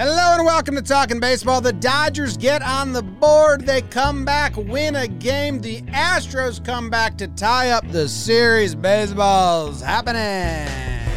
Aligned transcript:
Hello 0.00 0.34
and 0.34 0.44
welcome 0.46 0.76
to 0.76 0.80
Talking 0.80 1.18
Baseball. 1.18 1.60
The 1.60 1.72
Dodgers 1.72 2.36
get 2.36 2.62
on 2.62 2.92
the 2.92 3.02
board. 3.02 3.66
They 3.66 3.82
come 3.82 4.24
back, 4.24 4.56
win 4.56 4.94
a 4.94 5.08
game. 5.08 5.60
The 5.60 5.82
Astros 5.90 6.64
come 6.64 6.88
back 6.88 7.18
to 7.18 7.26
tie 7.26 7.70
up 7.70 7.84
the 7.90 8.08
series. 8.08 8.76
Baseball's 8.76 9.82
happening. 9.82 11.07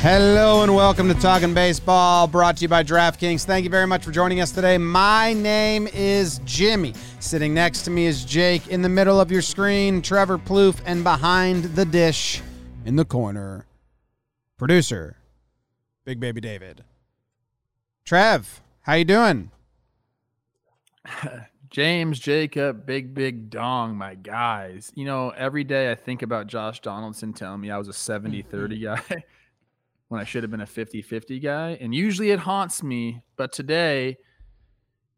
Hello 0.00 0.62
and 0.62 0.72
welcome 0.74 1.08
to 1.08 1.14
Talking 1.14 1.54
Baseball, 1.54 2.28
brought 2.28 2.58
to 2.58 2.62
you 2.62 2.68
by 2.68 2.84
DraftKings. 2.84 3.44
Thank 3.44 3.64
you 3.64 3.70
very 3.70 3.86
much 3.86 4.04
for 4.04 4.12
joining 4.12 4.40
us 4.40 4.52
today. 4.52 4.78
My 4.78 5.32
name 5.32 5.88
is 5.88 6.38
Jimmy. 6.44 6.92
Sitting 7.18 7.54
next 7.54 7.82
to 7.82 7.90
me 7.90 8.06
is 8.06 8.24
Jake. 8.24 8.68
In 8.68 8.82
the 8.82 8.88
middle 8.88 9.18
of 9.18 9.32
your 9.32 9.42
screen, 9.42 10.02
Trevor 10.02 10.38
Plouffe, 10.38 10.80
and 10.84 11.02
behind 11.02 11.64
the 11.74 11.84
dish, 11.84 12.42
in 12.84 12.94
the 12.94 13.04
corner, 13.06 13.66
producer, 14.58 15.16
Big 16.04 16.20
Baby 16.20 16.40
David. 16.40 16.84
Trev, 18.04 18.62
how 18.82 18.94
you 18.94 19.04
doing? 19.04 19.50
James, 21.70 22.20
Jacob, 22.20 22.86
Big 22.86 23.12
Big 23.12 23.50
Dong, 23.50 23.96
my 23.96 24.14
guys. 24.14 24.92
You 24.94 25.06
know, 25.06 25.30
every 25.30 25.64
day 25.64 25.90
I 25.90 25.94
think 25.96 26.22
about 26.22 26.46
Josh 26.46 26.80
Donaldson 26.80 27.32
telling 27.32 27.60
me 27.60 27.70
I 27.70 27.78
was 27.78 27.88
a 27.88 27.92
70 27.92 28.42
30 28.42 28.78
guy 28.84 29.24
when 30.08 30.20
I 30.20 30.24
should 30.24 30.42
have 30.42 30.50
been 30.50 30.60
a 30.60 30.66
50 30.66 31.02
50 31.02 31.40
guy. 31.40 31.78
And 31.80 31.94
usually 31.94 32.30
it 32.30 32.38
haunts 32.38 32.82
me. 32.82 33.22
But 33.36 33.52
today, 33.52 34.18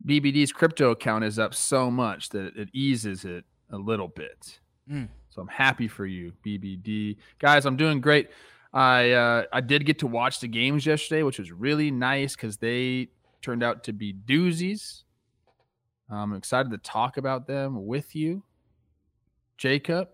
BBD's 0.07 0.53
crypto 0.53 0.91
account 0.91 1.25
is 1.25 1.39
up 1.39 1.55
so 1.55 1.91
much 1.91 2.31
that 2.31 2.57
it 2.57 2.69
eases 2.73 3.25
it 3.25 3.45
a 3.71 3.77
little 3.77 4.09
bit. 4.09 4.61
Mm. 4.91 5.09
So 5.31 5.43
I'm 5.43 5.49
happy 5.49 5.89
for 5.89 6.07
you, 6.07 6.33
BBD. 6.45 7.17
Guys, 7.39 7.67
I'm 7.67 7.77
doing 7.77 8.01
great. 8.01 8.31
I 8.73 9.13
uh, 9.13 9.45
I 9.53 9.61
did 9.61 9.87
get 9.87 9.99
to 10.01 10.07
watch 10.07 10.41
the 10.41 10.49
games 10.49 10.85
yesterday, 10.87 11.23
which 11.23 11.39
was 11.39 11.53
really 11.53 11.91
nice 11.91 12.37
because 12.37 12.59
they 12.59 13.09
turned 13.43 13.63
out 13.63 13.85
to 13.85 13.93
be 13.93 14.13
doozies. 14.13 15.05
I'm 16.11 16.35
excited 16.35 16.71
to 16.71 16.79
talk 16.79 17.19
about 17.19 17.47
them 17.47 17.87
with 17.87 18.17
you. 18.17 18.43
Jacob, 19.59 20.09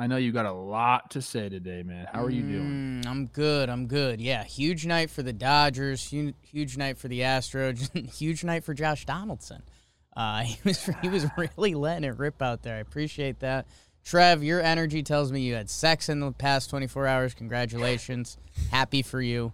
I 0.00 0.06
know 0.06 0.16
you 0.16 0.32
got 0.32 0.46
a 0.46 0.52
lot 0.52 1.10
to 1.10 1.20
say 1.20 1.50
today, 1.50 1.82
man. 1.82 2.08
How 2.10 2.24
are 2.24 2.30
you 2.30 2.40
doing? 2.40 3.02
Mm, 3.04 3.06
I'm 3.06 3.26
good. 3.26 3.68
I'm 3.68 3.86
good. 3.86 4.18
Yeah, 4.18 4.42
huge 4.44 4.86
night 4.86 5.10
for 5.10 5.22
the 5.22 5.34
Dodgers. 5.34 6.02
Huge, 6.08 6.34
huge 6.40 6.78
night 6.78 6.96
for 6.96 7.08
the 7.08 7.20
Astros. 7.20 8.10
huge 8.14 8.42
night 8.42 8.64
for 8.64 8.72
Josh 8.72 9.04
Donaldson. 9.04 9.62
Uh, 10.16 10.40
he 10.44 10.56
was 10.64 10.88
he 11.02 11.10
was 11.10 11.26
really 11.36 11.74
letting 11.74 12.04
it 12.04 12.18
rip 12.18 12.40
out 12.40 12.62
there. 12.62 12.76
I 12.76 12.78
appreciate 12.78 13.40
that. 13.40 13.66
Trev, 14.02 14.42
your 14.42 14.62
energy 14.62 15.02
tells 15.02 15.30
me 15.30 15.42
you 15.42 15.52
had 15.52 15.68
sex 15.68 16.08
in 16.08 16.20
the 16.20 16.32
past 16.32 16.70
24 16.70 17.06
hours. 17.06 17.34
Congratulations. 17.34 18.38
Happy 18.70 19.02
for 19.02 19.20
you. 19.20 19.52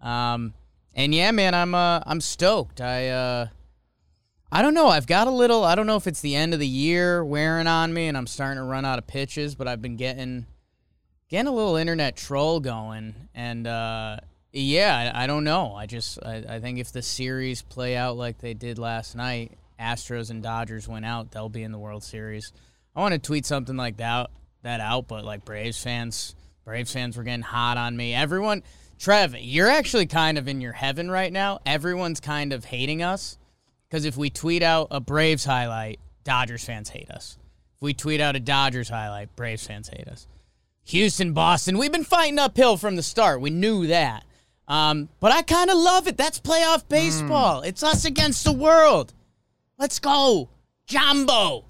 Um, 0.00 0.54
and 0.94 1.14
yeah, 1.14 1.32
man, 1.32 1.52
I'm 1.52 1.74
uh, 1.74 2.00
I'm 2.06 2.22
stoked. 2.22 2.80
I 2.80 3.10
uh, 3.10 3.48
I 4.54 4.60
don't 4.60 4.74
know. 4.74 4.88
I've 4.88 5.06
got 5.06 5.28
a 5.28 5.30
little. 5.30 5.64
I 5.64 5.74
don't 5.74 5.86
know 5.86 5.96
if 5.96 6.06
it's 6.06 6.20
the 6.20 6.36
end 6.36 6.52
of 6.52 6.60
the 6.60 6.68
year 6.68 7.24
wearing 7.24 7.66
on 7.66 7.94
me, 7.94 8.06
and 8.08 8.18
I'm 8.18 8.26
starting 8.26 8.58
to 8.58 8.64
run 8.64 8.84
out 8.84 8.98
of 8.98 9.06
pitches. 9.06 9.54
But 9.54 9.66
I've 9.66 9.80
been 9.80 9.96
getting 9.96 10.44
getting 11.30 11.46
a 11.46 11.52
little 11.52 11.76
internet 11.76 12.16
troll 12.16 12.60
going, 12.60 13.14
and 13.34 13.66
uh, 13.66 14.18
yeah, 14.52 15.12
I, 15.14 15.24
I, 15.24 15.26
don't 15.26 15.44
know. 15.44 15.74
I 15.74 15.86
just 15.86 16.22
I, 16.22 16.44
I 16.46 16.60
think 16.60 16.78
if 16.78 16.92
the 16.92 17.00
series 17.00 17.62
play 17.62 17.96
out 17.96 18.18
like 18.18 18.40
they 18.40 18.52
did 18.52 18.78
last 18.78 19.16
night, 19.16 19.52
Astros 19.80 20.28
and 20.28 20.42
Dodgers 20.42 20.86
went 20.86 21.06
out, 21.06 21.30
they'll 21.30 21.48
be 21.48 21.62
in 21.62 21.72
the 21.72 21.78
World 21.78 22.04
Series. 22.04 22.52
I 22.94 23.00
want 23.00 23.14
to 23.14 23.18
tweet 23.18 23.46
something 23.46 23.78
like 23.78 23.96
that 23.96 24.28
that 24.64 24.80
out, 24.80 25.08
but 25.08 25.24
like 25.24 25.46
Braves 25.46 25.82
fans, 25.82 26.34
Braves 26.66 26.92
fans 26.92 27.16
were 27.16 27.22
getting 27.22 27.40
hot 27.40 27.78
on 27.78 27.96
me. 27.96 28.14
Everyone, 28.14 28.62
Trev, 28.98 29.34
you're 29.34 29.70
actually 29.70 30.04
kind 30.04 30.36
of 30.36 30.46
in 30.46 30.60
your 30.60 30.74
heaven 30.74 31.10
right 31.10 31.32
now. 31.32 31.60
Everyone's 31.64 32.20
kind 32.20 32.52
of 32.52 32.66
hating 32.66 33.02
us 33.02 33.38
because 33.92 34.06
if 34.06 34.16
we 34.16 34.30
tweet 34.30 34.62
out 34.62 34.88
a 34.90 35.00
Braves 35.00 35.44
highlight, 35.44 36.00
Dodgers 36.24 36.64
fans 36.64 36.88
hate 36.88 37.10
us. 37.10 37.36
If 37.76 37.82
we 37.82 37.92
tweet 37.92 38.22
out 38.22 38.34
a 38.34 38.40
Dodgers 38.40 38.88
highlight, 38.88 39.36
Braves 39.36 39.66
fans 39.66 39.88
hate 39.88 40.08
us. 40.08 40.26
Houston, 40.84 41.34
Boston, 41.34 41.76
we've 41.76 41.92
been 41.92 42.02
fighting 42.02 42.38
uphill 42.38 42.78
from 42.78 42.96
the 42.96 43.02
start. 43.02 43.42
We 43.42 43.50
knew 43.50 43.88
that. 43.88 44.24
Um, 44.66 45.10
but 45.20 45.30
I 45.30 45.42
kind 45.42 45.68
of 45.68 45.76
love 45.76 46.08
it. 46.08 46.16
That's 46.16 46.40
playoff 46.40 46.88
baseball. 46.88 47.60
Mm. 47.60 47.66
It's 47.66 47.82
us 47.82 48.06
against 48.06 48.44
the 48.44 48.52
world. 48.54 49.12
Let's 49.76 49.98
go. 49.98 50.48
Jumbo. 50.86 51.66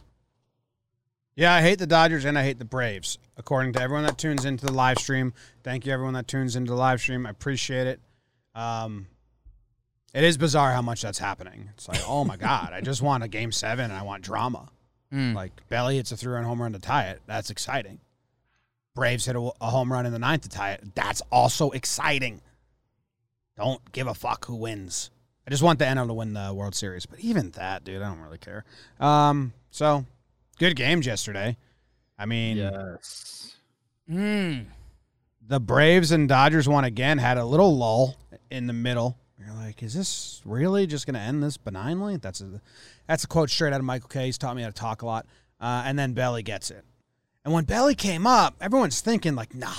Yeah, 1.34 1.52
I 1.52 1.60
hate 1.60 1.80
the 1.80 1.88
Dodgers 1.88 2.24
and 2.24 2.38
I 2.38 2.44
hate 2.44 2.60
the 2.60 2.64
Braves. 2.64 3.18
According 3.36 3.72
to 3.72 3.82
everyone 3.82 4.06
that 4.06 4.16
tunes 4.16 4.44
into 4.44 4.64
the 4.64 4.72
live 4.72 4.98
stream, 4.98 5.34
thank 5.64 5.86
you 5.86 5.92
everyone 5.92 6.14
that 6.14 6.28
tunes 6.28 6.54
into 6.54 6.70
the 6.70 6.76
live 6.76 7.00
stream. 7.00 7.26
I 7.26 7.30
appreciate 7.30 7.88
it. 7.88 8.00
Um, 8.54 9.08
it 10.14 10.24
is 10.24 10.36
bizarre 10.36 10.72
how 10.72 10.82
much 10.82 11.02
that's 11.02 11.18
happening. 11.18 11.70
It's 11.74 11.88
like, 11.88 12.00
oh 12.06 12.24
my 12.24 12.36
god, 12.36 12.72
I 12.72 12.80
just 12.80 13.02
want 13.02 13.24
a 13.24 13.28
game 13.28 13.52
seven 13.52 13.86
and 13.86 13.94
I 13.94 14.02
want 14.02 14.22
drama. 14.22 14.68
Mm. 15.12 15.34
Like 15.34 15.52
Belly 15.68 15.96
hits 15.96 16.12
a 16.12 16.16
three-run 16.16 16.44
home 16.44 16.60
run 16.60 16.72
to 16.72 16.78
tie 16.78 17.08
it. 17.10 17.22
That's 17.26 17.50
exciting. 17.50 18.00
Braves 18.94 19.24
hit 19.26 19.36
a, 19.36 19.50
a, 19.60 19.70
home 19.70 19.92
run 19.92 20.04
in 20.04 20.12
the 20.12 20.18
ninth 20.18 20.42
to 20.42 20.48
tie 20.48 20.72
it. 20.72 20.94
That's 20.94 21.22
also 21.30 21.70
exciting. 21.70 22.42
Don't 23.56 23.80
give 23.92 24.06
a 24.06 24.14
fuck 24.14 24.46
who 24.46 24.56
wins. 24.56 25.10
I 25.46 25.50
just 25.50 25.62
want 25.62 25.78
the 25.78 25.86
NL 25.86 26.06
to 26.06 26.14
win 26.14 26.34
the 26.34 26.52
World 26.54 26.74
Series. 26.74 27.06
But 27.06 27.20
even 27.20 27.50
that, 27.52 27.84
dude, 27.84 28.02
I 28.02 28.08
don't 28.08 28.20
really 28.20 28.38
care. 28.38 28.64
Um, 29.00 29.52
so 29.70 30.04
good 30.58 30.76
games 30.76 31.06
yesterday. 31.06 31.56
I 32.18 32.26
mean, 32.26 32.58
yes. 32.58 33.56
Mm. 34.10 34.66
The 35.46 35.60
Braves 35.60 36.12
and 36.12 36.28
Dodgers 36.28 36.68
won 36.68 36.84
again. 36.84 37.18
Had 37.18 37.38
a 37.38 37.44
little 37.44 37.76
lull 37.76 38.16
in 38.50 38.66
the 38.66 38.72
middle 38.72 39.18
you're 39.44 39.54
like, 39.54 39.82
is 39.82 39.94
this 39.94 40.40
really 40.44 40.86
just 40.86 41.06
going 41.06 41.14
to 41.14 41.20
end 41.20 41.42
this 41.42 41.56
benignly? 41.56 42.16
That's 42.16 42.40
a 42.40 42.60
that's 43.06 43.24
a 43.24 43.28
quote 43.28 43.50
straight 43.50 43.72
out 43.72 43.80
of 43.80 43.84
Michael 43.84 44.08
Kay. 44.08 44.26
He's 44.26 44.38
taught 44.38 44.56
me 44.56 44.62
how 44.62 44.68
to 44.68 44.74
talk 44.74 45.02
a 45.02 45.06
lot. 45.06 45.26
Uh, 45.60 45.82
and 45.86 45.98
then 45.98 46.12
Belly 46.12 46.42
gets 46.42 46.70
it. 46.70 46.84
And 47.44 47.52
when 47.52 47.64
Belly 47.64 47.94
came 47.94 48.26
up, 48.26 48.56
everyone's 48.60 49.00
thinking 49.00 49.34
like, 49.34 49.54
nah, 49.54 49.72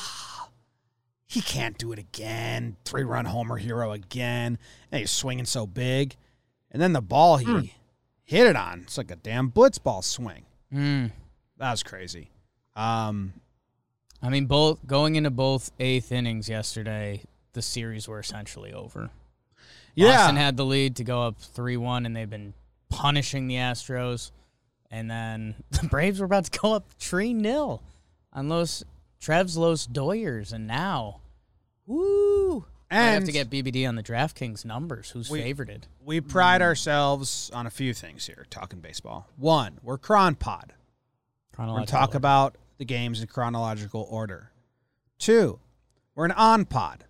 he 1.26 1.42
can't 1.42 1.78
do 1.78 1.92
it 1.92 2.00
again. 2.00 2.78
Three 2.86 3.04
run 3.04 3.26
homer 3.26 3.58
hero 3.58 3.92
again. 3.92 4.58
And 4.92 5.00
he's 5.00 5.12
swinging 5.12 5.46
so 5.46 5.66
big. 5.66 6.16
And 6.72 6.82
then 6.82 6.94
the 6.94 7.02
ball 7.02 7.38
he 7.38 7.46
mm. 7.46 7.72
hit 8.24 8.48
it 8.48 8.56
on, 8.56 8.82
it's 8.82 8.98
like 8.98 9.12
a 9.12 9.16
damn 9.16 9.52
blitzball 9.52 10.04
swing. 10.04 10.46
Mm. 10.74 11.12
That 11.58 11.72
was 11.72 11.84
crazy. 11.84 12.32
Um, 12.76 13.34
I 14.22 14.30
mean, 14.30 14.46
both 14.46 14.86
going 14.88 15.16
into 15.16 15.32
both 15.32 15.72
eighth 15.80 16.12
innings 16.12 16.50
yesterday, 16.50 17.22
the 17.54 17.62
series 17.62 18.08
were 18.08 18.20
essentially 18.20 18.74
over. 18.74 19.10
Yeah. 19.96 20.18
Boston 20.18 20.36
had 20.36 20.58
the 20.58 20.66
lead 20.66 20.96
to 20.98 21.04
go 21.04 21.24
up 21.24 21.40
3 21.40 21.78
1, 21.78 22.06
and 22.06 22.16
they've 22.16 22.30
been 22.30 22.54
punishing 22.90 23.48
the 23.48 23.56
Astros. 23.56 24.32
And 24.90 25.10
then 25.10 25.56
the 25.72 25.88
Braves 25.88 26.20
were 26.20 26.26
about 26.26 26.46
to 26.46 26.60
go 26.60 26.74
up 26.74 26.86
3 27.00 27.40
0 27.42 27.82
on 28.32 28.50
Los 28.50 28.84
Trev's 29.20 29.58
Los 29.58 29.88
Doyers. 29.88 30.54
And 30.54 30.68
now, 30.68 31.22
woo! 31.86 32.66
And 32.90 33.02
I 33.02 33.12
have 33.14 33.24
to 33.24 33.32
get 33.32 33.50
BBD 33.50 33.88
on 33.88 33.96
the 33.96 34.04
DraftKings 34.04 34.66
numbers. 34.66 35.10
Who's 35.10 35.30
we, 35.30 35.42
favorited? 35.42 35.84
We 36.06 36.22
pride 36.22 36.62
mm. 36.62 36.66
ourselves 36.66 37.50
on 37.52 37.66
a 37.66 37.72
few 37.72 37.94
things 37.94 38.28
here, 38.28 38.46
talking 38.52 38.82
baseball. 38.82 39.28
One, 39.36 39.80
we're 39.82 39.98
Cron 39.98 40.36
Pod. 40.36 40.74
We're 41.58 41.66
going 41.66 41.86
to 41.86 41.92
talk 41.92 42.10
order. 42.10 42.18
about 42.18 42.56
the 42.78 42.86
games 42.86 43.22
in 43.22 43.28
chronological 43.28 44.08
order. 44.10 44.52
Two, 45.20 45.60
we're 46.16 46.26
an 46.26 46.32
on 46.32 46.66
pod. 46.66 47.06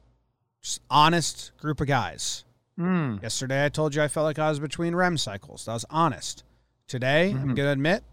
Just 0.61 0.81
honest 0.89 1.51
group 1.57 1.81
of 1.81 1.87
guys. 1.87 2.43
Mm. 2.79 3.21
Yesterday, 3.21 3.65
I 3.65 3.69
told 3.69 3.95
you 3.95 4.01
I 4.01 4.07
felt 4.07 4.25
like 4.25 4.39
I 4.39 4.49
was 4.49 4.59
between 4.59 4.95
REM 4.95 5.17
cycles. 5.17 5.65
That 5.65 5.73
was 5.73 5.85
honest. 5.89 6.43
Today, 6.87 7.31
mm-hmm. 7.31 7.39
I'm 7.39 7.55
going 7.55 7.67
to 7.67 7.71
admit 7.71 8.03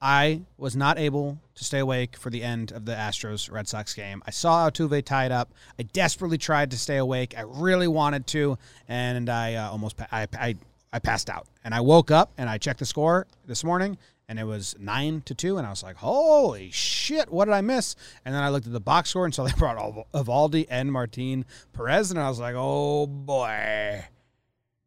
I 0.00 0.42
was 0.56 0.74
not 0.74 0.98
able 0.98 1.38
to 1.54 1.64
stay 1.64 1.78
awake 1.78 2.16
for 2.16 2.28
the 2.30 2.42
end 2.42 2.72
of 2.72 2.84
the 2.84 2.92
Astros 2.92 3.50
Red 3.50 3.68
Sox 3.68 3.94
game. 3.94 4.22
I 4.26 4.32
saw 4.32 4.68
Altuve 4.68 5.04
tied 5.04 5.30
up. 5.30 5.52
I 5.78 5.84
desperately 5.84 6.38
tried 6.38 6.72
to 6.72 6.78
stay 6.78 6.96
awake. 6.96 7.34
I 7.38 7.42
really 7.42 7.86
wanted 7.86 8.26
to, 8.28 8.58
and 8.88 9.28
I 9.28 9.54
uh, 9.54 9.70
almost 9.70 10.00
I, 10.10 10.26
I 10.34 10.56
I 10.92 10.98
passed 10.98 11.30
out. 11.30 11.46
And 11.64 11.74
I 11.74 11.80
woke 11.80 12.10
up 12.10 12.32
and 12.36 12.50
I 12.50 12.58
checked 12.58 12.80
the 12.80 12.84
score 12.84 13.26
this 13.46 13.64
morning 13.64 13.96
and 14.32 14.40
it 14.40 14.44
was 14.44 14.74
nine 14.78 15.20
to 15.26 15.34
two. 15.34 15.58
And 15.58 15.66
I 15.66 15.70
was 15.70 15.82
like, 15.82 15.96
holy 15.96 16.70
shit, 16.70 17.30
what 17.30 17.44
did 17.44 17.52
I 17.52 17.60
miss? 17.60 17.96
And 18.24 18.34
then 18.34 18.42
I 18.42 18.48
looked 18.48 18.66
at 18.66 18.72
the 18.72 18.80
box 18.80 19.10
score 19.10 19.26
and 19.26 19.34
so 19.34 19.44
they 19.46 19.52
brought 19.58 19.76
all 19.76 20.06
Eovaldi 20.14 20.66
and 20.70 20.90
Martin 20.90 21.44
Perez. 21.74 22.10
And 22.10 22.18
I 22.18 22.30
was 22.30 22.40
like, 22.40 22.54
oh 22.56 23.06
boy, 23.06 24.02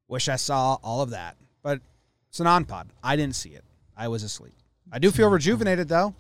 wish 0.08 0.30
I 0.30 0.36
saw 0.36 0.80
all 0.84 1.02
of 1.02 1.12
that. 1.12 1.38
But 1.62 1.82
it's 2.30 2.40
an 2.40 2.48
on 2.48 2.66
pod. 2.66 2.92
I 3.04 3.16
didn't 3.16 3.36
see 3.36 3.50
it. 3.52 3.64
I 3.96 4.08
was 4.08 4.24
asleep. 4.24 4.56
I 4.92 4.98
do 4.98 5.12
feel 5.12 5.30
rejuvenated 5.30 5.88
though. 5.90 6.16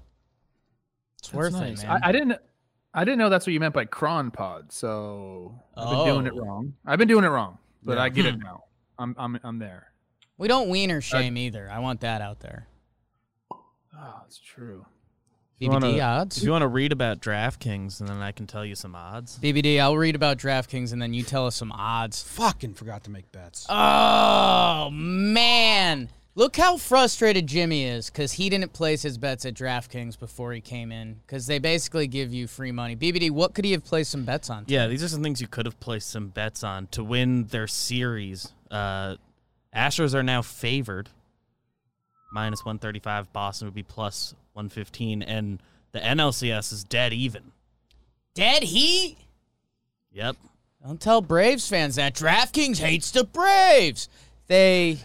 It's 1.17 1.33
worth 1.33 1.53
nice. 1.53 1.81
it, 1.81 1.87
man. 1.87 1.99
I, 2.03 2.09
I 2.09 2.11
didn't. 2.11 2.37
I 2.93 3.03
didn't 3.05 3.17
know 3.17 3.29
that's 3.29 3.47
what 3.47 3.53
you 3.53 3.59
meant 3.59 3.73
by 3.73 3.85
cron 3.85 4.29
pod. 4.29 4.71
So 4.71 5.59
I've 5.75 5.89
been 5.89 6.05
doing 6.05 6.27
it 6.27 6.33
Oh. 6.35 6.45
wrong. 6.45 6.73
I've 6.85 6.99
been 6.99 7.07
doing 7.07 7.25
it 7.25 7.29
wrong, 7.29 7.57
but 7.83 7.97
Yeah. 7.97 8.03
I 8.03 8.09
get 8.09 8.25
Hmm. 8.25 8.35
it 8.35 8.43
now. 8.43 8.63
I'm 8.99 9.15
I'm 9.17 9.39
I'm 9.43 9.57
there. 9.59 9.91
we 10.37 10.47
don't 10.47 10.69
wiener 10.69 11.01
shame 11.01 11.35
either. 11.37 11.67
I 11.71 11.79
want 11.79 12.01
that 12.01 12.21
out 12.21 12.39
there. 12.41 12.67
Oh, 13.97 14.21
it's 14.25 14.39
true. 14.39 14.85
BBD 15.59 15.69
wanna- 15.69 15.99
odds. 16.01 16.37
If 16.37 16.43
you 16.43 16.51
want 16.51 16.63
to 16.63 16.67
read 16.67 16.91
about 16.91 17.21
DraftKings, 17.21 18.01
and 18.01 18.09
then 18.09 18.21
I 18.21 18.33
can 18.33 18.45
tell 18.45 18.65
you 18.65 18.75
some 18.75 18.93
odds. 18.93 19.39
BBD, 19.41 19.79
I'll 19.79 19.95
read 19.95 20.15
about 20.15 20.37
DraftKings 20.37 20.91
and 20.91 21.01
then 21.01 21.13
you 21.13 21.23
tell 21.23 21.47
us 21.47 21.55
some 21.55 21.71
odds. 21.71 22.21
Fucking 22.23 22.73
forgot 22.73 23.05
to 23.05 23.09
make 23.09 23.31
bets. 23.31 23.65
Oh 23.69 24.89
man, 24.91 26.09
look 26.35 26.57
how 26.57 26.75
frustrated 26.75 27.47
Jimmy 27.47 27.85
is 27.85 28.09
because 28.09 28.33
he 28.33 28.49
didn't 28.49 28.73
place 28.73 29.01
his 29.01 29.17
bets 29.17 29.45
at 29.45 29.53
DraftKings 29.53 30.19
before 30.19 30.51
he 30.51 30.59
came 30.59 30.91
in 30.91 31.21
because 31.25 31.47
they 31.47 31.59
basically 31.59 32.07
give 32.07 32.33
you 32.33 32.47
free 32.47 32.73
money. 32.73 32.97
BBD, 32.97 33.31
what 33.31 33.53
could 33.53 33.63
he 33.63 33.71
have 33.71 33.85
placed 33.85 34.11
some 34.11 34.25
bets 34.25 34.49
on? 34.49 34.65
Yeah, 34.67 34.87
these 34.87 35.03
are 35.03 35.07
some 35.07 35.23
things 35.23 35.39
you 35.39 35.47
could 35.47 35.65
have 35.65 35.79
placed 35.79 36.09
some 36.09 36.27
bets 36.27 36.65
on 36.65 36.87
to 36.87 37.01
win 37.01 37.45
their 37.45 37.67
series. 37.67 38.51
Uh, 38.69 39.15
Astros 39.73 40.13
are 40.13 40.23
now 40.23 40.41
favored, 40.41 41.09
minus 42.35 42.63
135. 42.63 43.33
Boston 43.33 43.67
would 43.67 43.73
be 43.73 43.81
plus 43.81 44.35
115. 44.53 45.23
And 45.23 45.59
the 45.93 45.99
NLCS 45.99 46.71
is 46.71 46.83
dead 46.83 47.13
even. 47.13 47.51
Dead 48.35 48.61
Heat. 48.61 49.17
Yep. 50.11 50.35
Don't 50.85 51.01
tell 51.01 51.21
Braves 51.21 51.67
fans 51.67 51.95
that 51.95 52.13
DraftKings 52.13 52.77
hates 52.77 53.09
the 53.09 53.23
Braves. 53.23 54.07
They 54.47 54.99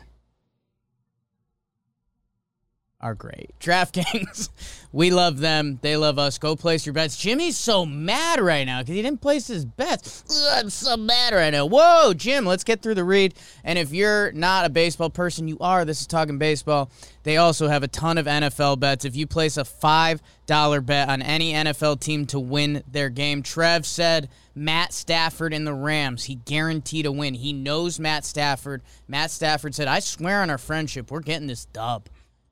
are 3.01 3.15
great. 3.15 3.51
DraftKings, 3.61 4.51
we 4.93 5.11
love 5.11 5.39
them. 5.39 5.79
They 5.83 5.97
love 5.97 6.19
us. 6.19 6.39
Go 6.39 6.55
place 6.55 6.85
your 6.85 6.93
bets. 6.93 7.17
Jimmy's 7.17 7.57
so 7.57 7.87
mad 7.87 8.41
right 8.41 8.65
now 8.65 8.81
because 8.81 8.95
he 8.95 9.03
didn't 9.03 9.23
place 9.23 9.47
his 9.47 9.65
bets. 9.65 10.25
Ugh, 10.31 10.59
I'm 10.59 10.71
so 10.71 10.97
mad 10.97 11.33
right 11.33 11.51
now. 11.51 11.67
Whoa, 11.67 12.13
Jim, 12.15 12.45
let's 12.45 12.65
get 12.65 12.83
through 12.83 12.97
the 12.97 13.05
read. 13.05 13.35
And 13.65 13.79
if 13.79 13.93
you're 13.93 14.33
not 14.33 14.67
a 14.67 14.71
baseball 14.71 15.11
person, 15.11 15.49
you 15.49 15.57
are. 15.61 15.85
This 15.85 16.01
is 16.01 16.07
Talking 16.07 16.39
Baseball. 16.39 16.91
They 17.23 17.37
also 17.37 17.69
have 17.69 17.83
a 17.83 17.89
ton 17.89 18.19
of 18.19 18.27
NFL 18.27 18.81
bets. 18.81 19.05
If 19.05 19.17
you 19.17 19.27
place 19.27 19.57
a 19.57 19.65
$5 19.65 20.87
bet 20.87 21.09
on 21.09 21.23
any 21.23 21.53
NFL 21.53 22.01
team 22.01 22.27
to 22.27 22.41
win 22.41 22.83
their 22.91 23.11
game, 23.11 23.43
Trev 23.43 23.87
said 23.87 24.29
Matt 24.55 24.93
Stafford 24.93 25.55
and 25.55 25.67
the 25.67 25.75
Rams. 25.75 26.25
He 26.25 26.37
guaranteed 26.37 27.07
a 27.07 27.13
win. 27.13 27.35
He 27.35 27.53
knows 27.53 27.99
Matt 27.99 28.25
Stafford. 28.25 28.83
Matt 29.09 29.31
Stafford 29.31 29.75
said, 29.75 29.89
I 29.89 30.01
swear 30.01 30.43
on 30.43 30.51
our 30.51 30.59
friendship, 30.59 31.11
we're 31.11 31.21
getting 31.21 31.47
this 31.47 31.67
dub. 31.67 32.09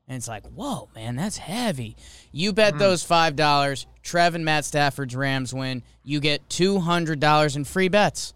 And 0.08 0.16
it's 0.16 0.26
like, 0.26 0.46
whoa, 0.46 0.88
man, 0.94 1.16
that's 1.16 1.37
heavy. 1.37 1.94
You 2.32 2.55
bet 2.55 2.78
those 2.78 3.06
$5. 3.06 3.87
Trev 4.02 4.34
and 4.34 4.44
Matt 4.44 4.64
Stafford's 4.64 5.14
Rams 5.14 5.52
win. 5.52 5.82
You 6.02 6.19
get 6.19 6.49
$200 6.49 7.56
in 7.56 7.64
free 7.64 7.88
bets. 7.88 8.32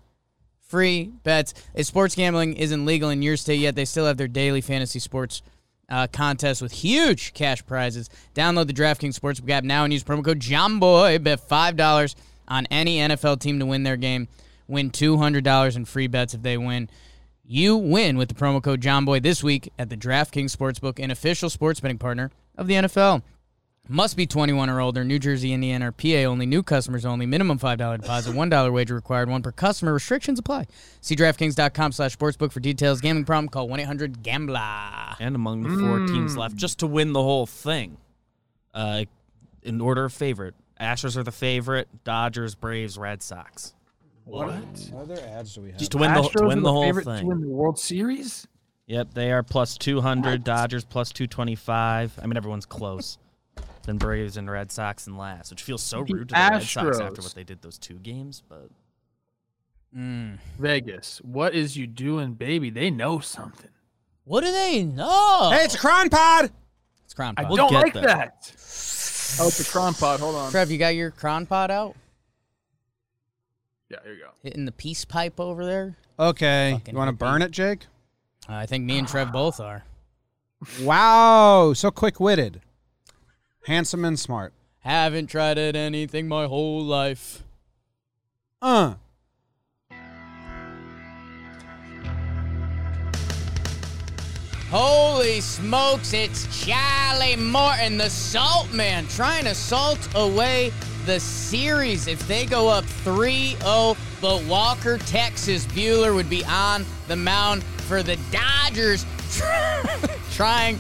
Free 0.60 1.10
bets. 1.22 1.54
If 1.74 1.86
sports 1.86 2.14
gambling 2.14 2.56
isn't 2.58 2.84
legal 2.84 3.08
in 3.08 3.22
your 3.22 3.38
state 3.38 3.60
yet, 3.60 3.74
they 3.74 3.86
still 3.86 4.04
have 4.04 4.18
their 4.18 4.28
daily 4.28 4.60
fantasy 4.60 4.98
sports 4.98 5.40
uh, 5.88 6.08
contest 6.12 6.60
with 6.60 6.72
huge 6.72 7.32
cash 7.32 7.64
prizes. 7.64 8.10
Download 8.34 8.66
the 8.66 8.74
DraftKings 8.74 9.18
Sportsbook 9.18 9.50
app 9.50 9.64
now 9.64 9.84
and 9.84 9.92
use 9.94 10.04
promo 10.04 10.22
code 10.22 10.40
JOHNBOY. 10.40 11.22
Bet 11.22 11.48
$5 11.48 12.14
on 12.48 12.66
any 12.66 12.98
NFL 12.98 13.40
team 13.40 13.58
to 13.60 13.66
win 13.66 13.82
their 13.82 13.96
game. 13.96 14.28
Win 14.68 14.90
$200 14.90 15.76
in 15.76 15.84
free 15.86 16.06
bets 16.06 16.34
if 16.34 16.42
they 16.42 16.58
win. 16.58 16.90
You 17.52 17.76
win 17.76 18.16
with 18.16 18.30
the 18.30 18.34
promo 18.34 18.62
code 18.62 18.80
JOHNBOY 18.80 19.22
this 19.22 19.44
week 19.44 19.70
at 19.78 19.90
the 19.90 19.96
DraftKings 19.98 20.56
Sportsbook, 20.56 20.98
an 20.98 21.10
official 21.10 21.50
sports 21.50 21.80
betting 21.80 21.98
partner 21.98 22.30
of 22.56 22.66
the 22.66 22.72
NFL. 22.72 23.20
Must 23.86 24.16
be 24.16 24.26
21 24.26 24.70
or 24.70 24.80
older. 24.80 25.04
New 25.04 25.18
Jersey, 25.18 25.52
Indiana, 25.52 25.88
or 25.88 25.92
PA 25.92 26.24
only. 26.30 26.46
New 26.46 26.62
customers 26.62 27.04
only. 27.04 27.26
Minimum 27.26 27.58
$5 27.58 28.00
deposit. 28.00 28.34
$1 28.34 28.72
wager 28.72 28.94
required. 28.94 29.28
One 29.28 29.42
per 29.42 29.52
customer. 29.52 29.92
Restrictions 29.92 30.38
apply. 30.38 30.66
See 31.02 31.14
DraftKings.com 31.14 31.92
slash 31.92 32.16
sportsbook 32.16 32.52
for 32.52 32.60
details. 32.60 33.02
Gambling 33.02 33.26
problem? 33.26 33.50
Call 33.50 33.68
1-800-GAMBLER. 33.68 35.16
And 35.20 35.36
among 35.36 35.62
the 35.64 35.76
four 35.78 36.06
teams 36.06 36.38
left, 36.38 36.56
just 36.56 36.78
to 36.78 36.86
win 36.86 37.12
the 37.12 37.22
whole 37.22 37.44
thing. 37.44 37.98
Uh, 38.72 39.04
in 39.62 39.82
order 39.82 40.06
of 40.06 40.14
favorite, 40.14 40.54
Astros 40.80 41.18
are 41.18 41.22
the 41.22 41.30
favorite. 41.30 41.88
Dodgers, 42.02 42.54
Braves, 42.54 42.96
Red 42.96 43.22
Sox. 43.22 43.74
What? 44.24 44.46
What 44.90 45.02
other 45.02 45.20
ads 45.20 45.54
do 45.54 45.62
we 45.62 45.70
have? 45.70 45.78
Just 45.78 45.92
to 45.92 45.98
win 45.98 46.14
the 46.14 46.22
to 46.22 46.46
win 46.46 46.58
are 46.58 46.62
the 46.62 46.72
whole 46.72 46.82
favorite 46.84 47.04
thing. 47.04 47.20
to 47.20 47.26
win 47.26 47.40
the 47.40 47.48
World 47.48 47.78
Series. 47.78 48.46
Yep, 48.86 49.14
they 49.14 49.32
are 49.32 49.42
plus 49.42 49.76
200. 49.78 50.44
Dodgers 50.44 50.84
plus 50.84 51.12
225. 51.12 52.18
I 52.22 52.26
mean, 52.26 52.36
everyone's 52.36 52.66
close. 52.66 53.18
then 53.84 53.98
Braves 53.98 54.36
and 54.36 54.50
Red 54.50 54.70
Sox 54.70 55.06
and 55.06 55.18
last, 55.18 55.50
which 55.50 55.62
feels 55.62 55.82
so 55.82 56.04
The 56.04 56.14
rude 56.14 56.28
to 56.30 56.34
the 56.34 56.40
Red 56.40 56.62
Sox 56.62 57.00
after 57.00 57.22
what 57.22 57.34
they 57.34 57.44
did 57.44 57.62
those 57.62 57.78
two 57.78 57.94
games. 57.98 58.42
But 58.48 58.68
Mm. 59.96 60.38
Vegas, 60.58 61.18
what 61.22 61.54
is 61.54 61.76
you 61.76 61.86
doing, 61.86 62.32
baby? 62.32 62.70
They 62.70 62.90
know 62.90 63.18
something. 63.20 63.68
What 64.24 64.42
do 64.42 64.50
they 64.50 64.82
know? 64.84 65.50
Hey, 65.52 65.64
it's 65.64 65.74
a 65.74 65.78
Cron 65.78 66.08
Pod. 66.08 66.50
it's 67.04 67.12
Cron 67.12 67.34
I 67.36 67.42
Pod. 67.42 67.50
We'll 67.50 67.56
don't 67.58 67.70
get 67.72 67.82
like 67.82 67.92
there. 67.92 68.02
that. 68.04 68.34
Oh, 69.40 69.48
it's 69.48 69.60
a 69.66 69.70
cron 69.70 69.94
pod. 69.94 70.20
Hold 70.20 70.34
on. 70.34 70.50
Trev, 70.50 70.70
you 70.70 70.78
got 70.78 70.94
your 70.94 71.10
Cron 71.10 71.46
Pod 71.46 71.70
out? 71.70 71.94
Yeah, 73.92 73.98
here 74.04 74.14
you 74.14 74.20
go. 74.20 74.30
Hitting 74.42 74.64
the 74.64 74.72
peace 74.72 75.04
pipe 75.04 75.38
over 75.38 75.66
there? 75.66 75.98
Okay, 76.18 76.72
Fucking 76.78 76.94
you 76.94 76.98
want 76.98 77.08
to 77.08 77.12
burn 77.12 77.42
it, 77.42 77.50
Jake? 77.50 77.80
Uh, 78.48 78.54
I 78.54 78.64
think 78.64 78.86
me 78.86 78.98
and 78.98 79.06
Trev 79.06 79.30
both 79.30 79.60
are. 79.60 79.84
Wow, 80.80 81.74
so 81.74 81.90
quick-witted, 81.90 82.62
handsome 83.66 84.06
and 84.06 84.18
smart. 84.18 84.54
Haven't 84.78 85.26
tried 85.26 85.58
it 85.58 85.76
anything 85.76 86.26
my 86.26 86.46
whole 86.46 86.82
life. 86.82 87.44
Uh, 88.62 88.94
Holy 94.70 95.42
smokes, 95.42 96.14
it's 96.14 96.64
Charlie 96.64 97.36
Morton, 97.36 97.98
the 97.98 98.08
Salt 98.08 98.72
Man, 98.72 99.06
trying 99.08 99.44
to 99.44 99.54
salt 99.54 100.08
away 100.14 100.72
the 101.06 101.20
series. 101.20 102.06
If 102.06 102.26
they 102.26 102.46
go 102.46 102.68
up 102.68 102.84
3 102.84 103.56
0, 103.56 103.96
but 104.20 104.42
Walker, 104.44 104.98
Texas, 104.98 105.66
Buehler 105.66 106.14
would 106.14 106.30
be 106.30 106.44
on 106.44 106.84
the 107.08 107.16
mound 107.16 107.64
for 107.64 108.02
the 108.02 108.18
Dodgers, 108.30 109.04
trying 110.32 110.78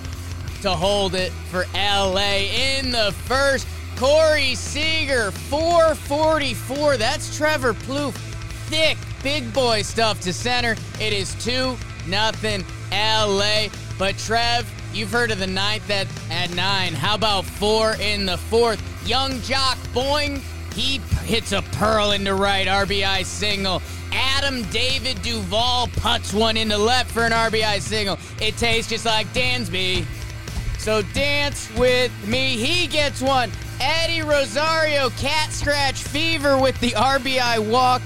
to 0.62 0.70
hold 0.70 1.14
it 1.14 1.32
for 1.50 1.64
LA 1.74 2.48
in 2.54 2.90
the 2.90 3.12
first. 3.24 3.66
Corey 3.96 4.54
Seager, 4.54 5.30
444. 5.30 6.96
That's 6.96 7.36
Trevor 7.36 7.74
Plouffe. 7.74 8.16
Thick, 8.68 8.96
big 9.22 9.52
boy 9.52 9.82
stuff 9.82 10.20
to 10.22 10.32
center. 10.32 10.76
It 11.00 11.12
is 11.12 11.34
2 11.44 11.76
nothing 12.06 12.64
LA. 12.90 13.66
But 13.98 14.18
Trev, 14.18 14.70
you've 14.92 15.10
heard 15.10 15.30
of 15.30 15.38
the 15.38 15.46
ninth 15.46 15.88
at, 15.90 16.06
at 16.30 16.54
nine. 16.54 16.92
How 16.92 17.14
about 17.14 17.44
four 17.44 17.94
in 18.00 18.26
the 18.26 18.36
fourth? 18.36 18.80
Young 19.06 19.32
Joc 19.40 19.76
Boing, 19.92 20.40
he 20.74 20.98
hits 21.24 21.52
a 21.52 21.62
pearl 21.62 22.12
into 22.12 22.34
right, 22.34 22.66
RBI 22.66 23.24
single. 23.24 23.82
Adam 24.12 24.62
David 24.70 25.20
Duvall 25.22 25.88
puts 25.88 26.32
one 26.32 26.56
into 26.56 26.78
left 26.78 27.10
for 27.10 27.24
an 27.24 27.32
RBI 27.32 27.80
single. 27.80 28.18
It 28.40 28.56
tastes 28.56 28.90
just 28.90 29.04
like 29.04 29.26
Dansby. 29.28 30.04
So 30.78 31.02
dance 31.14 31.70
with 31.76 32.12
me. 32.26 32.56
He 32.56 32.86
gets 32.86 33.20
one. 33.20 33.50
Eddie 33.80 34.22
Rosario, 34.22 35.10
cat 35.10 35.50
scratch 35.52 36.02
fever 36.02 36.58
with 36.58 36.78
the 36.80 36.90
RBI 36.90 37.70
walk. 37.70 38.02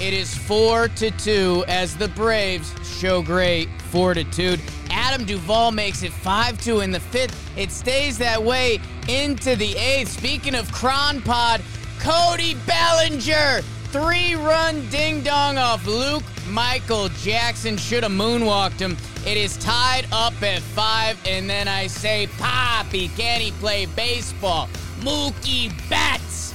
It 0.00 0.12
is 0.12 0.34
four 0.34 0.88
to 0.88 1.10
two 1.12 1.64
as 1.68 1.96
the 1.96 2.08
Braves 2.08 2.74
show 2.98 3.22
great 3.22 3.68
fortitude. 3.90 4.60
Adam 4.90 5.24
Duvall 5.24 5.72
makes 5.72 6.02
it 6.02 6.12
5 6.12 6.60
2 6.60 6.80
in 6.80 6.90
the 6.90 7.00
fifth. 7.00 7.36
It 7.56 7.70
stays 7.70 8.18
that 8.18 8.42
way 8.42 8.80
into 9.08 9.56
the 9.56 9.76
eighth. 9.76 10.08
Speaking 10.10 10.54
of 10.54 10.70
Cron 10.72 11.20
Pod, 11.22 11.62
Cody 11.98 12.54
Bellinger, 12.66 13.62
three 13.90 14.34
run 14.34 14.88
ding 14.88 15.22
dong 15.22 15.58
off 15.58 15.86
Luke 15.86 16.22
Michael 16.48 17.08
Jackson. 17.20 17.76
Should 17.76 18.02
have 18.02 18.12
moonwalked 18.12 18.80
him. 18.80 18.96
It 19.26 19.36
is 19.36 19.56
tied 19.58 20.06
up 20.12 20.40
at 20.42 20.60
five, 20.60 21.18
and 21.26 21.48
then 21.48 21.68
I 21.68 21.86
say, 21.86 22.28
Poppy, 22.38 23.08
can 23.08 23.40
he 23.40 23.50
play 23.52 23.86
baseball? 23.86 24.68
Mookie 25.00 25.72
Betts 25.88 26.54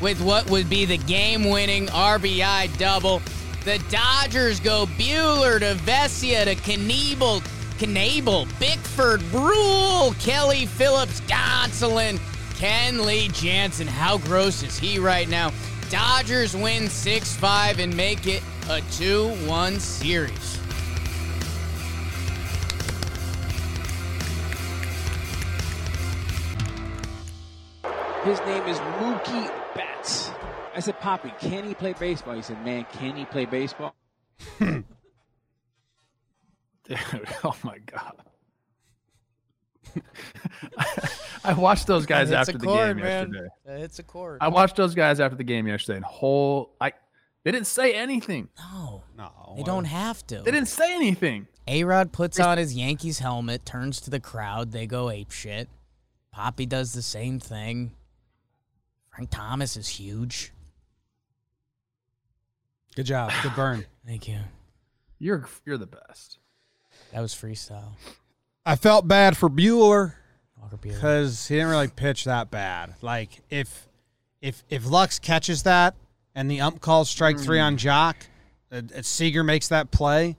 with 0.00 0.20
what 0.20 0.48
would 0.50 0.68
be 0.68 0.84
the 0.84 0.98
game 0.98 1.48
winning 1.48 1.86
RBI 1.86 2.76
double. 2.78 3.22
The 3.64 3.82
Dodgers 3.88 4.60
go 4.60 4.86
Buehler 4.98 5.58
to 5.60 5.74
Vesia 5.84 6.44
to 6.44 6.54
Kniebel, 6.54 7.42
Knable, 7.80 8.46
Bickford, 8.58 9.20
Bruihl, 9.30 10.18
Kelly 10.20 10.66
Phillips, 10.66 11.20
Gonsolin, 11.22 12.18
Kenley 12.54 13.32
Jansen. 13.32 13.86
How 13.86 14.18
gross 14.18 14.62
is 14.62 14.78
he 14.78 14.98
right 14.98 15.28
now? 15.28 15.52
Dodgers 15.90 16.56
win 16.56 16.88
6 16.88 17.36
5 17.36 17.78
and 17.78 17.96
make 17.96 18.26
it 18.26 18.42
a 18.70 18.80
2 18.92 19.28
1 19.46 19.80
series. 19.80 20.58
His 28.24 28.40
name 28.40 28.66
is 28.66 28.78
Mookie 28.78 29.74
Betts. 29.74 30.30
I 30.74 30.80
said, 30.80 30.98
Poppy, 31.00 31.30
can 31.40 31.64
he 31.64 31.74
play 31.74 31.92
baseball? 31.92 32.34
He 32.34 32.42
said, 32.42 32.64
Man, 32.64 32.86
can 32.92 33.16
he 33.16 33.26
play 33.26 33.44
baseball? 33.44 33.94
Dude, 36.84 36.98
oh 37.44 37.56
my 37.62 37.78
god. 37.78 38.12
I 41.44 41.52
watched 41.52 41.86
those 41.86 42.06
guys 42.06 42.30
It's 42.30 42.36
after 42.48 42.58
the 42.58 42.66
chord, 42.66 42.96
game 42.96 43.04
man. 43.04 43.32
yesterday. 43.32 43.82
It's 43.82 43.98
a 43.98 44.02
chord. 44.02 44.38
I 44.40 44.48
watched 44.48 44.76
those 44.76 44.94
guys 44.94 45.20
after 45.20 45.36
the 45.36 45.44
game 45.44 45.66
yesterday 45.66 45.96
and 45.96 46.04
whole 46.04 46.74
I 46.80 46.92
they 47.44 47.52
didn't 47.52 47.66
say 47.66 47.92
anything. 47.92 48.48
No, 48.58 49.02
No, 49.16 49.54
they 49.56 49.62
don't 49.62 49.84
have 49.84 50.26
to. 50.28 50.36
They 50.42 50.50
didn't 50.50 50.68
say 50.68 50.94
anything. 50.94 51.46
A 51.68 51.84
Rod 51.84 52.12
puts 52.12 52.40
on 52.40 52.56
his 52.58 52.74
Yankees 52.74 53.18
helmet, 53.18 53.64
turns 53.66 54.00
to 54.02 54.10
the 54.10 54.20
crowd, 54.20 54.72
they 54.72 54.86
go 54.86 55.10
ape 55.10 55.30
shit. 55.30 55.68
Poppy 56.32 56.66
does 56.66 56.92
the 56.94 57.02
same 57.02 57.38
thing. 57.38 57.92
Frank 59.14 59.30
Thomas 59.30 59.76
is 59.76 59.88
huge. 59.88 60.52
Good 62.96 63.06
job. 63.06 63.30
Good 63.42 63.54
burn. 63.54 63.84
Thank 64.06 64.26
you. 64.28 64.38
You're 65.18 65.46
you're 65.64 65.78
the 65.78 65.86
best. 65.86 66.38
That 67.14 67.20
was 67.20 67.32
freestyle. 67.32 67.92
I 68.66 68.74
felt 68.74 69.06
bad 69.06 69.36
for 69.36 69.48
Buehler 69.48 70.14
because 70.80 71.46
he 71.46 71.54
didn't 71.54 71.70
really 71.70 71.86
pitch 71.86 72.24
that 72.24 72.50
bad. 72.50 72.94
Like 73.02 73.40
if 73.50 73.86
if 74.42 74.64
if 74.68 74.84
Lux 74.90 75.20
catches 75.20 75.62
that 75.62 75.94
and 76.34 76.50
the 76.50 76.60
ump 76.60 76.80
calls 76.80 77.08
strike 77.08 77.38
three 77.38 77.60
on 77.60 77.76
Joc, 77.76 78.14
uh, 78.72 78.82
uh, 78.96 79.02
Seager 79.02 79.44
makes 79.44 79.68
that 79.68 79.92
play. 79.92 80.36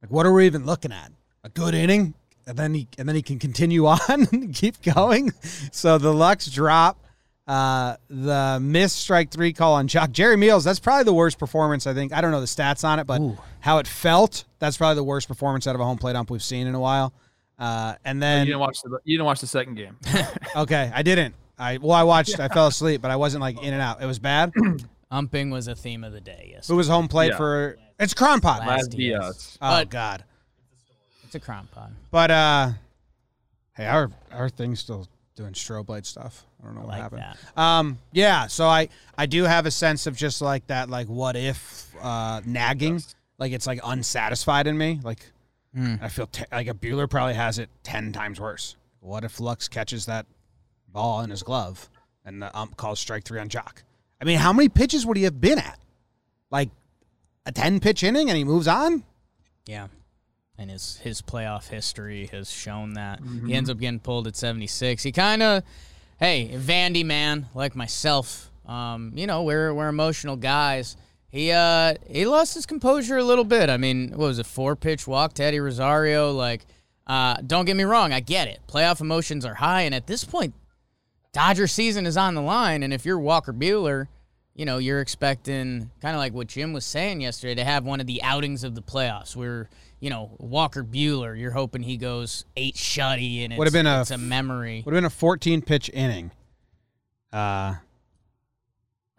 Like 0.00 0.10
what 0.10 0.24
are 0.24 0.32
we 0.32 0.46
even 0.46 0.64
looking 0.64 0.90
at? 0.90 1.12
A 1.44 1.50
good 1.50 1.74
inning, 1.74 2.14
and 2.46 2.56
then 2.56 2.72
he 2.72 2.88
and 2.96 3.06
then 3.06 3.14
he 3.14 3.20
can 3.20 3.38
continue 3.38 3.86
on 3.88 4.00
and 4.08 4.54
keep 4.54 4.80
going. 4.80 5.32
So 5.70 5.98
the 5.98 6.14
Lux 6.14 6.46
drop. 6.46 6.98
Uh, 7.46 7.96
the 8.08 8.58
missed 8.62 8.96
strike 8.96 9.30
three 9.30 9.52
call 9.52 9.74
on 9.74 9.88
Joc. 9.88 10.12
Jerry 10.12 10.36
Meals, 10.36 10.62
that's 10.64 10.78
probably 10.78 11.04
the 11.04 11.12
worst 11.14 11.38
performance, 11.38 11.86
I 11.86 11.94
think. 11.94 12.12
I 12.12 12.20
don't 12.20 12.30
know 12.30 12.40
the 12.40 12.46
stats 12.46 12.84
on 12.84 13.00
it, 13.00 13.04
but 13.06 13.20
Ooh. 13.20 13.36
how 13.60 13.78
it 13.78 13.86
felt, 13.88 14.44
that's 14.60 14.76
probably 14.76 14.94
the 14.96 15.04
worst 15.04 15.26
performance 15.26 15.66
out 15.66 15.74
of 15.74 15.80
a 15.80 15.84
home 15.84 15.98
plate 15.98 16.14
ump 16.14 16.30
we've 16.30 16.42
seen 16.42 16.66
in 16.68 16.74
a 16.74 16.80
while. 16.80 17.12
Uh, 17.58 17.94
and 18.04 18.22
then 18.22 18.32
you 18.32 18.38
then 18.38 18.46
didn't 18.46 18.60
watch 18.60 18.80
the 18.82 18.98
you 19.04 19.16
didn't 19.18 19.26
watch 19.26 19.40
the 19.40 19.46
second 19.46 19.74
game. 19.74 19.96
Okay, 20.56 20.90
I 20.94 21.02
didn't. 21.02 21.34
I 21.58 21.78
well, 21.78 21.92
I 21.92 22.02
watched. 22.02 22.38
I 22.40 22.48
fell 22.54 22.66
asleep, 22.68 23.00
but 23.02 23.10
I 23.10 23.16
wasn't 23.16 23.40
like 23.40 23.60
in 23.62 23.72
and 23.72 23.82
out. 23.82 24.02
It 24.02 24.06
was 24.06 24.18
bad. 24.18 24.52
Umping 25.12 25.50
was 25.50 25.68
a 25.68 25.74
theme 25.74 26.04
of 26.04 26.12
the 26.12 26.20
day, 26.20 26.50
yes. 26.52 26.68
Who 26.68 26.76
was 26.76 26.88
home 26.88 27.08
plate 27.08 27.30
Yeah. 27.32 27.36
for? 27.36 27.78
It's 27.98 28.14
Cronpot. 28.14 28.60
Last 28.60 28.66
Last 28.66 28.90
Diaz. 28.90 29.20
Diaz. 29.20 29.58
Oh 29.60 29.68
But- 29.70 29.90
God. 29.90 30.24
It's 31.24 31.34
a 31.34 31.40
crown. 31.40 31.66
But 32.10 32.30
uh, 32.30 32.70
hey, 33.74 33.86
our 33.86 34.10
our 34.30 34.48
thing's 34.50 34.80
still 34.80 35.08
doing 35.34 35.52
strobe 35.54 35.88
light 35.88 36.04
stuff. 36.04 36.44
I 36.62 36.66
don't 36.66 36.74
know 36.74 36.82
I 36.82 36.84
what 36.84 36.88
like 36.92 37.02
happened. 37.02 37.22
that. 37.56 37.60
Um, 37.60 37.98
yeah. 38.12 38.46
So 38.46 38.66
I 38.66 38.88
I 39.18 39.26
do 39.26 39.44
have 39.44 39.66
a 39.66 39.70
sense 39.70 40.06
of 40.06 40.16
just 40.16 40.40
like 40.40 40.66
that, 40.68 40.88
like 40.88 41.08
what 41.08 41.34
if 41.36 41.92
uh 42.00 42.40
nagging, 42.44 43.02
like 43.38 43.52
it's 43.52 43.66
like 43.66 43.80
unsatisfied 43.84 44.66
in 44.66 44.76
me. 44.78 45.00
Like 45.02 45.26
Hmm. 45.74 45.94
I 46.02 46.08
feel 46.08 46.26
te- 46.26 46.44
like 46.52 46.68
a 46.68 46.74
Buehler 46.74 47.08
probably 47.08 47.32
has 47.34 47.58
it 47.58 47.70
ten 47.82 48.12
times 48.12 48.38
worse. 48.38 48.76
What 49.00 49.24
if 49.24 49.40
Lux 49.40 49.68
catches 49.68 50.04
that 50.06 50.26
ball 50.88 51.22
in 51.22 51.30
his 51.30 51.42
glove 51.42 51.88
and 52.26 52.42
the 52.42 52.54
ump 52.56 52.76
calls 52.76 53.00
strike 53.00 53.24
three 53.24 53.40
on 53.40 53.48
Joc? 53.48 53.82
I 54.20 54.24
mean, 54.26 54.38
how 54.38 54.52
many 54.52 54.68
pitches 54.68 55.06
would 55.06 55.16
he 55.16 55.22
have 55.24 55.40
been 55.40 55.58
at? 55.58 55.78
Like 56.50 56.68
a 57.46 57.52
ten 57.52 57.80
pitch 57.80 58.02
inning, 58.04 58.28
and 58.28 58.36
he 58.36 58.44
moves 58.44 58.68
on. 58.68 59.02
Yeah. 59.66 59.88
And 60.58 60.70
his 60.70 60.98
his 60.98 61.22
playoff 61.22 61.68
history 61.68 62.26
has 62.32 62.50
shown 62.50 62.92
that. 62.94 63.22
Mm-hmm. 63.22 63.46
He 63.48 63.54
ends 63.54 63.70
up 63.70 63.78
getting 63.78 63.98
pulled 63.98 64.26
at 64.26 64.36
76. 64.36 65.02
He 65.02 65.10
kind 65.10 65.42
of, 65.42 65.62
hey, 66.22 66.48
Vandy 66.54 67.04
man, 67.04 67.48
like 67.52 67.74
myself, 67.74 68.48
um, 68.64 69.10
you 69.16 69.26
know, 69.26 69.42
we're, 69.42 69.74
we're 69.74 69.88
emotional 69.88 70.36
guys. 70.36 70.96
He 71.30 71.50
uh 71.50 71.94
he 72.08 72.26
lost 72.26 72.54
his 72.54 72.64
composure 72.64 73.16
a 73.16 73.24
little 73.24 73.42
bit. 73.42 73.68
I 73.68 73.76
mean, 73.76 74.10
what 74.10 74.26
was 74.26 74.38
it, 74.38 74.46
four 74.46 74.76
pitch 74.76 75.04
walk 75.04 75.32
to 75.34 75.42
Eddie 75.42 75.58
Rosario? 75.58 76.30
Like, 76.30 76.64
uh, 77.08 77.38
don't 77.44 77.64
get 77.64 77.74
me 77.74 77.82
wrong, 77.82 78.12
I 78.12 78.20
get 78.20 78.46
it. 78.46 78.60
Playoff 78.68 79.00
emotions 79.00 79.44
are 79.44 79.54
high, 79.54 79.82
and 79.82 79.94
at 79.96 80.06
this 80.06 80.22
point, 80.22 80.54
Dodger 81.32 81.66
season 81.66 82.06
is 82.06 82.16
on 82.16 82.36
the 82.36 82.42
line, 82.42 82.84
and 82.84 82.92
if 82.92 83.04
you're 83.04 83.18
Walker 83.18 83.52
Buehler, 83.52 84.06
you 84.54 84.64
know, 84.66 84.78
you're 84.78 85.00
expecting 85.00 85.90
kind 86.00 86.14
of 86.14 86.18
like 86.20 86.32
what 86.34 86.46
Jim 86.46 86.72
was 86.72 86.84
saying 86.84 87.20
yesterday 87.22 87.54
to 87.54 87.64
have 87.64 87.84
one 87.84 88.00
of 88.00 88.06
the 88.06 88.22
outings 88.22 88.64
of 88.64 88.74
the 88.74 88.82
playoffs 88.82 89.34
where, 89.34 89.70
you 90.00 90.10
know, 90.10 90.36
Walker 90.38 90.84
Buehler, 90.84 91.38
you're 91.38 91.52
hoping 91.52 91.82
he 91.82 91.96
goes 91.96 92.44
eight 92.56 92.74
shutty 92.74 93.44
and 93.44 93.52
it's, 93.52 93.58
Would've 93.58 93.72
been 93.72 93.86
a 93.86 94.02
it's 94.02 94.10
a 94.10 94.18
memory. 94.18 94.82
Would 94.84 94.92
have 94.94 94.98
been 94.98 95.06
a 95.06 95.10
14 95.10 95.62
pitch 95.62 95.90
inning. 95.94 96.32
Uh, 97.32 97.76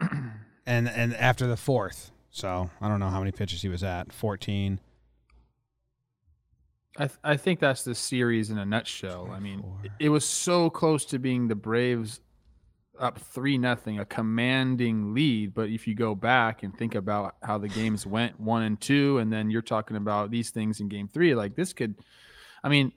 and 0.66 0.88
and 0.88 1.14
after 1.16 1.46
the 1.48 1.56
fourth, 1.56 2.12
so 2.30 2.70
I 2.80 2.88
don't 2.88 3.00
know 3.00 3.08
how 3.10 3.18
many 3.18 3.32
pitches 3.32 3.62
he 3.62 3.68
was 3.68 3.82
at. 3.82 4.12
14. 4.12 4.78
I 6.96 7.06
th- 7.08 7.18
I 7.24 7.36
think 7.36 7.58
that's 7.58 7.82
the 7.82 7.94
series 7.94 8.50
in 8.50 8.58
a 8.58 8.64
nutshell. 8.64 9.30
I 9.32 9.40
mean, 9.40 9.64
it- 9.82 9.90
it 9.98 10.08
was 10.10 10.24
so 10.24 10.70
close 10.70 11.04
to 11.06 11.18
being 11.18 11.48
the 11.48 11.56
Braves 11.56 12.20
up 12.98 13.18
three 13.18 13.58
nothing, 13.58 13.98
a 13.98 14.04
commanding 14.04 15.14
lead. 15.14 15.54
But 15.54 15.68
if 15.68 15.86
you 15.86 15.94
go 15.94 16.14
back 16.14 16.62
and 16.62 16.76
think 16.76 16.94
about 16.94 17.36
how 17.42 17.58
the 17.58 17.68
games 17.68 18.06
went, 18.06 18.38
one 18.38 18.62
and 18.62 18.80
two, 18.80 19.18
and 19.18 19.32
then 19.32 19.50
you're 19.50 19.62
talking 19.62 19.96
about 19.96 20.30
these 20.30 20.50
things 20.50 20.80
in 20.80 20.88
game 20.88 21.08
three, 21.08 21.34
like 21.34 21.54
this 21.54 21.72
could, 21.72 21.94
I 22.62 22.68
mean, 22.68 22.92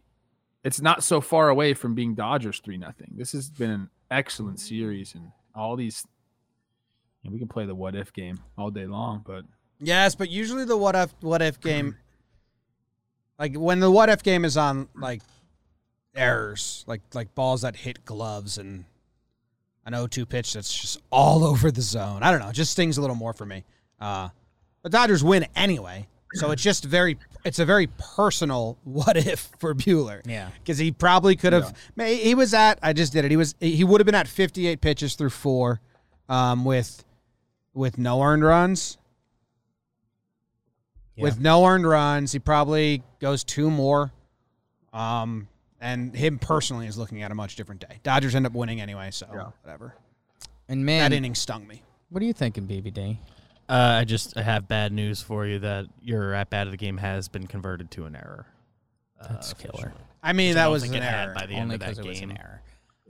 it's 0.63 0.81
not 0.81 1.03
so 1.03 1.21
far 1.21 1.49
away 1.49 1.73
from 1.73 1.95
being 1.95 2.15
Dodgers 2.15 2.59
three 2.59 2.77
nothing. 2.77 3.13
This 3.15 3.31
has 3.31 3.49
been 3.49 3.69
an 3.69 3.89
excellent 4.11 4.59
series, 4.59 5.15
and 5.15 5.31
all 5.55 5.75
these. 5.75 6.05
you 7.23 7.29
know, 7.29 7.33
we 7.33 7.39
can 7.39 7.47
play 7.47 7.65
the 7.65 7.75
what 7.75 7.95
if 7.95 8.13
game 8.13 8.39
all 8.57 8.69
day 8.69 8.85
long, 8.85 9.23
but 9.25 9.45
Yes, 9.79 10.15
but 10.15 10.29
usually 10.29 10.65
the 10.65 10.77
what 10.77 10.95
if 10.95 11.13
what 11.21 11.41
if 11.41 11.59
game, 11.59 11.97
like 13.39 13.55
when 13.55 13.79
the 13.79 13.91
what 13.91 14.09
if 14.09 14.23
game 14.23 14.43
is 14.43 14.57
on 14.57 14.89
like 14.95 15.21
errors, 16.15 16.83
like 16.87 17.01
like 17.13 17.35
balls 17.35 17.61
that 17.61 17.75
hit 17.75 18.03
gloves 18.03 18.57
and 18.57 18.85
an 19.87 19.93
0-2 19.93 20.27
pitch 20.27 20.53
that's 20.53 20.73
just 20.73 21.01
all 21.09 21.43
over 21.45 21.71
the 21.71 21.81
zone. 21.81 22.21
I 22.21 22.29
don't 22.29 22.41
know, 22.41 22.49
it 22.49 22.53
just 22.53 22.73
stings 22.73 22.97
a 22.97 23.01
little 23.01 23.15
more 23.15 23.33
for 23.33 23.45
me. 23.45 23.63
Uh, 23.99 24.29
the 24.83 24.89
Dodgers 24.89 25.23
win 25.23 25.45
anyway, 25.55 26.07
so 26.33 26.51
it's 26.51 26.61
just 26.61 26.83
very 26.85 27.17
it's 27.45 27.59
a 27.59 27.65
very 27.65 27.87
personal 28.15 28.77
what 28.83 29.17
if 29.17 29.49
for 29.59 29.73
Buehler. 29.73 30.21
Yeah. 30.25 30.49
because 30.59 30.77
he 30.77 30.91
probably 30.91 31.35
could 31.35 31.53
have. 31.53 31.75
He 31.97 32.35
was 32.35 32.53
at. 32.53 32.77
I 32.83 32.93
just 32.93 33.13
did 33.13 33.25
it. 33.25 33.31
He 33.31 33.37
was. 33.37 33.55
He 33.59 33.83
would 33.83 34.01
have 34.01 34.05
been 34.05 34.15
at 34.15 34.27
58 34.27 34.81
pitches 34.81 35.15
through 35.15 35.31
four, 35.31 35.81
um, 36.29 36.65
with 36.65 37.03
with 37.73 37.97
no 37.97 38.21
earned 38.21 38.43
runs. 38.43 38.97
With 41.19 41.39
no 41.39 41.65
earned 41.65 41.87
runs, 41.87 42.31
he 42.31 42.37
probably 42.37 43.01
goes 43.19 43.43
two 43.43 43.71
more. 43.71 44.11
Um, 44.93 45.47
and 45.81 46.15
him 46.15 46.39
personally 46.39 46.87
is 46.87 46.97
looking 46.97 47.21
at 47.23 47.31
a 47.31 47.35
much 47.35 47.55
different 47.55 47.81
day. 47.81 47.99
Dodgers 48.03 48.35
end 48.35 48.45
up 48.45 48.53
winning 48.53 48.81
anyway, 48.81 49.11
so 49.11 49.27
Yeah. 49.33 49.49
whatever. 49.63 49.95
And 50.69 50.85
man, 50.85 51.11
That 51.11 51.15
inning 51.17 51.35
stung 51.35 51.67
me. 51.67 51.83
what 52.09 52.21
are 52.21 52.25
you 52.25 52.33
thinking, 52.33 52.65
BBD? 52.67 53.19
Uh, 53.69 53.73
I 54.01 54.05
just 54.05 54.37
I 54.37 54.41
have 54.43 54.67
bad 54.67 54.91
news 54.93 55.21
for 55.21 55.45
you 55.45 55.59
that 55.59 55.85
your 56.01 56.33
at 56.33 56.49
bat 56.49 56.67
of 56.67 56.71
the 56.71 56.77
game 56.77 56.97
has 56.97 57.27
been 57.27 57.47
converted 57.47 57.91
to 57.91 58.05
an 58.05 58.15
error. 58.15 58.45
Uh, 59.19 59.27
That's 59.29 59.53
killer. 59.53 59.71
officially. 59.73 59.93
I 60.23 60.33
mean, 60.33 60.49
Which 60.49 60.51
I 60.51 60.59
that 60.59 60.63
don't 60.65 60.71
was 60.73 60.83
an 60.83 60.93
it 60.95 61.03
had 61.03 61.25
error. 61.29 61.33
by 61.35 61.45
the 61.47 61.53
end 61.53 61.73
of 61.73 61.79
that 61.79 61.85
because 61.89 61.99
it 61.99 62.05
was 62.07 62.19
game. 62.19 62.29
an 62.31 62.37
error. 62.37 62.61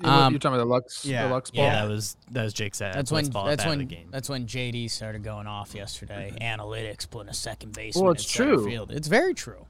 you're 0.01 0.11
Um, 0.11 0.33
talking 0.39 0.47
about 0.55 0.57
the 0.57 0.65
Lux, 0.65 1.05
yeah, 1.05 1.27
the 1.27 1.33
Lux 1.33 1.51
ball. 1.51 1.63
Yeah, 1.63 1.81
that 1.83 1.89
was 1.89 2.15
that 2.31 2.43
was 2.43 2.53
Jake 2.53 2.75
said. 2.75 2.93
That's 2.93 3.11
when 3.11 3.27
ball 3.29 3.45
that's 3.45 3.61
at 3.61 3.65
bat 3.65 3.69
when 3.69 3.81
of 3.81 3.89
the 3.89 3.95
game. 3.95 4.07
that's 4.11 4.29
when 4.29 4.45
JD 4.45 4.89
started 4.89 5.23
going 5.23 5.47
off 5.47 5.73
yesterday. 5.75 6.33
Analytics 6.41 7.09
putting 7.09 7.29
a 7.29 7.33
second 7.33 7.73
baseman. 7.73 8.05
Well, 8.05 8.11
at 8.13 8.19
it's 8.19 8.29
center 8.31 8.55
true. 8.55 8.65
Field. 8.65 8.91
It's 8.91 9.07
very 9.07 9.33
true. 9.33 9.65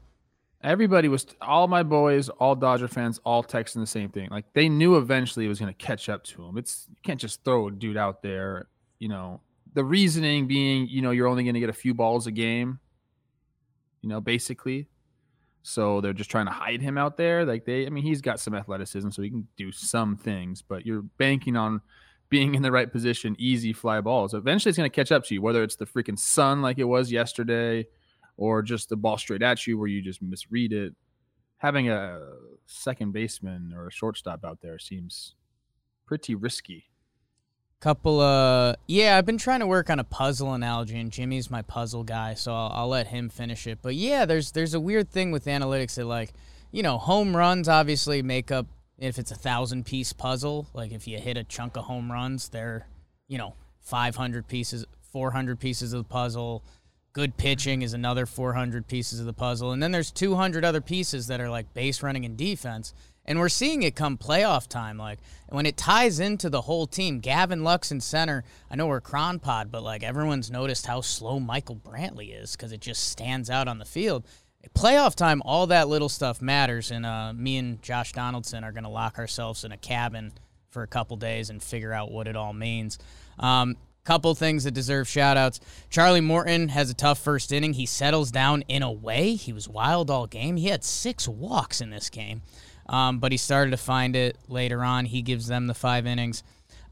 Everybody 0.62 1.08
was 1.08 1.24
all 1.40 1.68
my 1.68 1.84
boys, 1.84 2.28
all 2.28 2.56
Dodger 2.56 2.88
fans, 2.88 3.20
all 3.24 3.44
texting 3.44 3.80
the 3.80 3.86
same 3.86 4.08
thing. 4.08 4.28
Like 4.30 4.44
they 4.54 4.68
knew 4.68 4.96
eventually 4.96 5.44
it 5.44 5.48
was 5.48 5.60
going 5.60 5.72
to 5.72 5.86
catch 5.86 6.08
up 6.08 6.24
to 6.24 6.44
him. 6.44 6.58
It's 6.58 6.86
you 6.90 6.96
can't 7.04 7.20
just 7.20 7.44
throw 7.44 7.68
a 7.68 7.70
dude 7.70 7.96
out 7.96 8.22
there. 8.22 8.66
You 8.98 9.08
know, 9.08 9.40
the 9.74 9.84
reasoning 9.84 10.48
being, 10.48 10.88
you 10.88 11.00
know, 11.00 11.12
you're 11.12 11.28
only 11.28 11.44
going 11.44 11.54
to 11.54 11.60
get 11.60 11.68
a 11.68 11.74
few 11.74 11.94
balls 11.94 12.26
a 12.26 12.32
game. 12.32 12.80
You 14.02 14.08
know, 14.08 14.20
basically. 14.20 14.88
So 15.62 16.00
they're 16.00 16.12
just 16.12 16.30
trying 16.30 16.46
to 16.46 16.52
hide 16.52 16.80
him 16.80 16.96
out 16.96 17.16
there. 17.16 17.44
Like 17.44 17.64
they, 17.64 17.86
I 17.86 17.90
mean, 17.90 18.02
he's 18.02 18.22
got 18.22 18.40
some 18.40 18.54
athleticism, 18.54 19.10
so 19.10 19.22
he 19.22 19.30
can 19.30 19.46
do 19.56 19.70
some 19.70 20.16
things. 20.16 20.62
But 20.62 20.86
you're 20.86 21.02
banking 21.02 21.56
on 21.56 21.82
being 22.30 22.54
in 22.54 22.62
the 22.62 22.72
right 22.72 22.90
position, 22.90 23.36
easy 23.38 23.72
fly 23.72 24.00
balls. 24.00 24.34
Eventually, 24.34 24.70
it's 24.70 24.78
going 24.78 24.90
to 24.90 24.94
catch 24.94 25.12
up 25.12 25.24
to 25.24 25.34
you, 25.34 25.42
whether 25.42 25.62
it's 25.62 25.76
the 25.76 25.86
freaking 25.86 26.18
sun 26.18 26.62
like 26.62 26.78
it 26.78 26.84
was 26.84 27.12
yesterday, 27.12 27.86
or 28.38 28.62
just 28.62 28.88
the 28.88 28.96
ball 28.96 29.18
straight 29.18 29.42
at 29.42 29.66
you 29.66 29.76
where 29.76 29.88
you 29.88 30.00
just 30.00 30.22
misread 30.22 30.72
it. 30.72 30.94
Having 31.58 31.90
a 31.90 32.20
second 32.66 33.12
baseman 33.12 33.74
or 33.76 33.88
a 33.88 33.92
shortstop 33.92 34.44
out 34.44 34.60
there 34.62 34.78
seems 34.78 35.34
pretty 36.06 36.34
risky. 36.34 36.84
Couple 37.80 38.20
of 38.20 38.76
yeah, 38.86 39.16
I've 39.16 39.26
been 39.26 39.38
trying 39.38 39.60
to 39.60 39.66
work 39.66 39.88
on 39.90 40.00
a 40.00 40.04
puzzle 40.04 40.54
analogy 40.54 40.98
and 40.98 41.12
Jimmy's 41.12 41.50
my 41.50 41.62
puzzle 41.62 42.02
guy, 42.02 42.34
so 42.34 42.52
I'll, 42.52 42.72
I'll 42.74 42.88
let 42.88 43.08
him 43.08 43.28
finish 43.28 43.66
it. 43.66 43.78
But 43.82 43.94
yeah, 43.94 44.24
there's 44.24 44.52
there's 44.52 44.74
a 44.74 44.80
weird 44.80 45.10
thing 45.10 45.30
with 45.30 45.44
analytics 45.44 45.94
that 45.94 46.06
like, 46.06 46.32
you 46.72 46.82
know, 46.82 46.98
home 46.98 47.36
runs 47.36 47.68
obviously 47.68 48.22
make 48.22 48.50
up 48.50 48.66
if 48.98 49.18
it's 49.18 49.30
a 49.30 49.36
thousand 49.36 49.86
piece 49.86 50.12
puzzle, 50.12 50.66
like 50.74 50.90
if 50.90 51.06
you 51.06 51.18
hit 51.18 51.36
a 51.36 51.44
chunk 51.44 51.76
of 51.76 51.84
home 51.84 52.10
runs, 52.10 52.48
they're, 52.48 52.86
you 53.28 53.38
know, 53.38 53.54
500 53.80 54.48
pieces, 54.48 54.84
400 55.12 55.60
pieces 55.60 55.92
of 55.92 56.02
the 56.02 56.08
puzzle. 56.08 56.64
Good 57.18 57.36
pitching 57.36 57.82
is 57.82 57.94
another 57.94 58.26
400 58.26 58.86
pieces 58.86 59.18
of 59.18 59.26
the 59.26 59.32
puzzle. 59.32 59.72
And 59.72 59.82
then 59.82 59.90
there's 59.90 60.12
200 60.12 60.64
other 60.64 60.80
pieces 60.80 61.26
that 61.26 61.40
are 61.40 61.50
like 61.50 61.74
base 61.74 62.00
running 62.00 62.24
and 62.24 62.36
defense. 62.36 62.94
And 63.24 63.40
we're 63.40 63.48
seeing 63.48 63.82
it 63.82 63.96
come 63.96 64.16
playoff 64.16 64.68
time. 64.68 64.98
Like 64.98 65.18
when 65.48 65.66
it 65.66 65.76
ties 65.76 66.20
into 66.20 66.48
the 66.48 66.60
whole 66.60 66.86
team, 66.86 67.18
Gavin 67.18 67.64
Lux 67.64 67.90
in 67.90 68.00
center. 68.00 68.44
I 68.70 68.76
know 68.76 68.86
we're 68.86 69.00
Cron 69.00 69.40
Pod, 69.40 69.72
but 69.72 69.82
like 69.82 70.04
everyone's 70.04 70.48
noticed 70.48 70.86
how 70.86 71.00
slow 71.00 71.40
Michael 71.40 71.74
Brantley 71.74 72.40
is 72.40 72.52
because 72.52 72.70
it 72.70 72.80
just 72.80 73.08
stands 73.08 73.50
out 73.50 73.66
on 73.66 73.80
the 73.80 73.84
field. 73.84 74.24
Playoff 74.76 75.16
time, 75.16 75.42
all 75.44 75.66
that 75.66 75.88
little 75.88 76.08
stuff 76.08 76.40
matters. 76.40 76.92
And 76.92 77.04
uh, 77.04 77.32
me 77.32 77.56
and 77.56 77.82
Josh 77.82 78.12
Donaldson 78.12 78.62
are 78.62 78.70
going 78.70 78.84
to 78.84 78.90
lock 78.90 79.18
ourselves 79.18 79.64
in 79.64 79.72
a 79.72 79.76
cabin 79.76 80.34
for 80.70 80.84
a 80.84 80.86
couple 80.86 81.16
days 81.16 81.50
and 81.50 81.60
figure 81.60 81.92
out 81.92 82.12
what 82.12 82.28
it 82.28 82.36
all 82.36 82.52
means. 82.52 82.96
Um, 83.40 83.76
couple 84.08 84.34
things 84.34 84.64
that 84.64 84.70
deserve 84.70 85.06
shout 85.06 85.36
outs. 85.36 85.60
Charlie 85.90 86.22
Morton 86.22 86.70
has 86.70 86.88
a 86.88 86.94
tough 86.94 87.18
first 87.18 87.52
inning. 87.52 87.74
He 87.74 87.84
settles 87.84 88.30
down 88.30 88.64
in 88.66 88.82
a 88.82 88.90
way. 88.90 89.34
He 89.34 89.52
was 89.52 89.68
wild 89.68 90.10
all 90.10 90.26
game. 90.26 90.56
He 90.56 90.68
had 90.68 90.82
six 90.82 91.28
walks 91.28 91.82
in 91.82 91.90
this 91.90 92.08
game. 92.08 92.40
Um, 92.88 93.18
but 93.18 93.32
he 93.32 93.36
started 93.36 93.72
to 93.72 93.76
find 93.76 94.16
it 94.16 94.38
later 94.48 94.82
on. 94.82 95.04
He 95.04 95.20
gives 95.20 95.46
them 95.46 95.66
the 95.66 95.74
five 95.74 96.06
innings. 96.06 96.42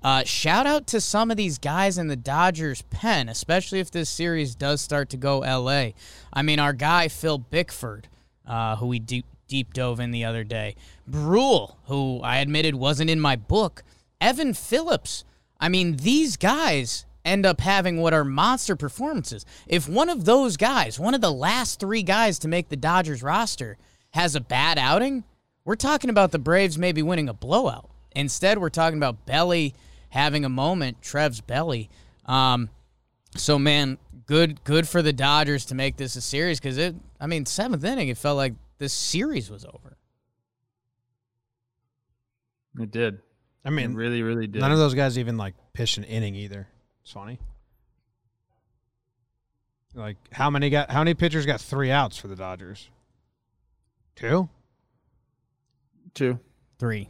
Uh, 0.02 0.24
shout 0.24 0.66
out 0.66 0.86
to 0.88 1.00
some 1.00 1.30
of 1.30 1.38
these 1.38 1.56
guys 1.56 1.96
in 1.96 2.08
the 2.08 2.16
Dodgers 2.16 2.82
pen, 2.90 3.30
especially 3.30 3.80
if 3.80 3.90
this 3.90 4.10
series 4.10 4.54
does 4.54 4.82
start 4.82 5.08
to 5.08 5.16
go 5.16 5.38
LA. 5.38 5.92
I 6.34 6.42
mean, 6.42 6.58
our 6.58 6.74
guy 6.74 7.08
Phil 7.08 7.38
Bickford, 7.38 8.08
uh, 8.46 8.76
who 8.76 8.88
we 8.88 8.98
deep, 8.98 9.24
deep 9.48 9.72
dove 9.72 10.00
in 10.00 10.10
the 10.10 10.26
other 10.26 10.44
day, 10.44 10.76
Bruihl, 11.10 11.76
who 11.86 12.20
I 12.22 12.40
admitted 12.40 12.74
wasn't 12.74 13.08
in 13.08 13.20
my 13.20 13.36
book, 13.36 13.84
Evan 14.20 14.52
Phillips. 14.52 15.24
I 15.58 15.70
mean, 15.70 15.96
these 15.96 16.36
guys 16.36 17.05
end 17.26 17.44
up 17.44 17.60
having 17.60 18.00
what 18.00 18.14
are 18.14 18.24
monster 18.24 18.76
performances. 18.76 19.44
If 19.66 19.88
one 19.88 20.08
of 20.08 20.24
those 20.24 20.56
guys, 20.56 20.98
one 20.98 21.14
of 21.14 21.20
the 21.20 21.32
last 21.32 21.80
three 21.80 22.02
guys 22.02 22.38
to 22.40 22.48
make 22.48 22.68
the 22.68 22.76
Dodgers 22.76 23.22
roster, 23.22 23.76
has 24.12 24.34
a 24.34 24.40
bad 24.40 24.78
outing, 24.78 25.24
we're 25.64 25.74
talking 25.74 26.08
about 26.08 26.30
the 26.30 26.38
Braves 26.38 26.78
maybe 26.78 27.02
winning 27.02 27.28
a 27.28 27.34
blowout. 27.34 27.90
Instead, 28.14 28.58
we're 28.58 28.70
talking 28.70 28.96
about 28.96 29.26
Belly 29.26 29.74
having 30.10 30.44
a 30.44 30.48
moment, 30.48 31.02
Trev's 31.02 31.40
Belly. 31.40 31.90
Um, 32.24 32.70
so 33.36 33.58
man, 33.58 33.98
good 34.26 34.62
good 34.64 34.88
for 34.88 35.02
the 35.02 35.12
Dodgers 35.12 35.66
to 35.66 35.74
make 35.74 35.96
this 35.96 36.16
a 36.16 36.20
series 36.20 36.60
because 36.60 36.78
it. 36.78 36.94
I 37.20 37.26
mean, 37.26 37.44
seventh 37.46 37.84
inning, 37.84 38.08
it 38.08 38.16
felt 38.16 38.36
like 38.36 38.54
this 38.78 38.92
series 38.92 39.50
was 39.50 39.64
over. 39.64 39.96
It 42.78 42.90
did. 42.90 43.20
I 43.64 43.70
mean, 43.70 43.92
it 43.92 43.96
really, 43.96 44.22
really 44.22 44.46
did. 44.46 44.60
None 44.60 44.72
of 44.72 44.78
those 44.78 44.94
guys 44.94 45.18
even 45.18 45.36
like 45.36 45.54
pitched 45.72 45.98
an 45.98 46.04
inning 46.04 46.34
either. 46.34 46.68
It's 47.06 47.12
funny. 47.12 47.38
Like 49.94 50.16
how 50.32 50.50
many 50.50 50.70
got 50.70 50.90
how 50.90 51.02
many 51.02 51.14
pitchers 51.14 51.46
got 51.46 51.60
three 51.60 51.92
outs 51.92 52.16
for 52.16 52.26
the 52.26 52.34
Dodgers? 52.34 52.90
Two? 54.16 54.48
Two. 56.14 56.40
Three. 56.80 57.08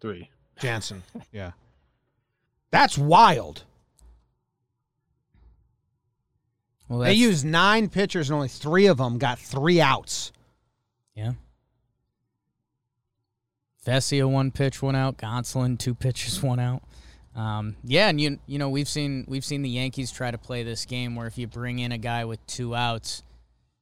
Three. 0.00 0.30
Jansen. 0.60 1.02
yeah. 1.32 1.50
That's 2.70 2.96
wild. 2.96 3.64
Well, 6.88 7.00
they 7.00 7.14
used 7.14 7.44
nine 7.44 7.88
pitchers 7.88 8.30
and 8.30 8.36
only 8.36 8.46
three 8.46 8.86
of 8.86 8.98
them 8.98 9.18
got 9.18 9.40
three 9.40 9.80
outs. 9.80 10.30
Yeah. 11.16 11.32
Vesia 13.84 14.30
one 14.30 14.52
pitch, 14.52 14.80
one 14.80 14.94
out. 14.94 15.16
Gonsolin 15.16 15.76
two 15.76 15.96
pitches, 15.96 16.40
one 16.40 16.60
out. 16.60 16.84
Um, 17.36 17.76
yeah, 17.82 18.08
and 18.08 18.20
you 18.20 18.38
you 18.46 18.58
know 18.58 18.68
we've 18.68 18.88
seen 18.88 19.24
we've 19.26 19.44
seen 19.44 19.62
the 19.62 19.68
Yankees 19.68 20.12
try 20.12 20.30
to 20.30 20.38
play 20.38 20.62
this 20.62 20.84
game 20.84 21.16
where 21.16 21.26
if 21.26 21.36
you 21.36 21.46
bring 21.46 21.80
in 21.80 21.92
a 21.92 21.98
guy 21.98 22.24
with 22.24 22.44
two 22.46 22.74
outs, 22.74 23.22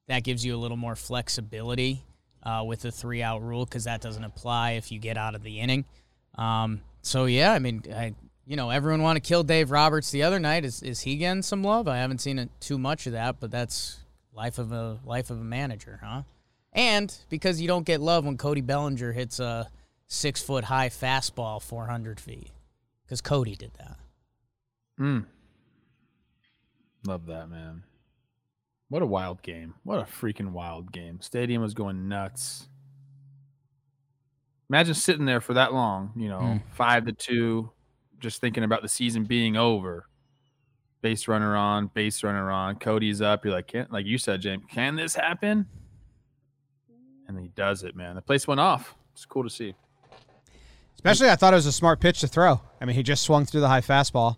that 0.07 0.23
gives 0.23 0.45
you 0.45 0.55
a 0.55 0.57
little 0.57 0.77
more 0.77 0.95
flexibility 0.95 2.03
uh, 2.43 2.63
with 2.65 2.81
the 2.81 2.91
three 2.91 3.21
out 3.21 3.41
rule 3.43 3.65
because 3.65 3.83
that 3.83 4.01
doesn't 4.01 4.23
apply 4.23 4.71
if 4.71 4.91
you 4.91 4.99
get 4.99 5.17
out 5.17 5.35
of 5.35 5.43
the 5.43 5.59
inning. 5.59 5.85
Um, 6.35 6.81
so 7.01 7.25
yeah, 7.25 7.53
I 7.53 7.59
mean, 7.59 7.83
I, 7.93 8.15
you 8.45 8.55
know, 8.55 8.69
everyone 8.69 9.01
want 9.01 9.17
to 9.17 9.21
kill 9.21 9.43
Dave 9.43 9.71
Roberts 9.71 10.11
the 10.11 10.23
other 10.23 10.39
night. 10.39 10.65
Is 10.65 10.81
is 10.81 11.01
he 11.01 11.17
getting 11.17 11.43
some 11.43 11.63
love? 11.63 11.87
I 11.87 11.97
haven't 11.97 12.19
seen 12.19 12.39
it 12.39 12.49
too 12.59 12.77
much 12.77 13.05
of 13.07 13.13
that, 13.13 13.39
but 13.39 13.51
that's 13.51 13.99
life 14.33 14.57
of 14.57 14.71
a 14.71 14.99
life 15.05 15.29
of 15.29 15.39
a 15.39 15.43
manager, 15.43 15.99
huh? 16.03 16.23
And 16.73 17.15
because 17.29 17.61
you 17.61 17.67
don't 17.67 17.85
get 17.85 18.01
love 18.01 18.25
when 18.25 18.37
Cody 18.37 18.61
Bellinger 18.61 19.11
hits 19.11 19.39
a 19.39 19.69
six 20.07 20.41
foot 20.41 20.63
high 20.63 20.89
fastball 20.89 21.61
400 21.61 22.19
feet, 22.19 22.49
because 23.03 23.21
Cody 23.21 23.55
did 23.55 23.73
that. 23.79 23.97
Mm. 24.99 25.25
Love 27.05 27.25
that 27.27 27.49
man. 27.49 27.83
What 28.89 29.01
a 29.01 29.07
wild 29.07 29.41
game. 29.41 29.73
What 29.83 29.99
a 29.99 30.03
freaking 30.03 30.51
wild 30.51 30.91
game. 30.91 31.19
Stadium 31.21 31.61
was 31.61 31.73
going 31.73 32.07
nuts. 32.07 32.67
Imagine 34.69 34.93
sitting 34.93 35.25
there 35.25 35.41
for 35.41 35.55
that 35.55 35.73
long, 35.73 36.11
you 36.15 36.29
know, 36.29 36.39
mm. 36.39 36.61
five 36.73 37.05
to 37.05 37.11
two, 37.11 37.71
just 38.19 38.39
thinking 38.39 38.63
about 38.63 38.81
the 38.81 38.87
season 38.87 39.25
being 39.25 39.57
over. 39.57 40.07
Base 41.01 41.27
runner 41.27 41.55
on, 41.55 41.87
base 41.93 42.23
runner 42.23 42.49
on. 42.49 42.77
Cody's 42.77 43.21
up. 43.21 43.43
You're 43.43 43.53
like, 43.53 43.67
can 43.67 43.87
like 43.91 44.05
you 44.05 44.17
said, 44.17 44.41
James, 44.41 44.63
can 44.71 44.95
this 44.95 45.15
happen? 45.15 45.67
And 47.27 47.39
he 47.39 47.49
does 47.49 47.83
it, 47.83 47.95
man. 47.95 48.15
The 48.15 48.21
place 48.21 48.47
went 48.47 48.61
off. 48.61 48.95
It's 49.13 49.25
cool 49.25 49.43
to 49.43 49.49
see. 49.49 49.75
Especially, 51.03 51.29
I 51.29 51.35
thought 51.35 51.53
it 51.53 51.57
was 51.57 51.65
a 51.65 51.71
smart 51.71 51.99
pitch 51.99 52.21
to 52.21 52.27
throw. 52.27 52.61
I 52.79 52.85
mean, 52.85 52.95
he 52.95 53.03
just 53.03 53.23
swung 53.23 53.45
through 53.45 53.61
the 53.61 53.67
high 53.67 53.81
fastball. 53.81 54.37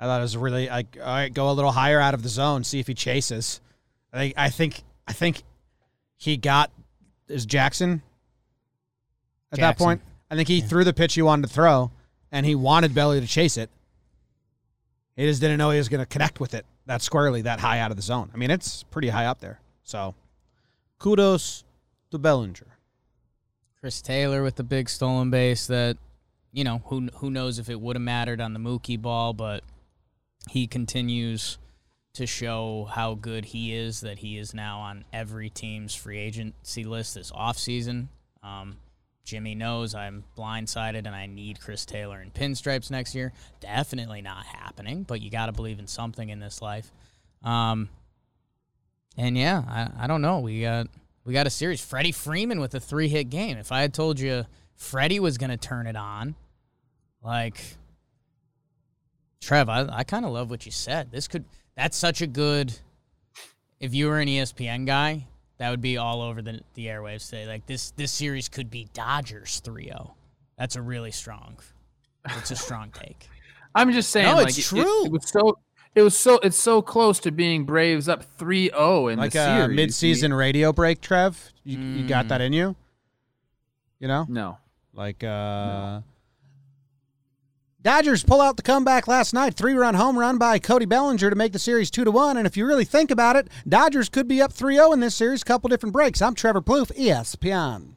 I 0.00 0.04
thought 0.04 0.18
it 0.18 0.22
was 0.22 0.36
really 0.36 0.68
like, 0.68 0.98
all 0.98 1.06
right, 1.06 1.32
go 1.32 1.48
a 1.48 1.52
little 1.52 1.70
higher 1.70 2.00
out 2.00 2.12
of 2.12 2.24
the 2.24 2.28
zone, 2.28 2.64
see 2.64 2.80
if 2.80 2.88
he 2.88 2.94
chases. 2.94 3.60
I 4.12 4.18
think, 4.18 4.34
I 4.36 4.50
think, 4.50 4.82
I 5.06 5.12
think 5.12 5.42
he 6.16 6.36
got 6.36 6.72
is 7.28 7.46
Jackson 7.46 8.02
at 9.52 9.58
Jackson. 9.58 9.60
that 9.60 9.78
point. 9.78 10.02
I 10.28 10.34
think 10.34 10.48
he 10.48 10.58
yeah. 10.58 10.66
threw 10.66 10.82
the 10.82 10.92
pitch 10.92 11.14
he 11.14 11.22
wanted 11.22 11.46
to 11.46 11.54
throw, 11.54 11.92
and 12.32 12.44
he 12.44 12.56
wanted 12.56 12.94
Belly 12.94 13.20
to 13.20 13.26
chase 13.26 13.56
it. 13.56 13.70
He 15.14 15.26
just 15.26 15.40
didn't 15.40 15.58
know 15.58 15.70
he 15.70 15.78
was 15.78 15.88
going 15.88 16.00
to 16.00 16.06
connect 16.06 16.40
with 16.40 16.54
it 16.54 16.66
that 16.86 17.02
squarely, 17.02 17.42
that 17.42 17.60
high 17.60 17.78
out 17.78 17.90
of 17.90 17.96
the 17.96 18.02
zone. 18.02 18.30
I 18.34 18.36
mean, 18.36 18.50
it's 18.50 18.82
pretty 18.84 19.08
high 19.08 19.26
up 19.26 19.40
there. 19.40 19.60
So, 19.84 20.14
kudos 20.98 21.64
to 22.10 22.18
Bellinger. 22.18 22.71
Chris 23.82 24.00
Taylor 24.00 24.44
with 24.44 24.54
the 24.54 24.62
big 24.62 24.88
stolen 24.88 25.30
base 25.30 25.66
that, 25.66 25.96
you 26.52 26.62
know, 26.62 26.82
who 26.86 27.08
who 27.16 27.32
knows 27.32 27.58
if 27.58 27.68
it 27.68 27.80
would 27.80 27.96
have 27.96 28.02
mattered 28.02 28.40
on 28.40 28.52
the 28.52 28.60
Mookie 28.60 29.00
ball, 29.00 29.32
but 29.32 29.64
he 30.48 30.68
continues 30.68 31.58
to 32.12 32.24
show 32.24 32.88
how 32.92 33.14
good 33.14 33.46
he 33.46 33.74
is. 33.74 34.02
That 34.02 34.20
he 34.20 34.38
is 34.38 34.54
now 34.54 34.78
on 34.78 35.04
every 35.12 35.50
team's 35.50 35.96
free 35.96 36.18
agency 36.18 36.84
list 36.84 37.16
this 37.16 37.32
offseason. 37.32 38.06
Um, 38.44 38.76
Jimmy 39.24 39.56
knows 39.56 39.96
I'm 39.96 40.22
blindsided 40.38 41.04
and 41.04 41.08
I 41.08 41.26
need 41.26 41.60
Chris 41.60 41.84
Taylor 41.84 42.22
in 42.22 42.30
pinstripes 42.30 42.88
next 42.88 43.16
year. 43.16 43.32
Definitely 43.58 44.22
not 44.22 44.46
happening, 44.46 45.02
but 45.02 45.20
you 45.20 45.28
got 45.28 45.46
to 45.46 45.52
believe 45.52 45.80
in 45.80 45.88
something 45.88 46.28
in 46.28 46.38
this 46.38 46.62
life. 46.62 46.92
Um, 47.42 47.88
and 49.16 49.36
yeah, 49.36 49.64
I, 49.66 50.04
I 50.04 50.06
don't 50.06 50.22
know. 50.22 50.38
We 50.38 50.60
got 50.60 50.86
we 51.24 51.32
got 51.32 51.46
a 51.46 51.50
series. 51.50 51.80
Freddie 51.80 52.12
Freeman 52.12 52.60
with 52.60 52.74
a 52.74 52.80
three 52.80 53.08
hit 53.08 53.30
game. 53.30 53.56
If 53.58 53.72
I 53.72 53.80
had 53.80 53.94
told 53.94 54.18
you 54.18 54.44
Freddie 54.74 55.20
was 55.20 55.38
going 55.38 55.50
to 55.50 55.56
turn 55.56 55.86
it 55.86 55.96
on, 55.96 56.34
like 57.22 57.62
Trev, 59.40 59.68
I, 59.68 59.86
I 59.90 60.04
kind 60.04 60.24
of 60.24 60.32
love 60.32 60.50
what 60.50 60.66
you 60.66 60.72
said. 60.72 61.10
This 61.10 61.28
could 61.28 61.44
that's 61.76 61.96
such 61.96 62.22
a 62.22 62.26
good. 62.26 62.72
If 63.80 63.94
you 63.94 64.06
were 64.06 64.20
an 64.20 64.28
ESPN 64.28 64.86
guy, 64.86 65.26
that 65.58 65.70
would 65.70 65.80
be 65.80 65.96
all 65.96 66.22
over 66.22 66.42
the 66.42 66.60
the 66.74 66.86
airwaves 66.86 67.28
today. 67.28 67.46
Like 67.46 67.66
this 67.66 67.92
this 67.92 68.12
series 68.12 68.48
could 68.48 68.70
be 68.70 68.88
Dodgers 68.92 69.60
3-0. 69.64 70.12
That's 70.58 70.76
a 70.76 70.82
really 70.82 71.10
strong. 71.10 71.58
It's 72.36 72.50
a 72.50 72.56
strong 72.56 72.90
take. 72.90 73.28
I'm 73.74 73.92
just 73.92 74.10
saying. 74.10 74.26
No, 74.26 74.40
it's 74.40 74.58
it, 74.58 74.62
true. 74.62 75.04
It, 75.04 75.06
it, 75.06 75.12
was 75.12 75.28
so. 75.28 75.58
It 75.94 76.02
was 76.02 76.16
so. 76.16 76.38
It's 76.38 76.56
so 76.56 76.80
close 76.80 77.20
to 77.20 77.30
being 77.30 77.64
Braves 77.64 78.08
up 78.08 78.24
3-0 78.38 79.12
in 79.12 79.18
like 79.18 79.32
the 79.32 79.44
series. 79.44 79.64
a 79.64 79.68
mid-season 79.68 80.32
radio 80.32 80.72
break. 80.72 81.00
Trev, 81.00 81.52
you, 81.64 81.76
mm. 81.76 81.98
you 81.98 82.08
got 82.08 82.28
that 82.28 82.40
in 82.40 82.52
you? 82.52 82.74
You 83.98 84.08
know? 84.08 84.26
No. 84.28 84.58
Like 84.94 85.22
uh, 85.22 85.26
no. 85.26 86.04
Dodgers 87.82 88.22
pull 88.22 88.40
out 88.40 88.56
the 88.56 88.62
comeback 88.62 89.08
last 89.08 89.34
night. 89.34 89.54
Three 89.54 89.74
run 89.74 89.94
home 89.94 90.18
run 90.18 90.38
by 90.38 90.58
Cody 90.60 90.86
Bellinger 90.86 91.28
to 91.28 91.36
make 91.36 91.52
the 91.52 91.58
series 91.58 91.90
2 91.90 92.04
to 92.04 92.10
1. 92.10 92.36
And 92.36 92.46
if 92.46 92.56
you 92.56 92.64
really 92.64 92.84
think 92.84 93.10
about 93.10 93.34
it, 93.34 93.48
Dodgers 93.68 94.08
could 94.08 94.28
be 94.28 94.40
up 94.40 94.52
3 94.52 94.76
0 94.76 94.92
in 94.92 95.00
this 95.00 95.16
series. 95.16 95.42
Couple 95.42 95.68
different 95.68 95.92
breaks. 95.92 96.22
I'm 96.22 96.34
Trevor 96.34 96.62
Plouffe, 96.62 96.96
ESPN. 96.96 97.96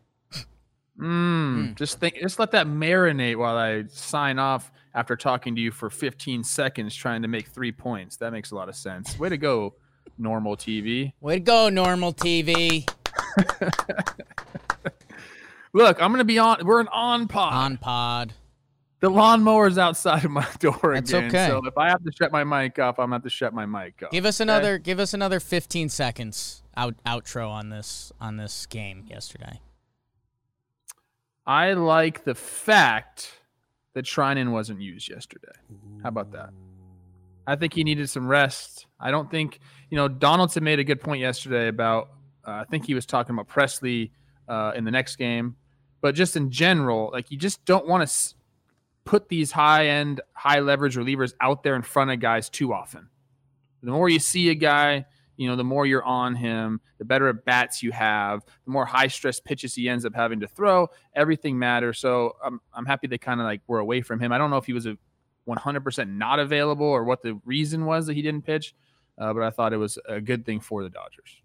Mm, 0.99 1.75
Just 1.75 1.99
think, 1.99 2.15
just 2.21 2.39
let 2.39 2.51
that 2.51 2.67
marinate 2.67 3.35
while 3.37 3.57
I 3.57 3.83
sign 3.89 4.39
off 4.39 4.71
after 4.93 5.15
talking 5.17 5.53
to 5.55 5.61
you 5.61 5.71
for 5.71 5.89
15 5.89 6.43
seconds, 6.43 6.95
trying 6.95 7.21
to 7.23 7.27
make 7.27 7.47
three 7.47 7.71
points. 7.73 8.15
That 8.17 8.31
makes 8.31 8.51
a 8.51 8.55
lot 8.55 8.69
of 8.69 8.75
sense. 8.75 9.19
Way 9.19 9.27
to 9.29 9.37
go, 9.37 9.73
normal 10.17 10.55
TV. 10.55 11.11
Way 11.19 11.35
to 11.35 11.39
go, 11.41 11.67
normal 11.69 12.13
TV. 12.13 12.89
Look, 15.73 16.01
I'm 16.01 16.11
gonna 16.11 16.23
be 16.23 16.39
on. 16.39 16.65
We're 16.65 16.79
an 16.79 16.87
on 16.87 17.27
pod. 17.27 17.53
On 17.53 17.77
pod. 17.77 18.33
The 19.01 19.09
lawnmower's 19.09 19.77
outside 19.77 20.23
of 20.23 20.31
my 20.31 20.47
door 20.59 20.79
That's 20.93 21.09
again. 21.11 21.25
okay. 21.25 21.47
So 21.47 21.61
if 21.65 21.77
I 21.77 21.89
have 21.89 22.01
to 22.05 22.11
shut 22.13 22.31
my 22.31 22.45
mic 22.45 22.79
off, 22.79 22.97
I'm 22.97 23.05
gonna 23.07 23.15
have 23.17 23.23
to 23.23 23.29
shut 23.29 23.53
my 23.53 23.65
mic 23.65 24.01
off. 24.01 24.11
Give 24.11 24.25
us 24.25 24.39
another 24.39 24.77
give 24.77 24.99
us 24.99 25.13
another 25.13 25.41
15 25.41 25.89
seconds 25.89 26.63
out 26.77 26.95
outro 27.05 27.49
on 27.49 27.69
this 27.69 28.13
on 28.21 28.37
this 28.37 28.65
game 28.67 29.03
yesterday. 29.09 29.59
I 31.45 31.73
like 31.73 32.23
the 32.23 32.35
fact 32.35 33.31
that 33.93 34.05
Treinen 34.05 34.51
wasn't 34.51 34.81
used 34.81 35.09
yesterday. 35.09 35.53
How 36.03 36.09
about 36.09 36.31
that? 36.31 36.49
I 37.47 37.55
think 37.55 37.73
he 37.73 37.83
needed 37.83 38.09
some 38.09 38.27
rest. 38.27 38.87
I 38.99 39.11
don't 39.11 39.29
think, 39.29 39.59
you 39.89 39.97
know, 39.97 40.07
Donaldson 40.07 40.63
made 40.63 40.79
a 40.79 40.83
good 40.83 40.99
point 40.99 41.21
yesterday 41.21 41.67
about, 41.67 42.09
uh, 42.45 42.51
I 42.51 42.63
think 42.65 42.85
he 42.85 42.93
was 42.95 43.05
talking 43.05 43.35
about 43.35 43.47
Pressly 43.47 44.11
uh, 44.47 44.71
in 44.75 44.83
the 44.83 44.91
next 44.91 45.17
game, 45.17 45.55
but 46.01 46.15
just 46.15 46.35
in 46.35 46.49
general, 46.49 47.09
like 47.13 47.29
you 47.29 47.37
just 47.37 47.63
don't 47.65 47.87
want 47.87 48.01
to 48.01 48.05
s- 48.05 48.33
put 49.03 49.29
these 49.29 49.51
high 49.51 49.87
end, 49.87 50.21
high 50.33 50.59
leverage 50.59 50.95
relievers 50.95 51.33
out 51.39 51.61
there 51.61 51.75
in 51.75 51.83
front 51.83 52.09
of 52.09 52.19
guys 52.19 52.49
too 52.49 52.73
often. 52.73 53.09
The 53.83 53.91
more 53.91 54.09
you 54.09 54.19
see 54.19 54.49
a 54.49 54.55
guy, 54.55 55.05
you 55.37 55.47
know, 55.49 55.55
the 55.55 55.63
more 55.63 55.85
you're 55.85 56.03
on 56.03 56.35
him, 56.35 56.79
the 56.97 57.05
better 57.05 57.27
at 57.27 57.45
bats 57.45 57.83
you 57.83 57.91
have, 57.91 58.43
the 58.65 58.71
more 58.71 58.85
high 58.85 59.07
stress 59.07 59.39
pitches 59.39 59.75
he 59.75 59.89
ends 59.89 60.05
up 60.05 60.13
having 60.15 60.39
to 60.39 60.47
throw. 60.47 60.87
Everything 61.15 61.57
matters. 61.59 61.99
So 61.99 62.35
I'm, 62.43 62.61
I'm 62.73 62.85
happy 62.85 63.07
they 63.07 63.17
kind 63.17 63.39
of 63.39 63.45
like 63.45 63.61
were 63.67 63.79
away 63.79 64.01
from 64.01 64.19
him. 64.19 64.31
I 64.31 64.37
don't 64.37 64.49
know 64.49 64.57
if 64.57 64.65
he 64.65 64.73
was 64.73 64.85
a 64.85 64.97
100% 65.47 66.09
not 66.09 66.39
available 66.39 66.85
or 66.85 67.03
what 67.03 67.21
the 67.21 67.39
reason 67.45 67.85
was 67.85 68.07
that 68.07 68.13
he 68.13 68.21
didn't 68.21 68.45
pitch, 68.45 68.73
uh, 69.17 69.33
but 69.33 69.43
I 69.43 69.49
thought 69.49 69.73
it 69.73 69.77
was 69.77 69.97
a 70.07 70.21
good 70.21 70.45
thing 70.45 70.59
for 70.59 70.83
the 70.83 70.89
Dodgers. 70.89 71.41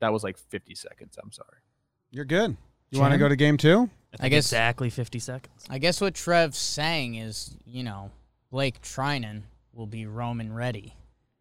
That 0.00 0.12
was 0.12 0.24
like 0.24 0.38
50 0.38 0.74
seconds. 0.74 1.18
I'm 1.22 1.32
sorry. 1.32 1.58
You're 2.10 2.24
good. 2.24 2.56
You 2.90 3.00
want 3.00 3.12
to 3.12 3.18
go 3.18 3.28
to 3.28 3.36
game 3.36 3.56
two? 3.56 3.88
I 4.18 4.28
guess- 4.28 4.46
exactly 4.46 4.90
50 4.90 5.18
seconds. 5.20 5.66
I 5.68 5.78
guess 5.78 6.00
what 6.00 6.14
Trev's 6.14 6.58
saying 6.58 7.14
is, 7.14 7.56
you 7.64 7.84
know, 7.84 8.10
Blake 8.50 8.82
Treinen 8.82 9.42
will 9.72 9.86
be 9.86 10.06
Roman 10.06 10.52
ready 10.52 10.94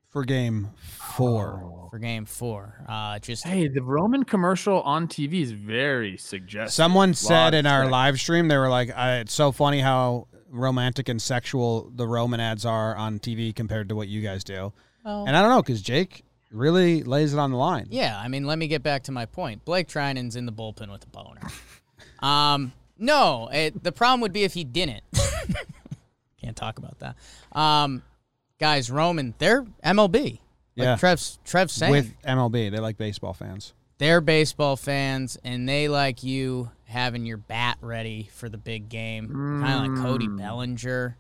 For 0.10 0.24
game 0.26 0.70
four. 1.16 1.88
for 1.92 2.00
game 2.00 2.26
4. 2.26 2.86
Uh 2.88 3.20
just 3.20 3.44
Hey, 3.46 3.68
the 3.68 3.82
Roman 3.84 4.24
commercial 4.24 4.82
on 4.82 5.08
TV 5.08 5.42
is 5.42 5.52
very 5.52 6.18
suggestive. 6.18 6.74
Someone 6.74 7.14
said 7.14 7.54
in 7.54 7.66
our 7.66 7.88
live 7.90 8.20
stream, 8.20 8.48
they 8.48 8.58
were 8.58 8.70
like, 8.70 8.96
I, 8.96 9.18
it's 9.20 9.34
so 9.34 9.52
funny 9.52 9.80
how 9.82 10.28
romantic 10.50 11.10
and 11.10 11.22
sexual 11.22 11.92
the 11.96 12.08
Roman 12.08 12.40
ads 12.40 12.66
are 12.66 12.96
on 12.96 13.20
TV 13.20 13.56
compared 13.56 13.90
to 13.90 13.96
what 13.96 14.08
you 14.08 14.22
guys 14.22 14.44
do. 14.44 14.74
well, 15.06 15.26
And 15.28 15.38
I 15.38 15.42
don't 15.42 15.52
know, 15.52 15.62
because 15.62 15.82
Jake 15.82 16.24
really 16.52 17.04
lays 17.04 17.34
it 17.34 17.40
on 17.40 17.52
the 17.52 17.58
line. 17.58 17.86
Yeah, 17.92 18.20
I 18.20 18.28
mean, 18.30 18.46
let 18.48 18.58
me 18.58 18.68
get 18.68 18.82
back 18.82 19.04
to 19.04 19.12
my 19.12 19.26
point. 19.28 19.64
Blake 19.66 19.88
Treinen's 19.88 20.36
in 20.36 20.48
the 20.48 20.52
bullpen 20.52 20.92
with 20.92 21.04
a 21.04 21.08
boner. 21.08 21.42
um, 22.28 22.74
no, 22.98 23.48
it, 23.52 23.84
the 23.84 23.92
problem 23.92 24.22
would 24.22 24.34
be 24.34 24.44
if 24.44 24.54
he 24.54 24.64
didn't. 24.64 25.04
Can't 26.42 26.56
talk 26.58 26.80
about 26.80 26.98
that. 27.00 27.16
Um, 27.52 28.02
guys, 28.60 28.92
Roman, 28.92 29.34
they're 29.38 29.64
MLB. 29.84 30.14
Like 30.24 30.40
Yeah. 30.76 30.96
Trev's, 30.96 31.40
Trev's 31.46 31.74
saying 31.74 31.92
With 31.92 32.22
MLB, 32.24 32.70
they 32.70 32.80
like 32.80 32.98
baseball 32.98 33.34
fans. 33.34 33.74
they're 33.98 34.22
baseball 34.22 34.76
fans 34.76 35.38
and 35.44 35.68
they 35.68 35.88
like 35.90 36.24
you 36.24 36.72
having 36.86 37.26
your 37.26 37.38
bat 37.38 37.78
ready 37.82 38.30
for 38.34 38.48
the 38.50 38.58
big 38.58 38.90
game. 38.90 39.28
Kind 39.62 39.92
of 39.92 39.94
like 39.96 40.04
Cody 40.06 40.28
Mm. 40.28 40.38
Bellinger. 40.38 41.18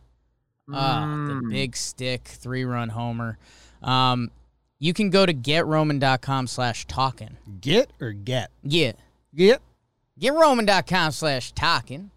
Ah, 0.71 1.01
the 1.27 1.33
Mm. 1.33 1.49
big 1.49 1.75
stick, 1.75 2.25
three 2.25 2.63
run 2.63 2.89
homer. 2.89 3.37
Um, 3.81 4.31
you 4.77 4.93
can 4.93 5.09
go 5.09 5.25
to 5.25 5.33
getroman.com 5.33 6.47
slash 6.47 6.85
talking. 6.87 7.37
Get 7.59 7.91
or 7.99 8.11
get? 8.13 8.51
Get. 8.67 8.97
Get. 9.35 9.61
GetRoman.com 10.19 11.11
slash 11.11 11.51
talking. 11.53 12.11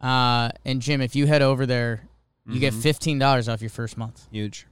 Uh, 0.00 0.50
and 0.64 0.80
Jim, 0.82 1.00
if 1.00 1.14
you 1.16 1.26
head 1.26 1.42
over 1.42 1.64
there, 1.66 2.07
you 2.48 2.60
get 2.60 2.72
$15 2.74 3.52
off 3.52 3.60
your 3.60 3.70
first 3.70 3.96
month. 3.96 4.26
Huge. 4.30 4.66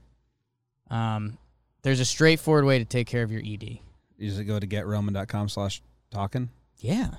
Um, 0.89 1.37
there's 1.83 1.99
a 1.99 2.05
straightforward 2.05 2.65
way 2.65 2.79
to 2.79 2.85
take 2.85 3.07
care 3.07 3.23
of 3.23 3.31
your 3.31 3.41
ED. 3.41 3.79
You 4.17 4.29
just 4.29 4.45
go 4.47 4.59
to 4.59 4.65
getroman.com 4.67 5.49
slash 5.49 5.81
talking. 6.11 6.49
Yeah. 6.79 7.11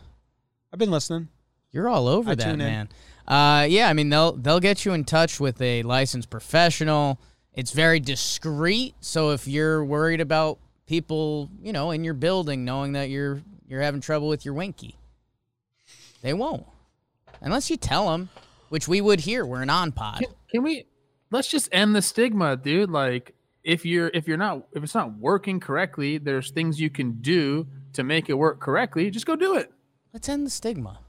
I've 0.72 0.78
been 0.78 0.90
listening. 0.90 1.28
You're 1.70 1.88
all 1.88 2.08
over 2.08 2.30
I 2.30 2.34
that, 2.34 2.44
tune 2.44 2.60
in. 2.60 2.66
man. 2.66 2.88
Uh, 3.26 3.66
yeah, 3.68 3.88
I 3.88 3.92
mean 3.92 4.08
they'll 4.08 4.32
they'll 4.32 4.58
get 4.60 4.86
you 4.86 4.94
in 4.94 5.04
touch 5.04 5.38
with 5.38 5.60
a 5.60 5.82
licensed 5.82 6.30
professional. 6.30 7.18
It's 7.52 7.72
very 7.72 8.00
discreet, 8.00 8.94
so 9.00 9.30
if 9.32 9.46
you're 9.46 9.84
worried 9.84 10.22
about 10.22 10.58
people, 10.86 11.50
you 11.62 11.72
know, 11.74 11.90
in 11.90 12.04
your 12.04 12.14
building 12.14 12.64
knowing 12.64 12.92
that 12.92 13.10
you're 13.10 13.42
you're 13.66 13.82
having 13.82 14.00
trouble 14.00 14.28
with 14.28 14.46
your 14.46 14.54
winky, 14.54 14.96
they 16.22 16.32
won't, 16.32 16.66
unless 17.42 17.68
you 17.68 17.76
tell 17.76 18.10
them, 18.10 18.30
which 18.70 18.88
we 18.88 19.02
would 19.02 19.20
here. 19.20 19.44
We're 19.44 19.60
an 19.62 19.68
on 19.70 19.92
pod. 19.92 20.24
Can, 20.50 20.58
can 20.58 20.62
we 20.62 20.86
let's 21.30 21.48
just 21.48 21.68
end 21.72 21.94
the 21.94 22.02
stigma, 22.02 22.56
dude? 22.56 22.90
Like 22.90 23.34
if 23.62 23.84
you're 23.84 24.10
if 24.14 24.26
you're 24.26 24.36
not 24.36 24.66
if 24.72 24.82
it's 24.82 24.94
not 24.94 25.18
working 25.18 25.60
correctly, 25.60 26.18
there's 26.18 26.50
things 26.50 26.80
you 26.80 26.90
can 26.90 27.20
do 27.20 27.66
to 27.94 28.02
make 28.02 28.28
it 28.28 28.34
work 28.34 28.60
correctly. 28.60 29.10
Just 29.10 29.26
go 29.26 29.36
do 29.36 29.56
it. 29.56 29.72
Let's 30.12 30.28
end 30.28 30.46
the 30.46 30.50
stigma. 30.50 31.00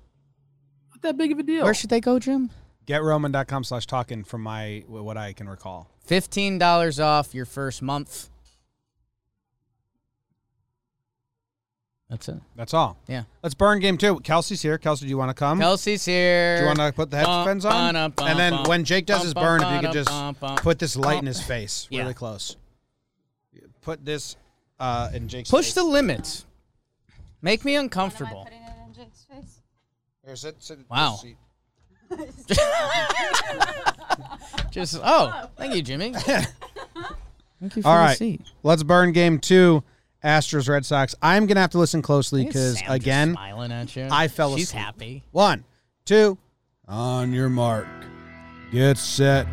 Not 0.92 1.02
that 1.02 1.18
big 1.18 1.32
of 1.32 1.40
a 1.40 1.44
deal. 1.44 1.64
Where 1.64 1.74
should 1.74 1.90
they 1.90 2.02
go, 2.02 2.20
Jim? 2.20 2.50
Getroman.com 2.86 3.64
slash 3.64 3.86
talking 3.86 4.24
from 4.24 4.42
my 4.42 4.84
what 4.88 5.16
I 5.16 5.34
can 5.34 5.48
recall. 5.48 5.90
Fifteen 6.04 6.58
dollars 6.58 7.00
off 7.00 7.34
your 7.34 7.46
first 7.46 7.82
month. 7.82 8.30
That's 12.10 12.28
it. 12.28 12.38
That's 12.56 12.74
all. 12.74 12.98
Yeah. 13.08 13.24
Let's 13.44 13.54
burn 13.54 13.80
game 13.80 13.98
two. 13.98 14.20
Kelsey's 14.22 14.62
here. 14.64 14.78
Kelsey, 14.80 15.06
do 15.06 15.10
you 15.12 15.18
want 15.18 15.30
to 15.30 15.34
come? 15.36 15.60
Kelsey's 15.60 16.04
here. 16.06 16.56
do 16.58 16.62
you 16.64 16.68
want 16.68 16.80
to 16.80 16.92
put 16.92 17.12
the 17.12 17.18
headphones 17.18 17.66
on? 17.66 17.94
Bum, 17.94 18.12
bum, 18.16 18.28
and 18.28 18.40
then 18.40 18.52
bum, 18.54 18.64
when 18.64 18.84
Jake 18.84 19.06
does 19.06 19.20
bum, 19.20 19.26
his 19.26 19.34
bum, 19.36 19.44
burn, 19.44 19.62
if 19.62 19.72
you 19.76 19.88
could 19.88 19.94
just 19.94 20.10
bum, 20.10 20.36
bum. 20.40 20.56
put 20.58 20.80
this 20.80 20.96
light 20.96 21.20
in 21.20 21.28
his 21.28 21.40
face, 21.42 21.88
Yeah. 21.92 22.02
really 22.02 22.16
close. 22.16 22.58
Put 23.82 24.04
this 24.04 24.36
uh, 24.80 25.10
in 25.14 25.28
Jake's 25.28 25.50
Push 25.52 25.66
face. 25.68 25.74
the 25.76 25.84
limits. 25.84 26.46
Make 27.42 27.64
me 27.64 27.76
Am 27.76 27.82
I 27.82 27.84
uncomfortable. 27.84 28.44
putting 28.44 28.60
it 28.64 28.72
in 28.88 28.94
Jake's 28.94 29.24
face? 29.32 29.60
Here, 30.26 30.36
sit- 30.36 30.62
sit- 30.64 30.80
Wow. 30.90 31.20
sit- 31.22 31.38
Just 34.72 35.00
oh, 35.04 35.50
thank 35.58 35.76
you, 35.76 35.82
Jimmy. 35.84 36.14
Thank 37.62 37.76
you 37.76 37.82
for 37.82 37.90
All 37.90 37.96
the 37.96 38.02
right. 38.02 38.18
seat. 38.18 38.42
Let's 38.64 38.84
burn 38.84 39.12
game 39.12 39.38
two. 39.40 39.84
Astros 40.24 40.68
Red 40.68 40.86
Sox. 40.86 41.16
I'm 41.22 41.46
gonna 41.46 41.62
have 41.62 41.72
to 41.72 41.78
listen 41.78 42.02
closely 42.02 42.46
because 42.46 42.82
again, 42.88 43.34
smiling 43.34 43.72
at 43.72 43.96
you. 43.96 44.08
I 44.12 44.28
fell 44.28 44.56
She's 44.58 44.70
asleep. 44.70 44.84
happy. 44.84 45.24
one, 45.32 45.64
two, 46.06 46.38
on 46.88 47.32
your 47.34 47.50
mark, 47.50 47.88
get 48.72 48.98
set, 48.98 49.48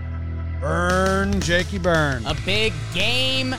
burn, 0.61 1.40
Jakey, 1.40 1.79
burn. 1.79 2.24
A 2.26 2.35
big 2.44 2.72
game 2.94 3.52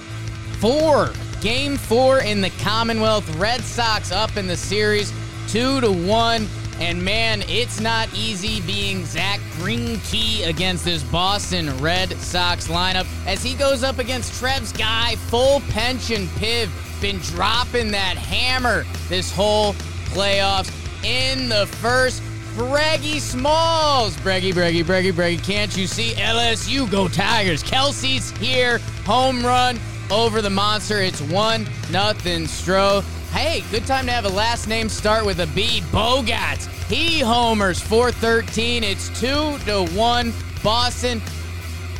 four. 0.59 1.11
Game 1.41 1.77
four 1.77 2.19
in 2.21 2.41
the 2.41 2.49
Commonwealth. 2.61 3.29
Red 3.35 3.61
Sox 3.61 4.11
up 4.11 4.37
in 4.37 4.47
the 4.47 4.57
series, 4.57 5.13
two 5.47 5.79
to 5.81 5.91
one. 5.91 6.47
And 6.79 7.03
man, 7.03 7.43
it's 7.47 7.79
not 7.79 8.07
easy 8.13 8.61
being 8.61 9.03
Zack 9.05 9.39
Greinke 9.57 10.47
against 10.47 10.85
this 10.85 11.01
Boston 11.03 11.75
Red 11.79 12.11
Sox 12.17 12.67
lineup 12.67 13.07
as 13.25 13.41
he 13.43 13.55
goes 13.55 13.83
up 13.83 13.97
against 13.97 14.33
Trev's 14.39 14.71
guy, 14.71 15.15
full 15.15 15.61
pension 15.69 16.27
Piv, 16.39 16.69
been 17.01 17.17
dropping 17.19 17.91
that 17.91 18.17
hammer 18.17 18.85
this 19.07 19.31
whole 19.31 19.73
playoffs 20.13 20.71
in 21.03 21.49
the 21.49 21.67
first. 21.67 22.21
Breggy 22.55 23.19
Smalls. 23.19 24.17
Breggy, 24.17 24.51
Breggy, 24.51 24.83
Breggy, 24.83 25.13
Breggy. 25.13 25.43
Can't 25.43 25.77
you 25.77 25.85
see 25.85 26.13
LSU 26.13 26.89
go 26.89 27.07
Tigers? 27.07 27.61
Kelsey's 27.61 28.31
here. 28.37 28.79
Home 29.05 29.45
run 29.45 29.79
over 30.09 30.41
the 30.41 30.49
monster. 30.49 30.99
It's 30.99 31.21
one 31.21 31.67
nothing 31.91 32.43
Stro. 32.43 33.03
Hey, 33.31 33.63
good 33.69 33.85
time 33.85 34.05
to 34.07 34.11
have 34.11 34.25
a 34.25 34.29
last 34.29 34.67
name 34.67 34.89
start 34.89 35.23
with 35.25 35.39
a 35.39 35.47
B. 35.47 35.81
Bogaerts. 35.91 36.67
He 36.89 37.19
homers 37.19 37.79
413. 37.79 38.83
It's 38.83 39.09
two 39.19 39.57
to 39.65 39.85
one. 39.93 40.33
Boston 40.63 41.21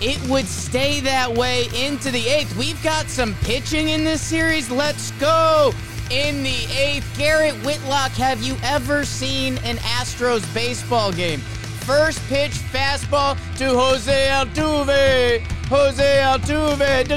it 0.01 0.21
would 0.29 0.45
stay 0.45 0.99
that 1.01 1.33
way 1.33 1.65
into 1.75 2.11
the 2.11 2.27
eighth. 2.27 2.55
We've 2.57 2.81
got 2.83 3.09
some 3.09 3.33
pitching 3.41 3.89
in 3.89 4.03
this 4.03 4.21
series. 4.21 4.69
Let's 4.69 5.11
go. 5.11 5.73
In 6.11 6.43
the 6.43 6.65
eighth, 6.77 7.17
Garrett 7.17 7.55
Whitlock. 7.65 8.11
Have 8.11 8.41
you 8.41 8.55
ever 8.63 9.03
seen 9.03 9.57
an 9.59 9.77
Astros 9.77 10.51
baseball 10.53 11.11
game? 11.11 11.39
First 11.39 12.19
pitch 12.27 12.51
fastball 12.51 13.35
to 13.57 13.69
Jose 13.69 14.27
Altuve. 14.27 15.41
Jose 15.67 16.21
Altuve. 16.23 17.07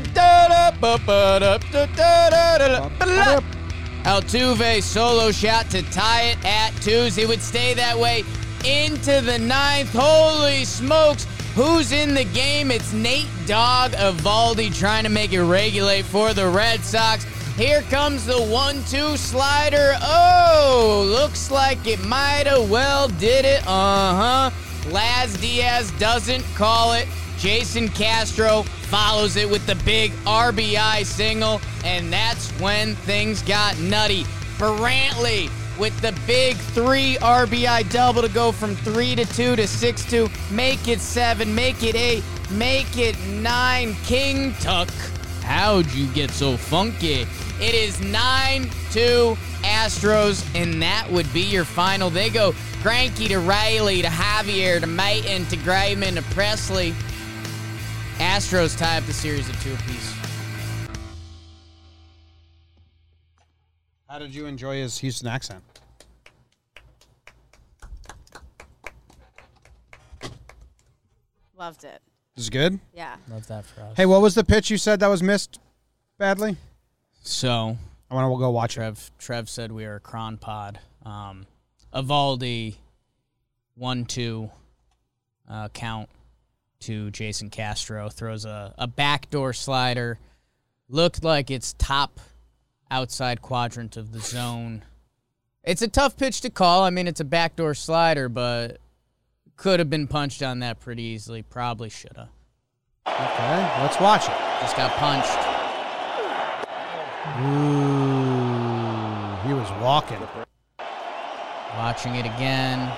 Altuve 4.05 4.83
solo 4.83 5.31
shot 5.31 5.71
to 5.71 5.83
tie 5.90 6.23
it 6.23 6.45
at 6.45 6.71
twos. 6.81 7.19
It 7.19 7.29
would 7.29 7.43
stay 7.43 7.75
that 7.75 7.99
way 7.99 8.25
into 8.64 9.21
the 9.21 9.38
ninth. 9.38 9.90
Holy 9.93 10.64
smokes. 10.64 11.27
Who's 11.55 11.91
in 11.91 12.15
the 12.15 12.25
game? 12.25 12.71
It's 12.71 12.93
Nate 12.93 13.27
Dog 13.45 13.91
Eovaldi 13.93 14.73
trying 14.73 15.03
to 15.03 15.11
make 15.11 15.33
it 15.33 15.43
regulate 15.43 16.05
for 16.05 16.33
the 16.33 16.49
Red 16.49 16.81
Sox. 16.81 17.25
Here 17.57 17.83
comes 17.83 18.25
the 18.25 18.41
one-two 18.41 19.17
slider. 19.17 19.97
Oh, 20.01 21.05
looks 21.07 21.51
like 21.51 21.85
it 21.89 22.03
might 22.07 22.47
have 22.47 22.71
well 22.71 23.09
did 23.09 23.45
it. 23.45 23.63
Uh-huh. 23.67 24.51
Laz 24.91 25.37
Diaz 25.41 25.91
doesn't 25.99 26.45
call 26.55 26.93
it. 26.93 27.09
Jason 27.37 27.89
Castro 27.89 28.63
follows 28.63 29.35
it 29.35 29.51
with 29.51 29.67
the 29.67 29.75
big 29.85 30.13
RBI 30.25 31.05
single, 31.05 31.61
and 31.85 32.13
that's 32.13 32.49
when 32.61 32.95
things 32.95 33.43
got 33.43 33.77
nutty. 33.81 34.23
Brantley 34.57 35.51
with 35.81 35.99
the 36.03 36.12
big 36.27 36.57
three 36.59 37.16
RBI 37.23 37.90
double 37.90 38.21
to 38.21 38.29
go 38.29 38.53
from 38.53 38.77
three 38.77 39.16
to 39.16 39.25
two 39.25 39.57
to 39.57 39.66
six 39.66 40.05
to 40.11 40.29
make 40.51 40.87
it 40.87 41.01
seven, 41.01 41.55
make 41.55 41.83
it 41.83 41.97
eight, 41.97 42.23
make 42.51 42.99
it 42.99 43.19
nine. 43.27 43.95
King 44.05 44.53
Tuck, 44.61 44.90
how'd 45.43 45.90
you 45.93 46.07
get 46.09 46.31
so 46.31 46.59
funky? 46.59 47.27
It 47.61 47.75
is 47.75 47.99
9 48.01 48.64
2 48.90 49.37
Astros, 49.62 50.47
and 50.55 50.83
that 50.83 51.11
would 51.11 51.31
be 51.33 51.43
your 51.43 51.64
final. 51.64 52.11
They 52.11 52.31
go 52.31 52.53
Granky 52.83 53.29
to 53.29 53.38
Raley 53.38 54.03
to 54.03 54.09
Javier 54.09 54.81
to 54.81 54.87
Maton 54.87 55.49
to 55.49 55.57
Graveman 55.57 56.14
to 56.14 56.23
Pressly. 56.35 56.93
Astros 58.19 58.77
tie 58.77 58.99
up 58.99 59.05
the 59.05 59.12
series 59.14 59.49
at 59.49 59.59
two 59.61 59.73
apiece. 59.73 60.14
How 64.09 64.19
did 64.19 64.35
you 64.35 64.47
enjoy 64.47 64.77
his 64.77 64.99
Houston 64.99 65.29
accent? 65.29 65.62
Loved 71.61 71.85
it. 71.85 72.01
Is 72.37 72.49
it 72.49 72.49
was 72.49 72.51
good? 72.51 72.81
Yeah. 72.94 73.16
Love 73.31 73.46
that 73.49 73.66
for 73.66 73.83
us. 73.83 73.94
Hey, 73.94 74.07
what 74.07 74.23
was 74.23 74.35
the 74.35 74.42
pitch 74.42 74.70
you 74.70 74.79
said 74.79 75.01
that 75.01 75.09
was 75.09 75.23
missed 75.23 75.61
badly? 76.16 76.57
So 77.23 77.77
I 78.11 78.14
want 78.14 78.33
to 78.33 78.38
go 78.38 78.49
watch 78.49 78.79
it. 78.79 78.81
Trev 78.81 79.11
Trev 79.18 79.46
said 79.51 79.70
we 79.70 79.85
are 79.85 79.96
a 79.96 80.01
cron 80.01 80.38
pod. 80.38 80.81
Um, 81.05 81.46
Eovaldi 81.92 82.77
one 83.75 84.07
two 84.07 84.51
uh, 85.46 85.68
count 85.68 86.09
to 86.81 87.11
Jason 87.11 87.51
Castro 87.51 88.09
throws 88.09 88.46
a, 88.46 88.75
a 88.79 88.87
backdoor 88.87 89.53
slider. 89.53 90.18
Looked 90.88 91.23
like 91.23 91.51
it's 91.51 91.75
top 91.75 92.20
outside 92.90 93.42
quadrant 93.42 93.99
of 93.99 94.12
the 94.12 94.20
zone. 94.20 94.83
It's 95.62 95.83
a 95.83 95.88
tough 95.88 96.16
pitch 96.16 96.40
to 96.40 96.49
call. 96.49 96.85
I 96.85 96.90
mean, 96.90 97.07
it's 97.07 97.20
a 97.20 97.25
backdoor 97.25 97.75
slider, 97.75 98.31
but 98.31 98.79
could 99.61 99.79
have 99.79 99.90
been 99.90 100.07
punched 100.07 100.42
on 100.42 100.61
that 100.61 100.81
pretty 100.81 101.03
easily. 101.03 101.42
Probably 101.42 101.90
should 101.90 102.16
have. 102.16 102.31
Okay, 103.07 103.83
let's 103.83 104.01
watch 104.01 104.25
it. 104.25 104.35
Just 104.62 104.75
got 104.75 104.90
punched. 104.92 105.37
Ooh, 107.42 107.88
he 109.46 109.53
was 109.53 109.70
walking. 109.83 110.16
Watching 111.77 112.14
it 112.14 112.25
again. 112.25 112.90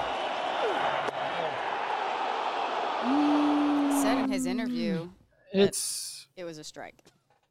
Said 4.00 4.18
in 4.18 4.30
his 4.30 4.46
interview 4.46 5.08
It's 5.52 6.28
it 6.36 6.44
was 6.44 6.58
a 6.58 6.64
strike. 6.64 6.94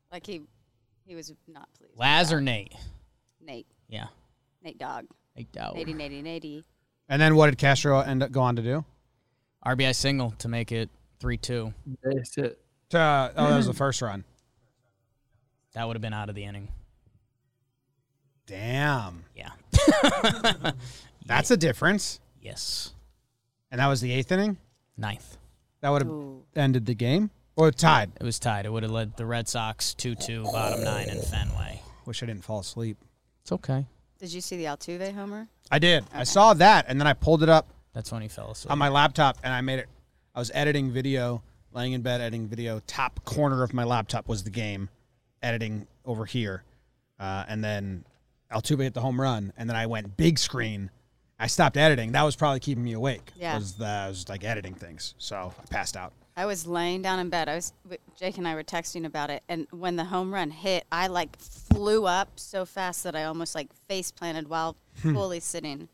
Like 0.10 0.26
he 0.26 0.43
he 1.06 1.15
was 1.15 1.34
not 1.50 1.67
pleased. 1.78 1.97
Laz 1.97 2.32
or 2.32 2.39
Nate? 2.39 2.74
Nate. 3.41 3.67
Yeah. 3.89 4.08
Nate 4.63 4.78
Dog. 4.80 5.06
Nate 5.36 5.52
Dowd. 5.52 5.76
Nady 5.76 5.93
Nady 5.93 6.24
Nady. 6.24 6.63
And 7.10 7.21
then 7.21 7.36
what 7.36 7.47
did 7.50 7.58
Castro 7.58 8.00
end 8.00 8.24
up 8.24 8.32
go 8.32 8.39
on 8.39 8.56
to 8.56 8.62
do? 8.62 8.86
RBI 9.65 9.95
single 9.95 10.32
to 10.39 10.47
make 10.47 10.71
it 10.71 10.89
3 11.19 11.38
2. 11.38 11.74
that's 12.04 12.38
it. 12.38 12.60
To, 12.89 13.00
uh, 13.00 13.32
oh, 13.38 13.50
that 13.50 13.58
was 13.58 13.67
the 13.67 13.74
first 13.74 14.02
run. 14.02 14.24
That 15.74 15.88
would 15.88 15.95
have 15.95 16.02
been 16.02 16.13
out 16.13 16.30
of 16.30 16.36
the 16.36 16.43
inning. 16.43 16.69
Damn, 18.47 19.24
Yeah. 19.36 19.52
that's 21.26 21.52
a 21.52 21.58
difference. 21.58 22.19
Yes. 22.41 22.93
And 23.71 23.80
that 23.80 23.88
was 23.88 24.02
the 24.02 24.12
eighth 24.12 24.32
inning. 24.32 24.58
Ninth. 24.97 25.38
That 25.82 25.89
would 25.89 26.02
have 26.02 26.12
Ooh. 26.12 26.43
ended 26.56 26.86
the 26.86 26.93
game 26.93 27.30
or 27.56 27.71
tied. 27.71 28.12
It 28.19 28.24
was 28.24 28.39
tied. 28.39 28.65
It 28.65 28.71
would 28.71 28.84
have 28.84 28.91
led 28.91 29.15
the 29.15 29.26
Red 29.26 29.47
Sox 29.47 29.93
2 29.93 30.15
2, 30.15 30.43
bottom 30.43 30.84
nine 30.84 31.10
in 31.10 31.21
Fenway. 31.21 31.82
Wish 32.06 32.21
I 32.21 32.26
didn't 32.26 32.43
fall 32.43 32.60
asleep. 32.60 32.97
It's 33.43 33.52
okay. 33.54 33.86
Did 34.19 34.34
you 34.34 34.41
see 34.41 34.58
the 34.58 34.65
Altuve 34.65 35.13
homer? 35.13 35.47
I 35.71 35.80
did. 35.80 36.04
I 36.13 36.26
saw 36.26 36.54
that, 36.56 36.86
and 36.88 37.00
then 37.00 37.08
I 37.08 37.13
pulled 37.13 37.41
it 37.43 37.50
up 37.50 37.69
That's 37.93 38.12
when 38.12 38.21
he 38.21 38.27
fell 38.27 38.51
asleep. 38.51 38.71
on 38.71 38.77
my 38.77 38.89
laptop, 38.89 39.38
and 39.43 39.54
I 39.54 39.62
made 39.62 39.80
it. 39.80 39.88
I 40.34 40.39
was 40.39 40.49
editing 40.54 40.91
video, 40.91 41.43
laying 41.73 41.93
in 41.93 42.01
bed, 42.01 42.21
editing 42.21 42.47
video. 42.47 42.82
Top 42.88 43.23
corner 43.25 43.63
of 43.63 43.73
my 43.73 43.84
laptop 43.84 44.27
was 44.30 44.43
the 44.43 44.49
game, 44.49 44.89
editing 45.43 45.88
over 46.06 46.25
here, 46.25 46.63
uh, 47.19 47.43
and 47.47 47.63
then 47.63 48.06
Altuve 48.51 48.82
hit 48.84 48.93
the 48.93 49.01
home 49.01 49.19
run, 49.19 49.51
and 49.58 49.69
then 49.69 49.75
I 49.75 49.88
went 49.88 50.15
big 50.17 50.39
screen. 50.39 50.89
I 51.39 51.47
stopped 51.47 51.75
editing. 51.75 52.12
That 52.13 52.23
was 52.23 52.36
probably 52.36 52.60
keeping 52.60 52.84
me 52.84 52.93
awake. 52.93 53.32
Yeah. 53.36 53.56
was 53.58 53.73
the, 53.73 53.86
I 53.88 54.08
was 54.08 54.30
like 54.30 54.43
editing 54.43 54.73
things, 54.75 55.15
so 55.17 55.54
I 55.60 55.65
passed 55.67 55.97
out. 55.97 56.13
I 56.38 56.45
was 56.45 56.65
laying 56.65 57.01
down 57.01 57.19
in 57.19 57.30
bed. 57.30 57.49
I 57.49 57.56
was 57.56 57.73
Jake 58.17 58.38
and 58.38 58.47
I 58.47 58.56
were 58.56 58.63
texting 58.63 59.06
about 59.06 59.30
it, 59.30 59.43
and 59.49 59.67
when 59.71 59.97
the 59.97 60.06
home 60.06 60.34
run 60.34 60.49
hit, 60.51 60.86
I 60.93 61.08
like 61.08 61.38
flew 61.38 62.06
up 62.06 62.30
so 62.39 62.63
fast 62.65 63.04
that 63.04 63.15
I 63.17 63.25
almost 63.25 63.54
like 63.54 63.73
face 63.73 64.12
planted 64.12 64.47
while 64.47 64.77
Hmm. 65.01 65.13
fully 65.13 65.39
sitting. 65.41 65.89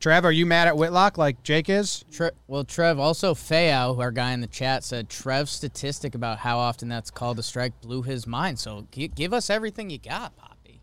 Trev, 0.00 0.24
are 0.24 0.32
you 0.32 0.46
mad 0.46 0.68
at 0.68 0.76
Whitlock 0.76 1.18
like 1.18 1.42
Jake 1.42 1.68
is? 1.68 2.04
Tre- 2.12 2.30
well, 2.46 2.62
Trev, 2.62 3.00
also 3.00 3.34
Fayao, 3.34 3.98
our 3.98 4.12
guy 4.12 4.32
in 4.32 4.40
the 4.40 4.46
chat, 4.46 4.84
said 4.84 5.08
Trev's 5.08 5.50
statistic 5.50 6.14
about 6.14 6.38
how 6.38 6.58
often 6.58 6.88
that's 6.88 7.10
called 7.10 7.38
a 7.40 7.42
strike 7.42 7.80
blew 7.80 8.02
his 8.02 8.24
mind. 8.24 8.60
So 8.60 8.86
gi- 8.92 9.08
give 9.08 9.32
us 9.32 9.50
everything 9.50 9.90
you 9.90 9.98
got, 9.98 10.36
Poppy. 10.36 10.82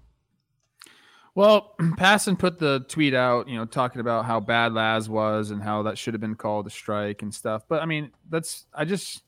Well, 1.34 1.76
Passan 1.80 2.38
put 2.38 2.60
the 2.60 2.86
tweet 2.90 3.14
out, 3.14 3.48
you 3.48 3.58
know, 3.58 3.64
talking 3.66 4.02
about 4.02 4.26
how 4.26 4.42
bad 4.42 4.74
Laz 4.74 5.08
was 5.08 5.50
and 5.50 5.64
how 5.64 5.84
that 5.84 5.98
should 5.98 6.14
have 6.14 6.22
been 6.22 6.36
called 6.36 6.68
a 6.68 6.70
strike 6.70 7.22
and 7.22 7.34
stuff. 7.34 7.64
But 7.70 7.82
I 7.82 7.86
mean, 7.86 8.12
that's 8.30 8.66
I 8.74 8.84
just 8.84 9.24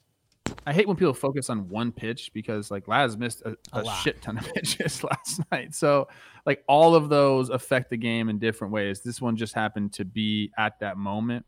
I 0.66 0.74
hate 0.74 0.88
when 0.88 0.98
people 0.98 1.14
focus 1.14 1.50
on 1.50 1.70
one 1.70 1.92
pitch 1.92 2.32
because 2.34 2.70
like 2.72 2.88
Laz 2.88 3.18
missed 3.18 3.42
a, 3.44 3.56
A 3.74 3.80
a 3.82 3.96
shit 4.04 4.22
ton 4.22 4.38
of 4.38 4.44
pitches 4.54 5.04
last 5.04 5.42
night. 5.52 5.74
So 5.74 6.08
like 6.46 6.64
all 6.68 6.96
of 6.96 7.10
those 7.10 7.50
affect 7.50 7.90
the 7.90 7.98
game 7.98 8.30
in 8.30 8.38
different 8.40 8.74
ways. 8.74 9.02
This 9.02 9.22
one 9.22 9.36
just 9.38 9.54
happened 9.54 9.94
to 9.94 10.06
be 10.06 10.52
at 10.58 10.80
that 10.80 10.98
moment. 10.98 11.46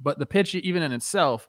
But 0.00 0.18
the 0.18 0.26
pitch, 0.26 0.54
even 0.54 0.82
in 0.82 0.92
itself, 0.92 1.48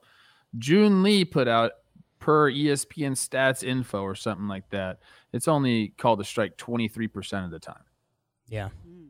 June 0.58 1.02
Lee 1.02 1.24
put 1.24 1.48
out 1.48 1.72
per 2.18 2.50
ESPN 2.50 3.12
stats 3.12 3.62
info 3.62 4.00
or 4.02 4.14
something 4.14 4.48
like 4.48 4.68
that. 4.70 5.00
It's 5.32 5.48
only 5.48 5.88
called 5.98 6.20
a 6.20 6.24
strike 6.24 6.56
23% 6.56 7.44
of 7.44 7.50
the 7.50 7.58
time 7.58 7.84
Yeah. 8.48 8.68
Hmm. 8.68 9.08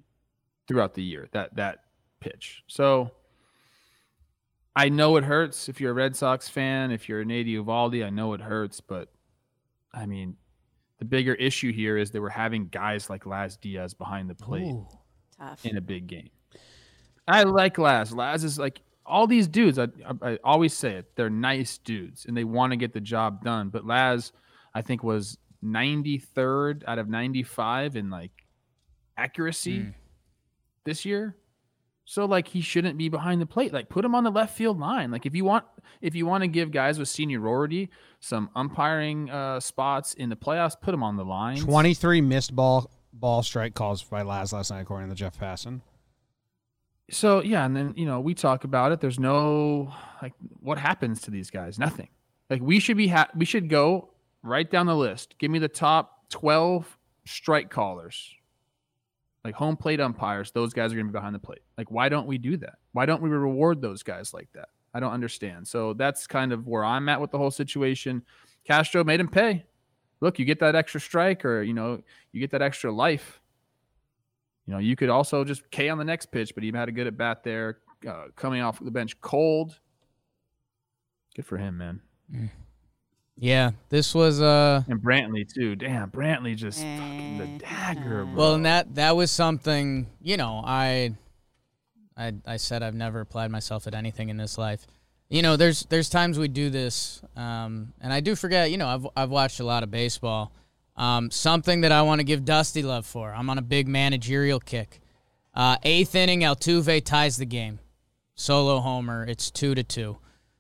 throughout 0.67 0.95
the 0.95 1.03
year 1.03 1.29
that 1.33 1.55
that 1.57 1.79
pitch. 2.21 2.63
So 2.67 3.11
I 4.77 4.89
know 4.89 5.17
it 5.17 5.25
hurts 5.25 5.69
if 5.69 5.81
you're 5.81 5.93
a 5.93 5.95
Red 5.95 6.17
Sox 6.17 6.49
fan, 6.49 6.91
if 6.91 7.09
you're 7.09 7.21
a 7.21 7.25
Nady 7.25 7.55
Eovaldi, 7.57 8.05
I 8.05 8.11
know 8.11 8.33
it 8.35 8.41
hurts, 8.41 8.81
but 8.81 9.09
I 9.93 10.07
mean, 10.07 10.37
the 10.99 11.05
bigger 11.05 11.35
issue 11.35 11.73
here 11.73 11.97
is 11.97 12.11
they 12.11 12.19
were 12.19 12.31
having 12.31 12.67
guys 12.69 13.09
like 13.09 13.27
Laz 13.27 13.57
Diaz 13.57 13.95
behind 13.95 14.29
the 14.29 14.35
plate 14.35 14.63
Ooh. 14.73 14.87
In 15.65 15.77
a 15.77 15.81
big 15.81 16.07
game. 16.07 16.31
I 17.29 17.43
like 17.45 17.79
Laz. 17.79 18.13
Laz 18.13 18.43
is 18.45 18.59
like 18.59 18.81
all 19.07 19.27
these 19.27 19.47
dudes. 19.49 19.79
I, 19.79 19.85
I, 20.23 20.31
I 20.33 20.39
always 20.45 20.73
say 20.75 20.95
it. 20.95 21.15
They're 21.17 21.31
nice 21.31 21.79
dudes 21.79 22.25
and 22.27 22.37
they 22.37 22.45
want 22.45 22.73
to 22.73 22.77
get 22.77 22.93
the 22.93 23.01
job 23.01 23.45
done. 23.45 23.69
But 23.69 23.85
Laz, 23.87 24.33
I 24.75 24.83
think, 24.83 25.03
was 25.03 25.39
93rd 25.65 26.83
out 26.87 26.99
of 26.99 27.09
95 27.09 27.97
in 27.97 28.11
like 28.11 28.31
accuracy 29.17 29.79
Mm. 29.81 29.95
this 30.85 31.05
year. 31.05 31.37
So 32.05 32.27
like 32.27 32.49
he 32.49 32.61
shouldn't 32.61 32.99
be 32.99 33.09
behind 33.09 33.41
the 33.41 33.47
plate. 33.47 33.73
Like 33.73 33.89
put 33.89 34.05
him 34.05 34.15
on 34.15 34.25
the 34.25 34.31
left 34.31 34.57
field 34.57 34.79
line. 34.79 35.11
Like 35.11 35.25
if 35.27 35.35
you 35.35 35.45
want 35.45 35.65
if 36.01 36.15
you 36.15 36.27
want 36.27 36.43
to 36.43 36.49
give 36.49 36.71
guys 36.71 36.99
with 36.99 37.09
seniority 37.09 37.89
some 38.21 38.51
umpiring 38.55 39.31
uh, 39.31 39.61
spots 39.61 40.15
in 40.15 40.29
the 40.29 40.37
playoffs, 40.37 40.79
put 40.81 40.91
them 40.91 41.03
on 41.03 41.17
the 41.17 41.25
line. 41.25 41.57
23 41.59 42.21
missed 42.21 42.55
ball 42.55 42.91
ball 43.13 43.43
strike 43.43 43.75
calls 43.75 44.03
by 44.03 44.23
Laz 44.23 44.53
last 44.53 44.71
night, 44.71 44.81
according 44.81 45.09
to 45.09 45.15
Jeff 45.15 45.39
Passan. 45.39 45.81
So 47.11 47.43
yeah, 47.43 47.65
and 47.65 47.75
then 47.75 47.95
you 47.97 48.05
know 48.05 48.21
we 48.21 48.35
talk 48.35 48.65
about 48.65 48.93
it. 48.93 49.01
There's 49.01 49.19
no 49.19 49.93
like 50.21 50.35
what 50.61 50.79
happens 50.79 51.23
to 51.23 51.31
these 51.31 51.51
guys? 51.51 51.79
Nothing. 51.79 52.09
Like 52.51 52.61
we 52.61 52.81
should 52.81 52.99
be 52.99 53.09
ha- 53.09 53.31
we 53.35 53.47
should 53.47 53.71
go 53.71 54.11
right 54.43 54.71
down 54.71 54.87
the 54.87 54.97
list. 54.97 55.37
Give 55.39 55.51
me 55.51 55.59
the 55.59 55.69
top 55.69 56.29
twelve 56.31 56.99
strike 57.25 57.71
callers 57.71 58.35
Like 59.45 59.55
home 59.55 59.77
plate 59.77 60.01
umpires, 60.01 60.51
those 60.53 60.73
guys 60.73 60.91
are 60.93 60.95
going 60.95 61.07
to 61.07 61.13
be 61.13 61.19
behind 61.19 61.35
the 61.35 61.39
plate. 61.39 61.61
Like, 61.77 61.91
why 61.91 62.09
don't 62.09 62.27
we 62.27 62.39
do 62.39 62.57
that? 62.57 62.77
Why 62.93 63.05
don't 63.05 63.21
we 63.21 63.29
reward 63.29 63.83
those 63.83 64.03
guys 64.03 64.33
like 64.33 64.49
that? 64.55 64.69
I 64.95 65.01
don't 65.01 65.13
understand. 65.13 65.69
So 65.69 65.93
that's 65.93 66.27
kind 66.27 66.53
of 66.53 66.67
where 66.67 66.85
I'm 66.85 67.09
at 67.09 67.21
with 67.21 67.31
the 67.31 67.39
whole 67.39 67.51
situation. 67.51 68.23
Castro 68.65 69.05
made 69.05 69.21
him 69.21 69.29
pay. 69.29 69.67
Look, 70.21 70.39
you 70.39 70.47
get 70.47 70.61
that 70.61 70.75
extra 70.75 71.01
strike, 71.01 71.45
or 71.45 71.63
you 71.63 71.75
know, 71.75 72.01
you 72.33 72.41
get 72.41 72.51
that 72.53 72.63
extra 72.63 72.91
life. 72.91 73.41
You 74.67 74.73
know, 74.73 74.79
you 74.79 74.97
could 74.97 75.11
also 75.11 75.45
just 75.45 75.71
K 75.71 75.91
on 75.91 75.99
the 75.99 76.05
next 76.05 76.27
pitch, 76.27 76.55
but 76.55 76.65
he 76.65 76.73
had 76.73 76.89
a 76.89 76.93
good 76.93 77.07
at 77.07 77.19
bat 77.19 77.45
there, 77.45 77.79
uh, 78.09 78.29
coming 78.37 78.63
off 78.63 78.83
the 78.83 78.91
bench 78.91 79.21
cold. 79.21 79.79
Good 81.35 81.45
for 81.45 81.59
him, 81.59 81.77
man. 81.77 82.01
Yeah, 83.37 83.73
this 83.89 84.15
was 84.15 84.41
uh 84.41 84.83
And 84.89 85.01
Brantley 85.01 85.53
too. 85.53 85.75
Damn, 85.77 86.11
Brantley 86.11 86.55
just 86.57 86.79
fucking 86.81 87.39
the 87.39 87.45
Eh, 87.45 87.59
dagger, 87.59 88.25
bro. 88.25 88.35
well, 88.35 88.55
and 88.55 88.65
that 88.67 88.95
that 88.95 89.17
was 89.17 89.31
something 89.31 90.07
you 90.21 90.37
know 90.37 90.63
I, 90.65 91.15
I 92.17 92.33
I 92.47 92.57
said 92.59 92.83
I've 92.83 92.95
never 92.95 93.21
applied 93.21 93.51
myself 93.51 93.87
at 93.87 93.95
anything 93.95 94.29
in 94.29 94.37
this 94.37 94.57
life. 94.57 94.87
You 95.29 95.43
know, 95.43 95.57
there's 95.57 95.85
there's 95.87 96.09
times 96.09 96.39
we 96.39 96.47
do 96.49 96.71
this, 96.71 97.23
um, 97.35 97.93
and 98.01 98.13
I 98.13 98.21
do 98.21 98.37
forget. 98.37 98.71
You 98.71 98.77
know, 98.77 98.87
I've 98.87 99.07
I've 99.17 99.31
watched 99.31 99.59
a 99.59 99.65
lot 99.65 99.83
of 99.83 99.91
baseball. 99.91 100.53
Um, 100.97 101.33
something 101.33 101.81
that 101.81 101.91
I 101.91 102.03
want 102.03 102.21
to 102.21 102.25
give 102.25 102.45
Dusty 102.45 102.85
love 102.85 103.05
for. 103.05 103.35
I'm 103.35 103.51
on 103.51 103.59
a 103.59 103.63
big 103.63 103.89
managerial 103.89 104.61
kick. 104.61 105.01
Uh, 105.53 105.77
eighth 105.83 106.15
inning, 106.15 106.41
Altuve 106.43 107.03
ties 107.05 107.37
the 107.37 107.47
game. 107.47 107.81
Solo 108.37 108.79
homer. 108.79 109.25
It's 109.25 109.51
two 109.51 109.75
to 109.75 109.83
two. 109.83 110.19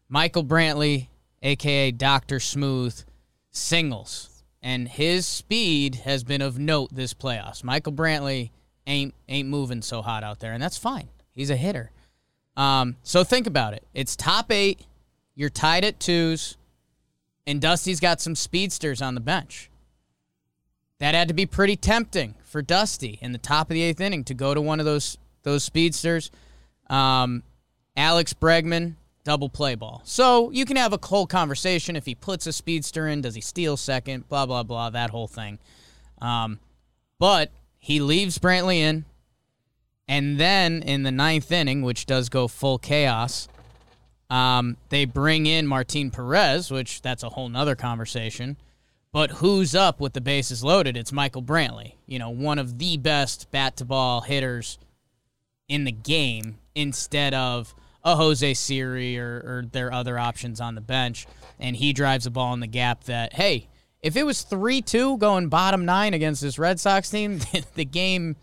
Michael 0.08 0.44
Brantley, 0.44 1.06
aka 1.44 1.92
Doctor 1.92 2.40
Smooth, 2.40 3.04
singles, 3.50 4.42
and 4.62 4.88
his 4.88 5.26
speed 5.26 5.96
has 5.96 6.24
been 6.24 6.42
of 6.42 6.58
note 6.58 6.92
this 6.92 7.14
playoffs. 7.14 7.62
Michael 7.62 7.92
Brantley 7.92 8.50
ain't 8.86 9.14
ain't 9.28 9.48
moving 9.48 9.82
so 9.82 10.02
hot 10.02 10.24
out 10.24 10.40
there, 10.40 10.52
and 10.52 10.62
that's 10.62 10.78
fine. 10.78 11.08
He's 11.32 11.50
a 11.50 11.56
hitter. 11.56 11.92
Um, 12.56 12.96
so 13.02 13.22
think 13.24 13.46
about 13.46 13.74
it. 13.74 13.84
It's 13.94 14.16
top 14.16 14.50
eight. 14.50 14.86
You're 15.34 15.50
tied 15.50 15.84
at 15.84 16.00
twos, 16.00 16.56
and 17.46 17.60
Dusty's 17.60 18.00
got 18.00 18.20
some 18.20 18.34
speedsters 18.34 19.02
on 19.02 19.14
the 19.14 19.20
bench. 19.20 19.70
That 21.00 21.14
had 21.14 21.28
to 21.28 21.34
be 21.34 21.44
pretty 21.44 21.76
tempting 21.76 22.36
for 22.44 22.62
Dusty 22.62 23.18
in 23.20 23.32
the 23.32 23.38
top 23.38 23.68
of 23.68 23.74
the 23.74 23.82
eighth 23.82 24.00
inning 24.00 24.24
to 24.24 24.34
go 24.34 24.54
to 24.54 24.60
one 24.60 24.80
of 24.80 24.86
those 24.86 25.18
those 25.42 25.64
speedsters. 25.64 26.30
Um, 26.88 27.42
Alex 27.96 28.32
Bregman, 28.32 28.94
double 29.24 29.48
play 29.48 29.74
ball. 29.74 30.02
So 30.04 30.50
you 30.50 30.64
can 30.64 30.76
have 30.76 30.92
a 30.92 30.98
whole 31.02 31.26
conversation 31.26 31.96
if 31.96 32.06
he 32.06 32.14
puts 32.14 32.46
a 32.46 32.52
speedster 32.52 33.08
in, 33.08 33.22
does 33.22 33.34
he 33.34 33.40
steal 33.40 33.76
second, 33.76 34.28
blah, 34.28 34.46
blah, 34.46 34.62
blah, 34.62 34.90
that 34.90 35.10
whole 35.10 35.26
thing. 35.26 35.58
Um, 36.20 36.60
but 37.18 37.50
he 37.78 38.00
leaves 38.00 38.38
Brantley 38.38 38.78
in. 38.78 39.04
And 40.06 40.38
then 40.38 40.82
in 40.82 41.02
the 41.02 41.10
ninth 41.10 41.50
inning, 41.50 41.80
which 41.80 42.04
does 42.04 42.28
go 42.28 42.46
full 42.46 42.78
chaos, 42.78 43.48
um, 44.28 44.76
they 44.90 45.06
bring 45.06 45.46
in 45.46 45.66
Martin 45.66 46.10
Perez, 46.10 46.70
which 46.70 47.00
that's 47.00 47.22
a 47.22 47.30
whole 47.30 47.48
nother 47.48 47.74
conversation. 47.74 48.58
But 49.12 49.30
who's 49.30 49.74
up 49.74 50.00
with 50.00 50.12
the 50.12 50.20
bases 50.20 50.64
loaded? 50.64 50.96
It's 50.96 51.12
Michael 51.12 51.42
Brantley, 51.42 51.94
you 52.06 52.18
know, 52.18 52.30
one 52.30 52.58
of 52.58 52.78
the 52.78 52.96
best 52.96 53.50
bat 53.50 53.76
to 53.78 53.84
ball 53.84 54.22
hitters 54.22 54.76
in 55.68 55.84
the 55.84 55.92
game 55.92 56.58
instead 56.74 57.32
of 57.32 57.74
a 58.04 58.16
Jose 58.16 58.54
Siri 58.54 59.18
or, 59.18 59.36
or 59.44 59.64
their 59.72 59.92
other 59.92 60.18
options 60.18 60.60
on 60.60 60.74
the 60.74 60.80
bench. 60.80 61.26
And 61.58 61.76
he 61.76 61.92
drives 61.92 62.26
a 62.26 62.30
ball 62.30 62.52
in 62.52 62.60
the 62.60 62.66
gap 62.66 63.04
that, 63.04 63.32
hey, 63.32 63.68
if 64.02 64.16
it 64.16 64.24
was 64.24 64.42
3 64.42 64.82
2 64.82 65.18
going 65.18 65.48
bottom 65.48 65.84
nine 65.84 66.14
against 66.14 66.42
this 66.42 66.58
Red 66.58 66.78
Sox 66.78 67.08
team, 67.08 67.40
the 67.74 67.84
game 67.84 68.36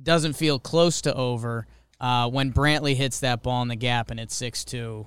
doesn't 0.00 0.34
feel 0.34 0.58
close 0.58 1.00
to 1.02 1.14
over. 1.14 1.66
Uh, 2.00 2.28
when 2.28 2.52
Brantley 2.52 2.94
hits 2.94 3.20
that 3.20 3.42
ball 3.42 3.62
in 3.62 3.68
the 3.68 3.76
gap 3.76 4.10
and 4.10 4.20
it's 4.20 4.34
6 4.34 4.64
2, 4.64 5.06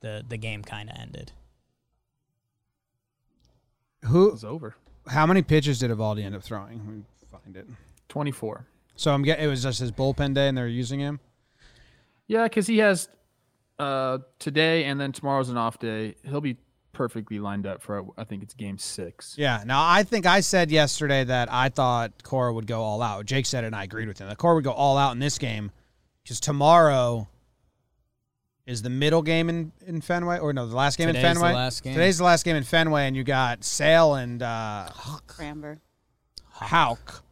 the, 0.00 0.24
the 0.26 0.38
game 0.38 0.62
kind 0.62 0.88
of 0.88 0.96
ended. 0.98 1.32
Who? 4.06 4.32
It's 4.32 4.44
over. 4.44 4.74
How 5.08 5.26
many 5.26 5.42
pitches 5.42 5.78
did 5.78 5.90
Eovaldi 5.90 6.24
end 6.24 6.34
up 6.34 6.42
throwing? 6.42 6.78
Let 6.78 6.96
me 6.96 7.02
find 7.30 7.56
it. 7.56 7.66
24. 8.08 8.66
So 8.96 9.12
I'm 9.12 9.22
getting. 9.22 9.44
It 9.44 9.48
was 9.48 9.62
just 9.62 9.80
his 9.80 9.90
bullpen 9.92 10.34
day, 10.34 10.48
and 10.48 10.56
they're 10.56 10.68
using 10.68 11.00
him. 11.00 11.20
Yeah, 12.28 12.44
because 12.44 12.66
he 12.66 12.78
has 12.78 13.08
uh, 13.78 14.18
today 14.38 14.84
and 14.84 15.00
then 15.00 15.12
tomorrow's 15.12 15.48
an 15.48 15.56
off 15.56 15.78
day. 15.78 16.14
He'll 16.24 16.40
be 16.40 16.56
perfectly 16.92 17.38
lined 17.38 17.66
up 17.66 17.82
for, 17.82 18.04
I 18.18 18.24
think 18.24 18.42
it's 18.42 18.54
game 18.54 18.78
six. 18.78 19.34
Yeah. 19.38 19.62
Now 19.66 19.84
I 19.86 20.02
think 20.02 20.26
I 20.26 20.40
said 20.40 20.70
yesterday 20.70 21.24
that 21.24 21.50
I 21.52 21.68
thought 21.68 22.22
Cora 22.22 22.52
would 22.52 22.66
go 22.66 22.82
all 22.82 23.02
out. 23.02 23.26
Jake 23.26 23.46
said 23.46 23.64
it, 23.64 23.68
and 23.68 23.76
I 23.76 23.84
agreed 23.84 24.08
with 24.08 24.18
him. 24.18 24.28
That 24.28 24.38
Cora 24.38 24.54
would 24.56 24.64
go 24.64 24.72
all 24.72 24.96
out 24.98 25.12
in 25.12 25.18
this 25.18 25.38
game 25.38 25.70
because 26.22 26.38
tomorrow 26.40 27.28
is 28.66 28.82
the 28.82 28.90
middle 28.90 29.22
game 29.22 29.48
in, 29.48 29.72
in 29.86 30.00
Fenway, 30.00 30.38
or 30.38 30.52
no, 30.52 30.66
the 30.66 30.76
last 30.76 30.96
game 30.96 31.08
Today's 31.08 31.24
in 31.24 31.34
the 31.34 31.40
Fenway. 31.40 31.52
last 31.54 31.82
game. 31.82 31.94
Today's 31.94 32.18
the 32.18 32.24
last 32.24 32.44
game 32.44 32.54
in 32.56 32.62
Fenway, 32.62 33.08
and 33.08 33.16
you 33.16 33.24
got 33.24 33.64
Sale 33.64 34.14
and 34.14 34.40
uh, 34.42 34.88
Framber. 35.26 35.78
Houck, 36.52 37.24
Or 37.24 37.31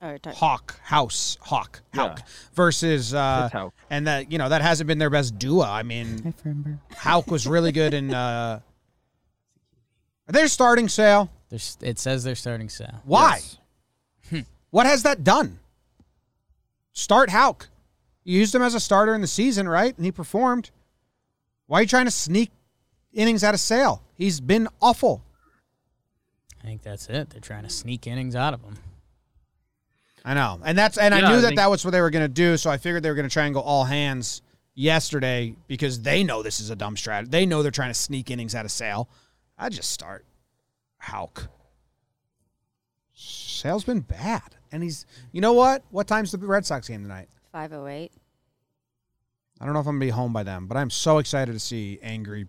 tar- 0.00 0.32
Hawk, 0.34 0.80
House, 0.82 1.36
Hawk, 1.40 1.80
Yeah. 1.94 2.14
Versus 2.54 3.12
uh, 3.14 3.42
It's 3.46 3.52
Houck. 3.52 3.74
and 3.90 4.06
that 4.06 4.30
you 4.30 4.38
know 4.38 4.48
that 4.48 4.62
hasn't 4.62 4.86
been 4.86 4.98
their 4.98 5.10
best 5.10 5.38
duo. 5.38 5.62
I 5.64 5.82
mean, 5.82 6.32
Houck 6.96 7.26
was 7.28 7.46
really 7.46 7.72
good 7.72 7.94
in. 7.94 8.12
Uh, 8.14 8.60
are 10.28 10.32
they 10.32 10.46
starting 10.46 10.88
Sale? 10.88 11.30
There's, 11.48 11.78
it 11.80 11.98
says 11.98 12.22
they're 12.24 12.34
starting 12.34 12.68
sale. 12.68 13.00
Why? 13.06 13.40
Yes. 14.30 14.44
What 14.70 14.84
has 14.84 15.02
that 15.04 15.24
done? 15.24 15.58
Start 16.92 17.30
Houck. 17.30 17.68
You 18.24 18.38
used 18.38 18.54
him 18.54 18.60
as 18.60 18.74
a 18.74 18.80
starter 18.80 19.14
in 19.14 19.22
the 19.22 19.26
season, 19.26 19.66
right? 19.66 19.96
And 19.96 20.04
he 20.04 20.12
performed. 20.12 20.70
Why 21.66 21.78
are 21.78 21.82
you 21.82 21.88
trying 21.88 22.04
to 22.04 22.10
sneak 22.10 22.50
innings 23.14 23.42
out 23.42 23.54
of 23.54 23.60
Sale? 23.60 24.02
He's 24.14 24.40
been 24.40 24.68
awful. 24.82 25.22
I 26.62 26.66
think 26.66 26.82
that's 26.82 27.08
it. 27.08 27.30
They're 27.30 27.40
trying 27.40 27.62
to 27.62 27.70
sneak 27.70 28.06
innings 28.06 28.36
out 28.36 28.52
of 28.52 28.60
him. 28.62 28.74
I 30.28 30.34
know, 30.34 30.60
and 30.62 30.76
that's 30.76 30.98
and 30.98 31.14
I 31.14 31.20
knew 31.20 31.26
I 31.26 31.36
that 31.36 31.46
think- 31.48 31.56
that 31.56 31.70
was 31.70 31.84
what 31.86 31.92
they 31.92 32.02
were 32.02 32.10
going 32.10 32.24
to 32.24 32.28
do. 32.28 32.58
So 32.58 32.68
I 32.70 32.76
figured 32.76 33.02
they 33.02 33.08
were 33.08 33.14
going 33.14 33.28
to 33.28 33.32
try 33.32 33.46
and 33.46 33.54
go 33.54 33.60
all 33.60 33.84
hands 33.84 34.42
yesterday 34.74 35.56
because 35.68 36.02
they 36.02 36.22
know 36.22 36.42
this 36.42 36.60
is 36.60 36.68
a 36.68 36.76
dumb 36.76 36.98
strategy. 36.98 37.30
They 37.30 37.46
know 37.46 37.62
they're 37.62 37.70
trying 37.70 37.90
to 37.90 37.98
sneak 37.98 38.30
innings 38.30 38.54
out 38.54 38.66
of 38.66 38.70
Sale. 38.70 39.08
I 39.56 39.70
just 39.70 39.90
start 39.90 40.26
Houck. 40.98 41.48
Sale's 43.14 43.84
been 43.84 44.00
bad, 44.00 44.54
and 44.70 44.82
he's. 44.82 45.06
You 45.32 45.40
know 45.40 45.54
what? 45.54 45.82
What 45.90 46.06
time's 46.06 46.30
the 46.30 46.38
Red 46.38 46.66
Sox 46.66 46.88
game 46.88 47.02
tonight? 47.02 47.28
508. 47.52 48.12
I 49.60 49.64
don't 49.64 49.72
know 49.74 49.80
if 49.80 49.86
I'm 49.86 49.94
gonna 49.94 50.04
be 50.04 50.10
home 50.10 50.34
by 50.34 50.42
then, 50.42 50.66
but 50.66 50.76
I'm 50.76 50.90
so 50.90 51.18
excited 51.18 51.52
to 51.52 51.58
see 51.58 51.98
angry, 52.02 52.46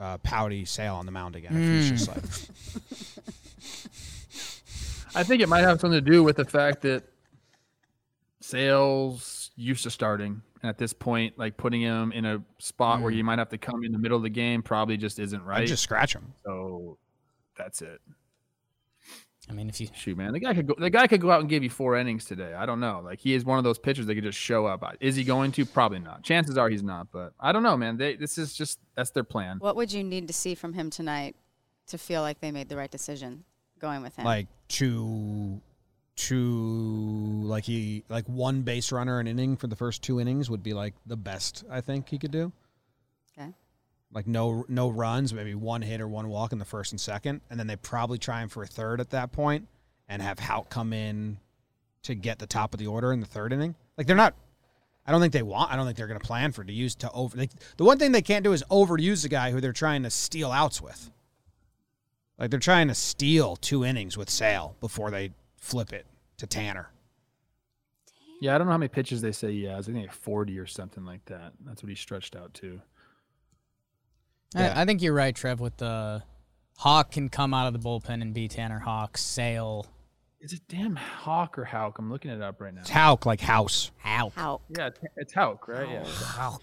uh, 0.00 0.18
pouty 0.18 0.64
Sale 0.64 0.96
on 0.96 1.06
the 1.06 1.12
mound 1.12 1.36
again. 1.36 1.52
If 1.54 1.90
he's 1.90 1.90
just 2.06 2.08
like, 2.08 2.24
I 5.14 5.22
think 5.22 5.42
it 5.42 5.48
might 5.48 5.60
have 5.60 5.80
something 5.80 6.04
to 6.04 6.10
do 6.10 6.22
with 6.22 6.36
the 6.36 6.44
fact 6.44 6.82
that 6.82 7.04
Sales 8.50 9.50
used 9.56 9.84
to 9.84 9.90
starting. 9.90 10.42
And 10.62 10.68
at 10.68 10.78
this 10.78 10.92
point, 10.92 11.38
like 11.38 11.56
putting 11.56 11.80
him 11.80 12.12
in 12.12 12.24
a 12.26 12.42
spot 12.58 13.00
where 13.00 13.10
hmm. 13.10 13.18
you 13.18 13.24
might 13.24 13.38
have 13.38 13.48
to 13.50 13.58
come 13.58 13.84
in 13.84 13.92
the 13.92 13.98
middle 13.98 14.16
of 14.16 14.22
the 14.22 14.30
game 14.30 14.62
probably 14.62 14.96
just 14.96 15.18
isn't 15.18 15.42
right. 15.44 15.56
I 15.56 15.58
right. 15.60 15.68
just 15.68 15.82
scratch 15.82 16.14
him. 16.14 16.34
so 16.44 16.98
that's 17.56 17.82
it. 17.82 18.00
I 19.48 19.52
mean, 19.52 19.68
if 19.68 19.80
you 19.80 19.88
Shoot, 19.94 20.16
man, 20.16 20.32
the 20.32 20.38
guy 20.38 20.54
could 20.54 20.66
go. 20.68 20.74
The 20.78 20.90
guy 20.90 21.08
could 21.08 21.20
go 21.20 21.30
out 21.30 21.40
and 21.40 21.48
give 21.48 21.64
you 21.64 21.70
four 21.70 21.96
innings 21.96 22.24
today. 22.24 22.54
I 22.54 22.66
don't 22.66 22.78
know. 22.78 23.00
Like 23.04 23.18
he 23.18 23.34
is 23.34 23.44
one 23.44 23.58
of 23.58 23.64
those 23.64 23.78
pitchers 23.78 24.06
that 24.06 24.14
could 24.14 24.22
just 24.22 24.38
show 24.38 24.66
up. 24.66 24.84
Is 25.00 25.16
he 25.16 25.24
going 25.24 25.50
to? 25.52 25.66
Probably 25.66 25.98
not. 25.98 26.22
Chances 26.22 26.56
are 26.56 26.68
he's 26.68 26.84
not. 26.84 27.08
But 27.10 27.32
I 27.40 27.50
don't 27.50 27.64
know, 27.64 27.76
man. 27.76 27.96
They 27.96 28.14
this 28.14 28.38
is 28.38 28.54
just 28.54 28.78
that's 28.94 29.10
their 29.10 29.24
plan. 29.24 29.56
What 29.58 29.74
would 29.76 29.92
you 29.92 30.04
need 30.04 30.28
to 30.28 30.34
see 30.34 30.54
from 30.54 30.72
him 30.72 30.88
tonight 30.88 31.34
to 31.88 31.98
feel 31.98 32.22
like 32.22 32.40
they 32.40 32.52
made 32.52 32.68
the 32.68 32.76
right 32.76 32.90
decision 32.90 33.44
going 33.80 34.02
with 34.02 34.14
him? 34.14 34.24
Like 34.24 34.46
two, 34.68 35.60
two, 36.16 37.40
like 37.44 37.64
he 37.64 38.04
like 38.08 38.26
one 38.26 38.62
base 38.62 38.92
runner 38.92 39.20
an 39.20 39.26
inning 39.26 39.56
for 39.56 39.66
the 39.66 39.76
first 39.76 40.02
two 40.02 40.20
innings 40.20 40.50
would 40.50 40.62
be 40.62 40.74
like 40.74 40.94
the 41.06 41.16
best 41.16 41.64
I 41.70 41.80
think 41.80 42.08
he 42.08 42.18
could 42.18 42.30
do. 42.30 42.52
Okay. 43.38 43.50
Like 44.12 44.26
no 44.26 44.64
no 44.68 44.88
runs, 44.88 45.32
maybe 45.32 45.54
one 45.54 45.82
hit 45.82 46.00
or 46.00 46.08
one 46.08 46.28
walk 46.28 46.52
in 46.52 46.58
the 46.58 46.64
first 46.64 46.92
and 46.92 47.00
second, 47.00 47.40
and 47.50 47.58
then 47.58 47.66
they 47.66 47.76
probably 47.76 48.18
try 48.18 48.42
him 48.42 48.48
for 48.48 48.62
a 48.62 48.66
third 48.66 49.00
at 49.00 49.10
that 49.10 49.32
point, 49.32 49.68
and 50.08 50.20
have 50.22 50.38
Hout 50.38 50.70
come 50.70 50.92
in 50.92 51.38
to 52.02 52.14
get 52.14 52.38
the 52.38 52.46
top 52.46 52.74
of 52.74 52.80
the 52.80 52.86
order 52.86 53.12
in 53.12 53.20
the 53.20 53.26
third 53.26 53.52
inning. 53.52 53.74
Like 53.96 54.06
they're 54.06 54.16
not. 54.16 54.34
I 55.06 55.12
don't 55.12 55.20
think 55.20 55.32
they 55.32 55.42
want. 55.42 55.72
I 55.72 55.76
don't 55.76 55.86
think 55.86 55.96
they're 55.96 56.06
going 56.06 56.20
to 56.20 56.26
plan 56.26 56.52
for 56.52 56.62
to 56.62 56.72
use 56.72 56.94
to 56.96 57.10
over. 57.12 57.36
Like, 57.36 57.50
the 57.78 57.84
one 57.84 57.98
thing 57.98 58.12
they 58.12 58.22
can't 58.22 58.44
do 58.44 58.52
is 58.52 58.62
overuse 58.70 59.22
the 59.22 59.28
guy 59.28 59.50
who 59.50 59.60
they're 59.60 59.72
trying 59.72 60.02
to 60.02 60.10
steal 60.10 60.52
outs 60.52 60.80
with. 60.80 61.10
Like 62.38 62.50
they're 62.50 62.58
trying 62.58 62.88
to 62.88 62.94
steal 62.94 63.56
two 63.56 63.84
innings 63.84 64.16
with 64.16 64.30
Sale 64.30 64.74
before 64.80 65.10
they 65.10 65.30
flip 65.60 65.92
it 65.92 66.06
to 66.38 66.46
Tanner. 66.48 66.90
Yeah, 68.40 68.54
I 68.54 68.58
don't 68.58 68.66
know 68.66 68.72
how 68.72 68.78
many 68.78 68.88
pitches 68.88 69.20
they 69.20 69.32
say 69.32 69.52
he 69.52 69.64
has. 69.64 69.88
I 69.88 69.92
think 69.92 70.06
like 70.06 70.14
forty 70.14 70.58
or 70.58 70.66
something 70.66 71.04
like 71.04 71.24
that. 71.26 71.52
That's 71.64 71.82
what 71.82 71.90
he 71.90 71.94
stretched 71.94 72.34
out 72.34 72.54
to. 72.54 72.80
Yeah. 74.54 74.72
I, 74.74 74.82
I 74.82 74.84
think 74.86 75.02
you're 75.02 75.14
right, 75.14 75.36
Trev. 75.36 75.60
With 75.60 75.76
the 75.76 76.22
Hawk 76.78 77.12
can 77.12 77.28
come 77.28 77.52
out 77.52 77.66
of 77.66 77.74
the 77.74 77.78
bullpen 77.78 78.22
and 78.22 78.32
be 78.32 78.48
Tanner 78.48 78.78
Hawk. 78.78 79.18
Sale 79.18 79.86
Is 80.40 80.54
it 80.54 80.62
damn 80.68 80.96
Hawk 80.96 81.58
or 81.58 81.64
Houck? 81.66 81.98
I'm 81.98 82.10
looking 82.10 82.30
it 82.30 82.40
up 82.40 82.60
right 82.62 82.72
now. 82.72 82.80
It's 82.80 82.88
Houck, 82.88 83.26
like 83.26 83.40
house. 83.40 83.90
How? 83.98 84.32
How? 84.34 84.62
Yeah, 84.74 84.86
it's, 84.86 85.00
it's 85.16 85.34
Houck, 85.34 85.68
right? 85.68 85.88
Yeah. 85.88 86.04
Houck. 86.06 86.62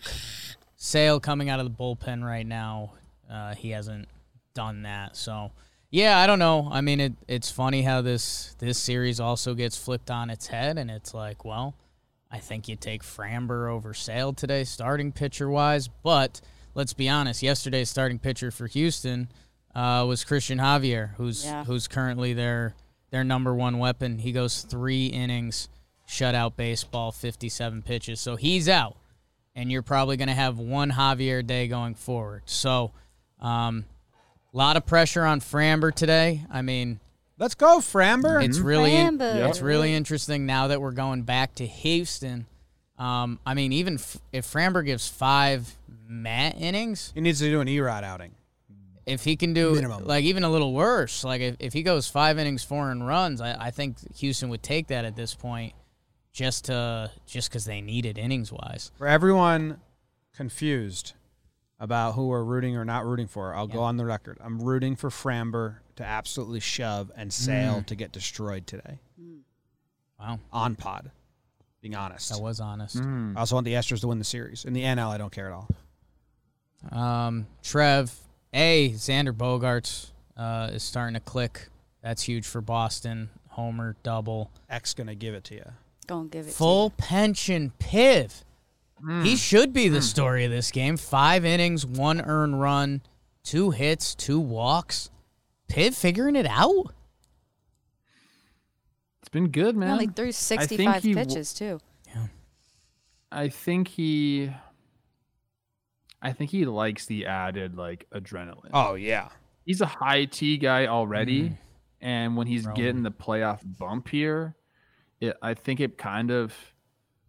Sale 0.75 1.19
coming 1.19 1.49
out 1.49 1.59
of 1.59 1.65
the 1.65 1.71
bullpen 1.71 2.23
right 2.23 2.45
now. 2.45 2.93
Uh, 3.31 3.53
he 3.53 3.69
hasn't 3.69 4.07
done 4.55 4.81
that. 4.81 5.15
So, 5.15 5.51
yeah, 5.89 6.19
I 6.19 6.27
don't 6.27 6.39
know. 6.39 6.67
I 6.71 6.81
mean, 6.81 6.99
it, 6.99 7.13
it's 7.27 7.49
funny 7.51 7.81
how 7.81 8.01
this 8.01 8.55
this 8.59 8.77
series 8.77 9.19
also 9.19 9.53
gets 9.53 9.77
flipped 9.77 10.11
on 10.11 10.29
its 10.29 10.47
head, 10.47 10.77
and 10.77 10.91
it's 10.91 11.13
like, 11.13 11.45
well, 11.45 11.75
I 12.31 12.39
think 12.39 12.67
you 12.67 12.75
take 12.75 13.03
Framber 13.03 13.69
over 13.71 13.93
Sale 13.93 14.33
today, 14.33 14.63
starting 14.63 15.11
pitcher 15.11 15.49
wise. 15.49 15.87
But 15.87 16.41
let's 16.75 16.93
be 16.93 17.07
honest, 17.09 17.41
yesterday's 17.41 17.89
starting 17.89 18.19
pitcher 18.19 18.51
for 18.51 18.67
Houston 18.67 19.29
uh, 19.73 20.05
was 20.07 20.23
Christian 20.23 20.57
Javier, 20.59 21.15
who's 21.15 21.45
Yeah. 21.45 21.63
who's 21.63 21.87
currently 21.87 22.33
their 22.33 22.75
their 23.11 23.23
number 23.23 23.55
one 23.55 23.77
weapon. 23.79 24.19
He 24.19 24.31
goes 24.33 24.63
three 24.63 25.07
innings, 25.07 25.69
shutout 26.07 26.57
baseball, 26.57 27.11
fifty 27.13 27.47
seven 27.49 27.81
pitches, 27.81 28.19
so 28.19 28.35
he's 28.35 28.67
out 28.67 28.97
and 29.55 29.71
you're 29.71 29.81
probably 29.81 30.17
going 30.17 30.27
to 30.27 30.35
have 30.35 30.59
one 30.59 30.91
Javier 30.91 31.43
day 31.43 31.67
going 31.67 31.95
forward. 31.95 32.43
So, 32.45 32.91
um, 33.39 33.85
a 34.53 34.57
lot 34.57 34.77
of 34.77 34.85
pressure 34.85 35.23
on 35.25 35.39
Framber 35.41 35.93
today. 35.93 36.43
I 36.51 36.61
mean, 36.61 36.99
Let's 37.39 37.53
go, 37.55 37.79
Framber. 37.79 38.43
it's 38.43 38.57
really 38.59 38.95
in- 38.95 39.17
Framber. 39.19 39.47
it's 39.49 39.61
really 39.61 39.93
interesting 39.93 40.45
now 40.45 40.67
that 40.67 40.81
we're 40.81 40.91
going 40.91 41.21
back 41.23 41.53
to 41.55 41.67
Houston. 41.67 42.47
Um, 42.97 43.39
I 43.45 43.53
mean, 43.53 43.71
even 43.73 43.95
f- 43.95 44.17
if 44.31 44.45
Framber 44.51 44.83
gives 44.83 45.07
five 45.07 45.75
mat 46.07 46.55
innings, 46.59 47.11
he 47.13 47.21
needs 47.21 47.37
to 47.39 47.49
do 47.49 47.61
an 47.61 47.67
Erod 47.67 48.03
outing. 48.03 48.31
if 49.05 49.23
he 49.23 49.35
can 49.35 49.53
do 49.53 49.75
Minimum. 49.75 50.05
like 50.05 50.23
even 50.23 50.43
a 50.43 50.49
little 50.49 50.73
worse, 50.73 51.23
like 51.23 51.41
if, 51.41 51.55
if 51.59 51.73
he 51.73 51.83
goes 51.83 52.07
five 52.07 52.39
innings, 52.39 52.63
four 52.63 52.89
and 52.89 53.05
runs, 53.05 53.39
I, 53.39 53.67
I 53.67 53.71
think 53.71 53.97
Houston 54.17 54.49
would 54.49 54.63
take 54.63 54.87
that 54.87 55.05
at 55.05 55.15
this 55.15 55.35
point, 55.35 55.73
just 56.33 56.65
to 56.65 57.11
just 57.27 57.49
because 57.51 57.65
they 57.65 57.81
need 57.81 58.05
it 58.07 58.17
innings 58.17 58.51
wise. 58.51 58.91
For 58.97 59.07
everyone 59.07 59.79
confused 60.35 61.13
about 61.79 62.13
who 62.13 62.27
we're 62.27 62.43
rooting 62.43 62.75
or 62.75 62.85
not 62.85 63.05
rooting 63.05 63.27
for, 63.27 63.53
I'll 63.53 63.67
go 63.67 63.81
on 63.81 63.97
the 63.97 64.05
record. 64.05 64.37
I'm 64.41 64.59
rooting 64.59 64.95
for 64.95 65.09
Framber 65.09 65.75
to 65.97 66.03
absolutely 66.03 66.59
shove 66.59 67.11
and 67.15 67.31
Sale 67.31 67.83
to 67.87 67.95
get 67.95 68.11
destroyed 68.11 68.65
today 68.67 68.99
Wow, 70.19 70.39
on 70.51 70.75
pod. 70.75 71.11
Being 71.81 71.95
honest, 71.95 72.29
that 72.29 72.41
was 72.41 72.59
honest. 72.59 72.97
Mm. 72.97 73.37
I 73.37 73.41
also 73.41 73.55
want 73.55 73.65
the 73.65 73.73
Astros 73.73 74.01
to 74.01 74.07
win 74.07 74.17
the 74.17 74.25
series. 74.25 74.65
In 74.65 74.73
the 74.73 74.81
NL, 74.81 75.09
I 75.09 75.17
don't 75.17 75.31
care 75.31 75.47
at 75.47 75.53
all. 75.53 75.69
Um, 76.91 77.45
Trev, 77.61 78.11
A, 78.53 78.91
Xander 78.91 79.31
Bogaerts 79.31 80.09
uh, 80.35 80.71
is 80.73 80.81
starting 80.81 81.13
to 81.13 81.19
click. 81.19 81.69
That's 82.01 82.23
huge 82.23 82.47
for 82.47 82.61
Boston. 82.61 83.29
Homer, 83.49 83.95
double. 84.01 84.51
X 84.69 84.93
gonna 84.95 85.15
give 85.15 85.35
it 85.35 85.43
to 85.45 85.55
you. 85.55 85.65
Go 86.07 86.21
and 86.21 86.31
give 86.31 86.47
it 86.47 86.53
Full 86.53 86.91
pension 86.91 87.73
Piv. 87.79 88.43
He 89.23 89.35
should 89.35 89.73
be 89.73 89.89
the 89.89 90.01
story 90.01 90.43
of 90.45 90.51
this 90.51 90.71
game. 90.71 90.97
Five 90.97 91.45
innings, 91.45 91.85
one 91.85 92.19
earned 92.21 92.59
run, 92.59 93.01
two 93.43 93.71
hits, 93.71 94.15
two 94.15 94.39
walks. 94.39 95.09
Piv 95.69 95.93
figuring 95.93 96.35
it 96.35 96.47
out. 96.47 96.93
It's 99.21 99.29
been 99.29 99.49
good, 99.49 99.73
to 99.75 99.79
you. 99.79 99.79
He 99.81 99.85
man. 99.85 99.91
only 99.91 100.07
threw 100.07 100.31
65 100.31 101.03
he 101.03 101.13
w- 101.13 101.15
pitches, 101.27 101.53
too. 101.53 101.79
I 103.31 103.49
think 103.49 103.89
he. 103.89 104.49
I 106.21 106.31
think 106.31 106.49
he 106.49 106.65
likes 106.65 107.05
the 107.05 107.25
added 107.25 107.75
like 107.75 108.07
adrenaline. 108.11 108.69
Oh 108.73 108.95
yeah, 108.95 109.29
He's 109.65 109.81
a 109.81 109.85
high 109.85 110.25
T 110.25 110.57
guy 110.57 110.87
already, 110.87 111.49
Mm. 111.49 111.57
and 112.01 112.37
when 112.37 112.47
he's 112.47 112.65
Rolling. 112.65 112.81
getting 112.81 113.03
the 113.03 113.11
playoff 113.11 113.59
bump 113.63 114.07
here, 114.07 114.55
it, 115.19 115.35
I 115.41 115.53
think 115.55 115.81
it 115.81 115.97
kind 115.97 116.31
of 116.31 116.53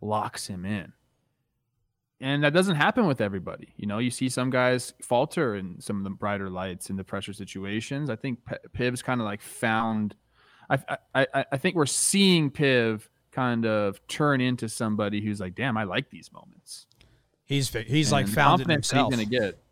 locks 0.00 0.46
him 0.46 0.64
in. 0.64 0.92
And 2.20 2.42
that 2.42 2.52
doesn't 2.52 2.74
happen 2.74 3.06
with 3.06 3.20
everybody. 3.20 3.72
You 3.76 3.86
know, 3.86 3.98
you 3.98 4.10
see 4.10 4.28
some 4.28 4.50
guys 4.50 4.92
falter 5.02 5.54
in 5.54 5.80
some 5.80 5.98
of 5.98 6.04
the 6.04 6.10
brighter 6.10 6.50
lights 6.50 6.90
in 6.90 6.96
the 6.96 7.04
pressure 7.04 7.32
situations. 7.32 8.10
I 8.10 8.16
think 8.16 8.40
Piv's 8.76 9.02
kind 9.02 9.20
of 9.20 9.24
like 9.24 9.40
found. 9.40 10.16
I, 10.68 10.78
I 11.14 11.26
I 11.32 11.44
I 11.52 11.56
think 11.58 11.76
we're 11.76 11.86
seeing 11.86 12.50
Piv 12.50 13.02
kind 13.30 13.64
of 13.66 14.04
turn 14.08 14.40
into 14.40 14.68
somebody 14.68 15.20
who's 15.20 15.38
like, 15.38 15.54
damn, 15.54 15.76
I 15.76 15.84
like 15.84 16.10
these 16.10 16.32
moments. 16.32 16.86
he's 17.44 17.68
he's 17.72 18.10
like 18.10 18.24
And 18.24 18.32
the 18.32 18.36
found 18.36 18.58
confidence 18.58 18.90
himself. 18.90 19.12
He's 19.14 19.26
gonna 19.26 19.44
get. 19.46 19.62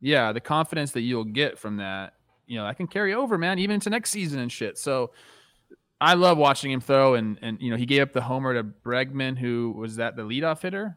Yeah, 0.00 0.32
the 0.32 0.40
confidence 0.40 0.92
that 0.92 1.00
you'll 1.00 1.24
get 1.24 1.58
from 1.58 1.76
that, 1.78 2.14
you 2.46 2.56
know, 2.56 2.64
that 2.64 2.76
can 2.76 2.86
carry 2.86 3.14
over, 3.14 3.36
man, 3.36 3.58
even 3.58 3.74
into 3.74 3.90
next 3.90 4.10
season 4.10 4.38
and 4.38 4.50
shit. 4.50 4.78
So 4.78 5.12
I 6.00 6.14
love 6.14 6.38
watching 6.38 6.70
him 6.70 6.80
throw, 6.80 7.14
and 7.14 7.38
and 7.42 7.60
you 7.60 7.70
know, 7.70 7.76
he 7.76 7.86
gave 7.86 8.02
up 8.02 8.12
the 8.12 8.22
homer 8.22 8.54
to 8.54 8.64
Bregman, 8.64 9.38
who 9.38 9.74
was 9.76 9.96
that 9.96 10.16
the 10.16 10.22
leadoff 10.22 10.62
hitter? 10.62 10.96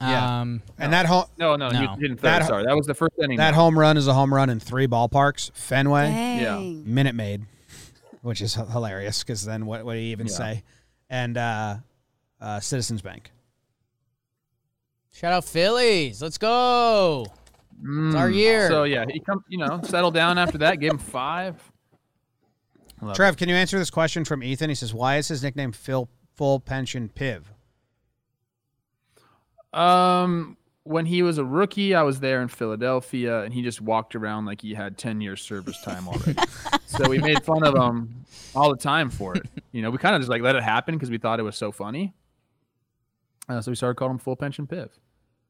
Yeah. 0.00 0.40
Um, 0.40 0.62
and 0.78 0.92
that 0.92 1.06
home 1.06 1.24
No, 1.38 1.56
no, 1.56 1.70
No. 1.70 1.78
he 1.78 1.86
didn't 2.00 2.18
throw. 2.18 2.30
That- 2.30 2.46
sorry, 2.46 2.64
that 2.66 2.76
was 2.76 2.86
the 2.86 2.94
first 2.94 3.14
inning. 3.22 3.38
that 3.38 3.54
home 3.54 3.78
run 3.78 3.96
is 3.96 4.06
a 4.08 4.12
home 4.14 4.32
run 4.34 4.50
in 4.50 4.60
three 4.60 4.86
ballparks: 4.86 5.50
Fenway, 5.54 6.06
Dang. 6.10 6.82
Minute 6.94 7.14
Maid, 7.14 7.46
which 8.22 8.42
is 8.42 8.54
hilarious 8.54 9.22
because 9.22 9.44
then 9.44 9.64
what 9.66 9.84
what 9.84 9.94
do 9.94 9.98
you 10.00 10.10
even 10.12 10.26
Yeah. 10.26 10.32
say? 10.34 10.62
And 11.08 11.38
uh, 11.38 11.76
uh, 12.40 12.60
Citizens 12.60 13.00
Bank. 13.00 13.30
shout 15.12 15.32
out 15.32 15.44
Phillies. 15.44 16.20
Let's 16.20 16.38
go. 16.38 17.26
Mm. 17.82 18.14
our 18.18 18.30
year. 18.30 18.68
So 18.68 18.84
yeah, 18.84 19.04
he 19.10 19.20
come, 19.20 19.44
you 19.48 19.58
know, 19.58 19.80
settled 19.82 20.14
down 20.14 20.38
after 20.38 20.58
that, 20.58 20.80
gave 20.80 20.92
him 20.92 20.98
five. 20.98 21.54
Love 23.02 23.10
it. 23.12 23.16
Trev, 23.16 23.36
can 23.36 23.48
you 23.50 23.54
answer 23.54 23.78
this 23.78 23.90
question 23.90 24.24
from 24.24 24.42
Ethan? 24.42 24.70
He 24.70 24.74
says, 24.74 24.94
"Why 24.94 25.16
is 25.16 25.28
his 25.28 25.42
nickname 25.42 25.72
Phil 25.72 26.08
Full 26.36 26.60
Pension 26.60 27.10
Piv?" 27.14 27.42
Um, 29.76 30.56
when 30.84 31.04
he 31.04 31.22
was 31.22 31.38
a 31.38 31.44
rookie, 31.44 31.94
I 31.94 32.02
was 32.02 32.20
there 32.20 32.40
in 32.42 32.48
Philadelphia, 32.48 33.42
and 33.42 33.52
he 33.52 33.62
just 33.62 33.80
walked 33.80 34.14
around 34.14 34.46
like 34.46 34.60
he 34.60 34.74
had 34.74 34.96
ten 34.96 35.20
years 35.20 35.42
service 35.42 35.80
time 35.82 36.06
already. 36.08 36.38
so 36.86 37.08
we 37.08 37.18
made 37.18 37.42
fun 37.42 37.64
of 37.64 37.74
him 37.74 38.24
all 38.54 38.70
the 38.70 38.80
time 38.80 39.10
for 39.10 39.36
it. 39.36 39.46
You 39.72 39.82
know, 39.82 39.90
we 39.90 39.98
kind 39.98 40.14
of 40.14 40.22
just 40.22 40.30
like 40.30 40.42
let 40.42 40.56
it 40.56 40.62
happen 40.62 40.94
because 40.94 41.10
we 41.10 41.18
thought 41.18 41.40
it 41.40 41.42
was 41.42 41.56
so 41.56 41.72
funny. 41.72 42.14
Uh, 43.48 43.60
so 43.60 43.70
we 43.70 43.76
started 43.76 43.96
calling 43.96 44.14
him 44.14 44.18
Full 44.18 44.36
Pension 44.36 44.66
Piv. 44.66 44.90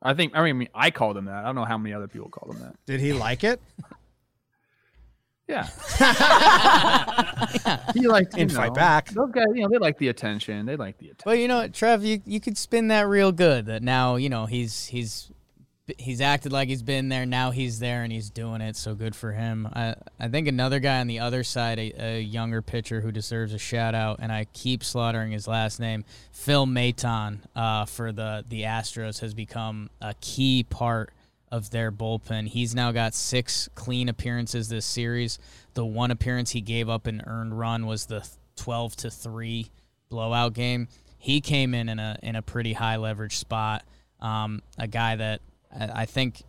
I 0.02 0.14
think 0.14 0.32
I 0.34 0.52
mean 0.52 0.68
I 0.74 0.90
called 0.90 1.16
him 1.16 1.26
that. 1.26 1.42
I 1.42 1.44
don't 1.44 1.54
know 1.54 1.64
how 1.64 1.78
many 1.78 1.94
other 1.94 2.08
people 2.08 2.28
called 2.28 2.54
him 2.54 2.62
that. 2.62 2.76
Did 2.86 3.00
he 3.00 3.12
like 3.12 3.44
it? 3.44 3.60
Yeah. 5.48 5.66
he 7.94 8.08
liked 8.08 8.32
you 8.34 8.38
Didn't 8.38 8.52
fight 8.52 8.74
back. 8.74 9.10
Those 9.10 9.30
guys, 9.30 9.46
you 9.54 9.62
know, 9.62 9.68
they 9.68 9.78
like 9.78 9.96
the 9.98 10.08
attention. 10.08 10.66
They 10.66 10.74
like 10.76 10.98
the 10.98 11.06
attention. 11.06 11.22
But 11.24 11.38
you 11.38 11.46
know, 11.46 11.58
what, 11.58 11.72
Trev, 11.72 12.02
you 12.02 12.20
you 12.26 12.40
could 12.40 12.58
spin 12.58 12.88
that 12.88 13.06
real 13.06 13.30
good. 13.30 13.66
That 13.66 13.82
now 13.82 14.16
you 14.16 14.28
know 14.28 14.46
he's 14.46 14.86
he's 14.86 15.30
he's 15.98 16.20
acted 16.20 16.52
like 16.52 16.68
he's 16.68 16.82
been 16.82 17.08
there. 17.08 17.24
Now 17.26 17.52
he's 17.52 17.78
there 17.78 18.02
and 18.02 18.12
he's 18.12 18.28
doing 18.28 18.60
it. 18.60 18.76
So 18.76 18.96
good 18.96 19.14
for 19.14 19.32
him. 19.32 19.68
I 19.72 19.94
I 20.18 20.26
think 20.28 20.48
another 20.48 20.80
guy 20.80 20.98
on 20.98 21.06
the 21.06 21.20
other 21.20 21.44
side, 21.44 21.78
a, 21.78 21.92
a 21.96 22.20
younger 22.20 22.60
pitcher 22.60 23.00
who 23.00 23.12
deserves 23.12 23.52
a 23.54 23.58
shout 23.58 23.94
out, 23.94 24.18
and 24.20 24.32
I 24.32 24.46
keep 24.52 24.82
slaughtering 24.82 25.30
his 25.30 25.46
last 25.46 25.78
name, 25.78 26.04
Phil 26.32 26.66
Maton, 26.66 27.38
uh, 27.54 27.84
for 27.84 28.10
the 28.10 28.44
the 28.48 28.62
Astros 28.62 29.20
has 29.20 29.32
become 29.32 29.90
a 30.00 30.14
key 30.20 30.64
part 30.68 31.12
of 31.56 31.70
their 31.70 31.90
bullpen. 31.90 32.46
He's 32.48 32.74
now 32.74 32.92
got 32.92 33.14
six 33.14 33.68
clean 33.74 34.08
appearances 34.08 34.68
this 34.68 34.84
series. 34.84 35.38
The 35.74 35.84
one 35.84 36.10
appearance 36.10 36.50
he 36.50 36.60
gave 36.60 36.88
up 36.88 37.06
an 37.06 37.22
earned 37.26 37.58
run 37.58 37.86
was 37.86 38.06
the 38.06 38.28
12 38.56 38.96
to 38.96 39.10
3 39.10 39.70
blowout 40.08 40.52
game. 40.52 40.88
He 41.18 41.40
came 41.40 41.74
in 41.74 41.88
in 41.88 41.98
a 41.98 42.18
in 42.22 42.36
a 42.36 42.42
pretty 42.42 42.74
high 42.74 42.96
leverage 42.96 43.36
spot. 43.36 43.84
Um, 44.20 44.62
a 44.78 44.86
guy 44.86 45.16
that 45.16 45.40
I, 45.78 46.04
think 46.06 46.42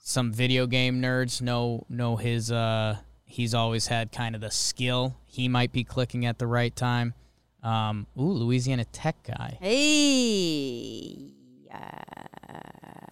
some 0.00 0.32
video 0.32 0.66
game 0.66 1.00
nerds 1.00 1.40
know 1.40 1.86
know 1.88 2.16
his 2.16 2.50
uh 2.50 2.96
he's 3.24 3.54
always 3.54 3.86
had 3.86 4.10
kind 4.10 4.34
of 4.34 4.40
the 4.40 4.50
skill. 4.50 5.16
He 5.26 5.48
might 5.48 5.72
be 5.72 5.84
clicking 5.84 6.26
at 6.26 6.38
the 6.38 6.46
right 6.46 6.74
time. 6.74 7.14
Um, 7.62 8.06
ooh, 8.18 8.32
Louisiana 8.32 8.84
Tech 8.86 9.16
guy. 9.22 9.58
Hey. 9.60 11.36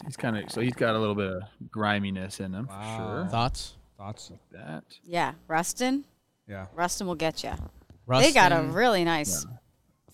He's 0.04 0.16
kind 0.16 0.36
of 0.36 0.50
so 0.50 0.60
he's 0.60 0.74
got 0.74 0.94
a 0.94 0.98
little 0.98 1.14
bit 1.14 1.32
of 1.32 1.42
griminess 1.70 2.40
in 2.40 2.52
him 2.54 2.66
for 2.66 2.82
sure. 2.96 3.28
Thoughts? 3.30 3.74
Thoughts? 3.96 4.30
Like 4.30 4.40
that 4.52 4.84
Yeah, 5.04 5.32
Ruston. 5.48 6.04
Yeah. 6.48 6.66
Ruston 6.74 7.06
will 7.06 7.14
get 7.14 7.42
you. 7.42 7.52
They 8.08 8.32
got 8.32 8.52
a 8.52 8.62
really 8.62 9.02
nice 9.04 9.46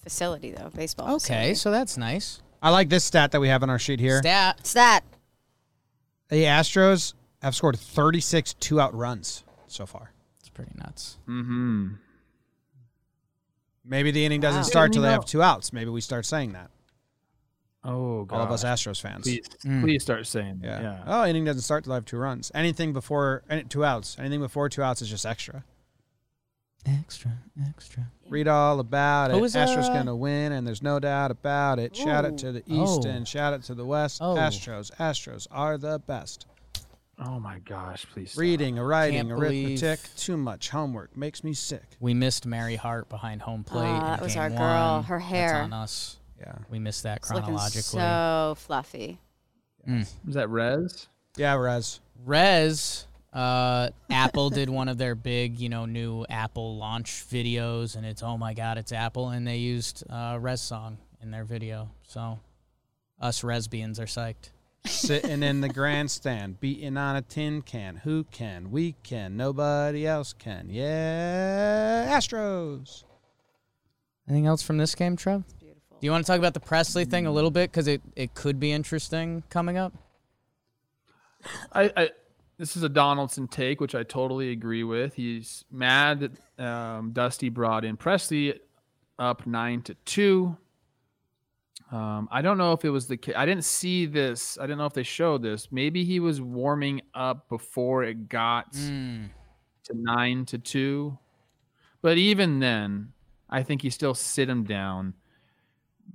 facility, 0.03 0.53
though, 0.53 0.71
baseball. 0.71 1.07
Okay, 1.17 1.17
facility. 1.19 1.55
so 1.55 1.71
that's 1.73 1.97
nice. 1.97 2.41
I 2.63 2.71
like 2.71 2.89
this 2.89 3.05
stat 3.05 3.33
that 3.33 3.41
we 3.41 3.49
have 3.49 3.63
on 3.65 3.71
our 3.71 3.79
sheet 3.81 3.99
here. 4.01 4.19
Stat. 4.21 4.65
Stat. 4.67 5.03
The 6.29 6.45
Astros 6.45 7.15
have 7.43 7.57
scored 7.57 7.77
36 7.79 8.55
two-out 8.55 8.95
runs 8.95 9.43
so 9.67 9.87
far. 9.87 10.13
It's 10.39 10.49
pretty 10.51 10.71
nuts. 10.77 11.19
Mm-hmm. 11.27 11.95
Maybe 13.85 14.11
the 14.11 14.25
inning 14.25 14.41
doesn't 14.41 14.61
Wow. 14.61 14.67
start 14.69 14.93
till 14.93 15.03
they 15.03 15.11
have 15.11 15.25
two 15.25 15.43
outs. 15.43 15.73
Maybe 15.73 15.91
we 15.91 16.01
start 16.01 16.27
saying 16.27 16.53
that. 16.53 16.71
Oh, 17.83 18.25
God. 18.25 18.37
All 18.37 18.43
of 18.45 18.51
us 18.53 18.63
Astros 18.65 19.01
fans. 19.01 19.23
Please, 19.25 19.49
Mm. 19.65 19.81
please 19.83 20.03
start 20.03 20.27
saying 20.27 20.61
Yeah. 20.63 20.81
Yeah. 20.83 21.03
Oh, 21.07 21.25
inning 21.25 21.45
doesn't 21.45 21.63
start 21.63 21.85
till 21.85 21.93
I 21.95 21.97
have 21.97 22.05
two 22.05 22.19
runs. 22.19 22.51
Anything 22.55 22.93
before 22.93 23.43
two 23.71 23.85
outs. 23.85 24.17
Anything 24.19 24.41
before 24.41 24.69
two 24.69 24.83
outs 24.83 25.01
is 25.03 25.09
just 25.09 25.25
extra. 25.25 25.65
Extra, 26.87 27.33
extra. 27.69 28.07
Read 28.31 28.49
all 28.49 28.81
about 28.81 29.31
it. 29.31 29.35
Who 29.35 29.41
was, 29.41 29.55
Astros 29.55 29.85
uh, 29.91 29.93
gonna 29.93 30.17
win, 30.17 30.53
and 30.53 30.67
there's 30.67 30.83
no 30.83 30.99
doubt 30.99 31.31
about 31.31 31.79
it. 31.79 31.95
Shout 31.95 32.25
it 32.25 32.39
to 32.39 32.53
the 32.53 32.63
east 32.67 33.03
Oh. 33.05 33.09
and 33.09 33.29
shout 33.29 33.53
it 33.53 33.63
to 33.65 33.75
the 33.75 33.85
west. 33.85 34.19
Oh. 34.23 34.35
Astros, 34.35 34.91
Astros 34.97 35.47
are 35.51 35.77
the 35.77 35.99
best. 35.99 36.47
Oh 37.23 37.39
my 37.39 37.59
gosh, 37.59 38.07
please. 38.15 38.31
stop. 38.33 38.41
Reading, 38.41 38.77
writing, 38.77 39.29
Can't 39.29 39.33
arithmetic, 39.33 39.79
believe- 40.03 40.17
too 40.17 40.39
much 40.39 40.71
homework 40.71 41.15
makes 41.19 41.45
me 41.45 41.53
sick. 41.53 41.85
We 42.01 42.15
missed 42.15 42.47
Mary 42.47 42.77
Hart 42.77 43.11
behind 43.11 43.43
home 43.43 43.63
plate. 43.63 43.87
In 43.87 43.99
that 44.01 44.23
was 44.23 44.35
our 44.37 44.49
game 44.49 44.57
girl. 44.59 44.93
one. 44.97 45.05
Her 45.05 45.19
That's 45.19 45.29
hair. 45.31 45.63
on 45.63 45.73
us. 45.75 46.17
Yeah, 46.41 46.55
We 46.71 46.79
missed 46.79 47.03
that 47.03 47.19
It's 47.19 47.31
looking 47.31 47.45
chronologically. 47.45 48.01
so 48.01 48.55
fluffy. 48.57 49.19
Is 49.87 50.35
that 50.35 50.49
Rez? 50.49 51.09
yeah, 51.37 51.55
Rez. 51.55 52.01
Rez, 52.25 53.07
uh, 53.33 53.91
Apple 54.11 54.51
did 54.51 54.69
one 54.71 54.89
of 54.89 54.99
their 54.99 55.15
big, 55.15 55.59
you 55.59 55.69
know, 55.69 55.85
new 55.87 56.25
Apple 56.29 56.77
launch 56.77 57.25
videos, 57.31 57.97
and 57.97 58.05
it's 58.07 58.23
oh 58.23 58.37
my 58.37 58.55
god, 58.55 58.79
it's 58.79 58.93
Apple, 58.93 59.29
and 59.31 59.47
they 59.47 59.57
used 59.59 60.05
uh, 60.11 60.37
Rez 60.41 60.61
song 60.61 60.99
in 61.23 61.31
their 61.31 61.45
video. 61.45 61.91
So, 62.07 62.39
us 63.21 63.43
Resbians 63.43 63.99
are 63.99 64.05
psyched. 64.07 64.51
Sitting 64.87 65.43
in 65.43 65.61
the 65.61 65.69
grandstand, 65.69 66.59
beating 66.59 66.97
on 66.97 67.15
a 67.17 67.21
tin 67.23 67.61
can. 67.61 67.97
Who 67.97 68.25
can? 68.25 68.71
We 68.71 68.95
can. 69.03 69.37
Nobody 69.37 70.07
else 70.07 70.33
can. 70.33 70.69
Yeah, 70.71 72.09
Astros. 72.17 73.05
Anything 74.29 74.47
else 74.47 74.63
from 74.63 74.79
this 74.79 74.95
game, 74.95 75.17
Trev? 75.17 75.45
Do 76.01 76.07
you 76.07 76.11
want 76.13 76.25
to 76.25 76.31
talk 76.33 76.39
about 76.39 76.55
the 76.55 76.61
Pressly 76.61 77.09
thing 77.09 77.27
a 77.27 77.31
little 77.31 77.51
bit 77.51 77.71
because 77.71 77.87
it, 77.87 78.01
it 78.17 78.35
could 78.35 78.59
be 78.59 78.73
interesting 78.73 79.43
coming 79.51 79.77
up? 79.77 79.93
I, 81.73 81.93
I 81.97 82.11
this 82.57 82.77
is 82.77 82.83
a 82.83 82.89
Donaldson 82.89 83.49
take, 83.49 83.81
which 83.81 83.95
I 83.95 84.03
totally 84.03 84.51
agree 84.51 84.83
with. 84.85 85.15
He's 85.15 85.65
mad 85.71 86.21
that 86.57 86.65
um, 86.65 87.13
Dusty 87.13 87.49
brought 87.51 87.85
in 87.85 87.97
Pressly 87.97 88.59
up 89.19 89.47
nine 89.47 89.83
to 89.83 89.95
two. 90.07 90.57
Um, 91.93 92.29
I 92.31 92.41
don't 92.41 92.57
know 92.57 92.73
if 92.73 92.85
it 92.85 92.91
was 92.91 93.07
the 93.07 93.19
I 93.37 93.45
didn't 93.45 93.65
see 93.65 94.07
this. 94.07 94.57
I 94.59 94.63
didn't 94.63 94.79
know 94.79 94.87
if 94.87 94.93
they 94.95 95.03
showed 95.03 95.43
this. 95.43 95.69
Maybe 95.71 96.05
he 96.05 96.21
was 96.21 96.41
warming 96.41 97.03
up 97.15 97.49
before 97.49 98.05
it 98.05 98.29
got 98.29 98.73
Mm. 98.73 99.31
to 99.85 99.95
nine 99.95 100.45
to 100.47 100.59
two. 100.59 101.19
But 102.01 102.17
even 102.17 102.61
then, 102.61 103.13
I 103.51 103.63
think 103.65 103.85
you 103.85 103.91
still 103.91 104.15
sit 104.15 104.49
him 104.49 104.65
down. 104.65 105.15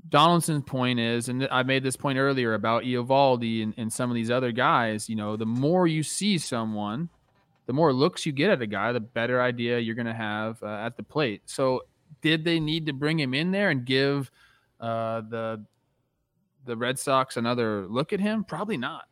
Donaldson's 0.09 0.63
point 0.63 0.99
is, 0.99 1.29
and 1.29 1.47
I 1.51 1.63
made 1.63 1.83
this 1.83 1.95
point 1.95 2.17
earlier 2.17 2.53
about 2.53 2.83
Eovaldi 2.83 3.63
and, 3.63 3.73
and 3.77 3.91
some 3.91 4.09
of 4.09 4.15
these 4.15 4.31
other 4.31 4.51
guys, 4.51 5.09
you 5.09 5.15
know, 5.15 5.35
the 5.35 5.45
more 5.45 5.87
you 5.87 6.03
see 6.03 6.37
someone, 6.37 7.09
the 7.65 7.73
more 7.73 7.91
looks 7.91 8.25
you 8.25 8.31
get 8.31 8.49
at 8.49 8.61
a 8.61 8.67
guy, 8.67 8.91
the 8.91 8.99
better 8.99 9.41
idea 9.41 9.79
you're 9.79 9.95
going 9.95 10.05
to 10.05 10.13
have 10.13 10.61
uh, 10.61 10.67
at 10.67 10.97
the 10.97 11.03
plate. 11.03 11.41
So, 11.45 11.81
did 12.21 12.43
they 12.43 12.59
need 12.59 12.85
to 12.87 12.93
bring 12.93 13.19
him 13.19 13.33
in 13.33 13.51
there 13.51 13.69
and 13.69 13.85
give 13.85 14.31
uh, 14.79 15.21
the 15.21 15.63
the 16.65 16.75
Red 16.75 16.97
Sox 16.97 17.37
another 17.37 17.85
look 17.87 18.13
at 18.13 18.19
him? 18.19 18.43
Probably 18.43 18.77
not. 18.77 19.05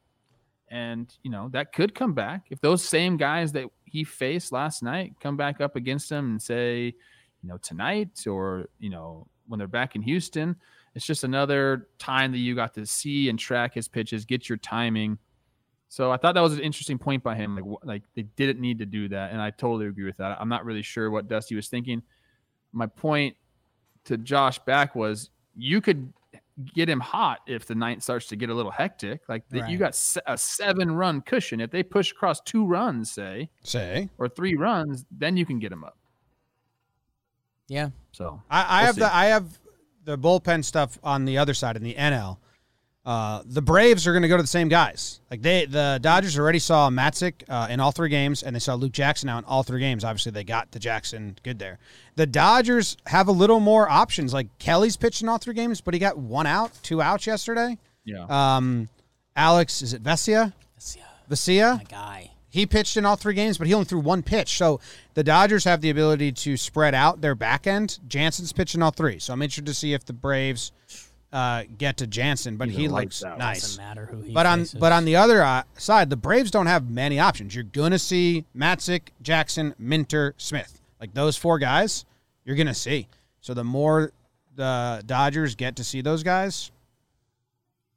And 0.70 1.14
you 1.22 1.30
know 1.30 1.50
that 1.50 1.74
could 1.74 1.94
come 1.94 2.14
back 2.14 2.48
if 2.50 2.60
those 2.62 2.84
same 2.84 3.18
guys 3.18 3.52
that 3.52 3.68
he 3.86 4.04
faced 4.04 4.52
last 4.52 4.82
night 4.82 5.14
come 5.20 5.38
back 5.38 5.62
up 5.62 5.76
against 5.76 6.12
him 6.12 6.32
and 6.32 6.42
say, 6.42 6.86
you 6.86 7.50
know, 7.50 7.58
tonight 7.58 8.26
or 8.26 8.70
you 8.80 8.90
know 8.90 9.28
when 9.48 9.58
they're 9.58 9.68
back 9.68 9.96
in 9.96 10.02
Houston, 10.02 10.56
it's 10.96 11.06
just 11.06 11.24
another 11.24 11.88
time 11.98 12.32
that 12.32 12.38
you 12.38 12.56
got 12.56 12.74
to 12.76 12.86
see 12.86 13.30
and 13.30 13.38
track 13.38 13.74
his 13.74 13.88
pitches, 13.88 14.26
get 14.26 14.48
your 14.48 14.58
timing. 14.58 15.18
So 15.88 16.12
I 16.12 16.18
thought 16.18 16.34
that 16.36 16.42
was 16.42 16.54
an 16.54 16.60
interesting 16.60 16.98
point 16.98 17.24
by 17.24 17.36
him. 17.36 17.56
Like, 17.56 17.66
like 17.84 18.04
they 18.16 18.24
didn't 18.24 18.62
need 18.62 18.80
to 18.80 18.86
do 18.86 19.08
that, 19.10 19.32
and 19.32 19.42
I 19.42 19.52
totally 19.52 19.88
agree 19.88 20.06
with 20.06 20.18
that. 20.18 20.40
I'm 20.40 20.50
not 20.50 20.66
really 20.66 20.82
sure 20.82 21.12
what 21.12 21.28
Dusty 21.28 21.56
was 21.56 21.68
thinking. 21.68 22.02
My 22.72 22.88
point 22.88 23.36
to 24.06 24.18
Josh 24.18 24.60
back 24.60 24.96
was 24.96 25.30
you 25.56 25.82
could 25.82 26.12
get 26.74 26.88
him 26.90 27.00
hot 27.00 27.40
if 27.48 27.66
the 27.66 27.76
night 27.76 28.04
starts 28.04 28.28
to 28.28 28.36
get 28.36 28.50
a 28.50 28.54
little 28.54 28.72
hectic. 28.72 29.22
Like 29.28 29.48
that 29.50 29.70
you 29.70 29.78
got 29.78 30.00
a 30.28 30.38
seven 30.38 30.92
run 30.92 31.22
cushion. 31.22 31.60
If 31.60 31.72
they 31.72 31.84
push 31.84 32.12
across 32.12 32.42
two 32.42 32.66
runs, 32.66 33.12
say, 33.12 33.50
Say, 33.64 34.10
or 34.18 34.28
three 34.28 34.56
runs, 34.56 35.06
then 35.12 35.38
you 35.38 35.46
can 35.46 35.60
get 35.60 35.72
him 35.72 35.84
up. 35.84 35.98
Yeah. 37.68 37.90
So 38.12 38.42
I, 38.50 38.62
I 38.64 38.78
We'll 38.80 38.86
have 38.88 38.96
see. 38.96 39.00
the 39.02 39.16
I 39.16 39.26
have 39.26 39.60
the 40.06 40.18
bullpen 40.18 40.64
stuff 40.64 40.98
on 41.04 41.26
the 41.26 41.38
other 41.38 41.54
side 41.54 41.76
in 41.78 41.84
the 41.84 41.94
NL. 41.96 42.38
Uh, 43.06 43.42
the 43.46 43.62
Braves 43.62 44.08
are 44.08 44.14
going 44.14 44.22
to 44.22 44.30
go 44.30 44.38
to 44.38 44.44
the 44.44 44.48
same 44.48 44.70
guys. 44.70 45.20
Like 45.30 45.42
they, 45.42 45.66
the 45.66 46.00
Dodgers 46.02 46.40
already 46.40 46.60
saw 46.60 46.90
Matzek 46.90 47.44
uh, 47.50 47.68
in 47.70 47.82
all 47.82 47.92
three 47.92 48.08
games, 48.08 48.44
and 48.44 48.56
they 48.56 48.62
saw 48.62 48.76
Luke 48.76 48.94
Jackson 48.94 49.28
now 49.28 49.38
in 49.40 49.44
all 49.44 49.62
three 49.62 49.82
games. 49.82 50.06
Obviously, 50.06 50.32
they 50.32 50.46
got 50.46 50.72
the 50.72 50.80
Jackson 50.80 51.36
good 51.44 51.60
there. 51.60 51.80
The 52.16 52.26
Dodgers 52.26 52.96
have 53.08 53.28
a 53.28 53.32
little 53.34 53.60
more 53.60 53.90
options. 53.90 54.34
Like 54.34 54.48
Kelly's 54.58 54.96
pitched 54.96 55.22
in 55.22 55.28
all 55.28 55.38
three 55.38 55.54
games, 55.54 55.82
but 55.82 55.94
he 55.94 56.00
got 56.00 56.18
one 56.18 56.48
out, 56.48 56.72
two 56.82 57.02
outs 57.02 57.28
yesterday. 57.28 57.78
yeah, 58.06 58.26
Um, 58.30 58.88
Alex, 59.36 59.82
is 59.82 59.94
it 59.94 60.02
Vesia? 60.02 60.54
That's, 60.76 60.96
yeah, 60.96 61.04
Vesia? 61.30 61.78
my 61.80 61.84
guy. 61.84 62.32
He 62.54 62.68
pitched 62.68 62.98
in 62.98 63.04
all 63.06 63.16
three 63.16 63.34
games, 63.34 63.58
but 63.58 63.66
he 63.66 63.74
only 63.74 63.86
threw 63.86 64.00
one 64.00 64.22
pitch. 64.22 64.58
So 64.60 64.80
the 65.16 65.24
Dodgers 65.24 65.64
have 65.64 65.82
the 65.82 65.90
ability 65.90 66.32
to 66.34 66.56
spread 66.56 66.94
out 66.94 67.20
their 67.20 67.34
back 67.34 67.66
end. 67.66 67.98
Jansen's 68.08 68.54
pitching 68.54 68.84
all 68.84 68.92
three. 68.92 69.18
So 69.18 69.34
I'm 69.34 69.42
interested 69.42 69.66
to 69.66 69.74
see 69.74 69.94
if 69.94 70.06
the 70.06 70.14
Braves 70.14 70.72
uh, 71.32 71.64
get 71.80 71.98
to 71.98 72.06
Jansen, 72.06 72.58
but 72.58 72.68
He's 72.68 72.78
he 72.78 72.86
a 72.86 72.92
looks 72.92 73.24
out. 73.24 73.40
nice. 73.40 73.62
Doesn't 73.62 73.84
matter 73.84 74.06
who 74.06 74.22
he 74.22 74.34
But 74.34 74.46
on 74.46 74.60
faces. 74.60 74.80
but 74.80 74.92
on 74.92 75.04
the 75.06 75.16
other 75.16 75.42
uh, 75.42 75.64
side, 75.78 76.12
the 76.12 76.16
Braves 76.16 76.52
don't 76.52 76.68
have 76.68 76.92
many 76.92 77.20
options. 77.20 77.56
You're 77.56 77.64
gonna 77.64 77.98
see 77.98 78.46
Matzek, 78.56 79.08
Jackson, 79.24 79.74
Minter, 79.80 80.36
Smith, 80.38 80.80
like 81.02 81.16
those 81.16 81.36
four 81.36 81.58
guys. 81.58 82.06
You're 82.46 82.56
gonna 82.56 82.76
see. 82.76 83.08
So 83.42 83.56
the 83.56 83.64
more 83.64 84.12
the 84.56 85.02
Dodgers 85.08 85.56
get 85.56 85.76
to 85.78 85.84
see 85.84 86.02
those 86.02 86.22
guys, 86.22 86.70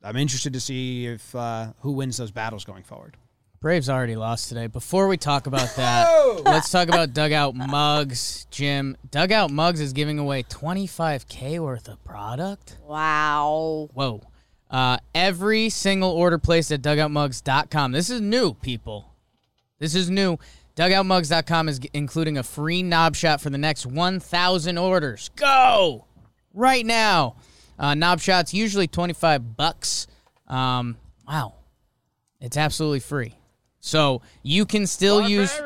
I'm 0.03 0.17
interested 0.17 0.55
to 0.55 0.61
see 0.61 1.05
if 1.09 1.35
uh, 1.35 1.73
who 1.81 1.93
wins 1.93 2.17
those 2.17 2.31
battles 2.31 2.65
going 2.65 2.85
forward. 2.85 3.19
Braves 3.61 3.89
already 3.89 4.17
lost 4.17 4.49
today. 4.49 4.67
Before 4.67 5.09
we 5.09 5.17
talk 5.17 5.47
about 5.47 5.69
that, 5.77 6.43
let's 6.45 6.71
talk 6.71 6.89
about 6.89 7.13
dugout 7.15 7.55
mugs. 7.55 8.47
Jim, 8.51 8.97
dugout 9.11 9.51
mugs 9.51 9.81
is 9.81 9.93
giving 9.93 10.19
away 10.19 10.43
25k 10.45 11.59
worth 11.59 11.89
of 11.89 12.03
product. 12.05 12.77
Wow. 12.87 13.89
Whoa. 13.95 14.23
Uh, 14.71 14.99
every 15.15 15.69
single 15.71 16.11
order 16.11 16.39
placed 16.39 16.71
at 16.73 16.83
dugoutmugs.com. 16.83 17.93
This 17.93 18.11
is 18.11 18.21
new, 18.21 18.55
people. 18.55 19.15
This 19.79 19.95
is 19.95 20.11
new. 20.11 20.39
Dugoutmugs.com 20.77 21.69
is 21.69 21.79
g- 21.79 21.91
including 21.95 22.37
a 22.37 22.43
free 22.43 22.83
knob 22.83 23.17
shot 23.17 23.41
for 23.41 23.49
the 23.51 23.59
next 23.59 23.87
1,000 23.87 24.77
orders. 24.77 25.31
Go 25.37 26.05
right 26.53 26.85
now. 26.85 27.37
Uh, 27.79 27.95
knob 27.95 28.21
shots 28.21 28.53
usually 28.53 28.87
25 28.87 29.57
bucks. 29.57 30.07
Um, 30.47 30.97
wow, 31.27 31.55
it's 32.41 32.57
absolutely 32.57 33.01
free. 33.01 33.35
So 33.87 34.21
you 34.43 34.67
can 34.67 34.89
still 34.89 35.29
use 35.29 35.57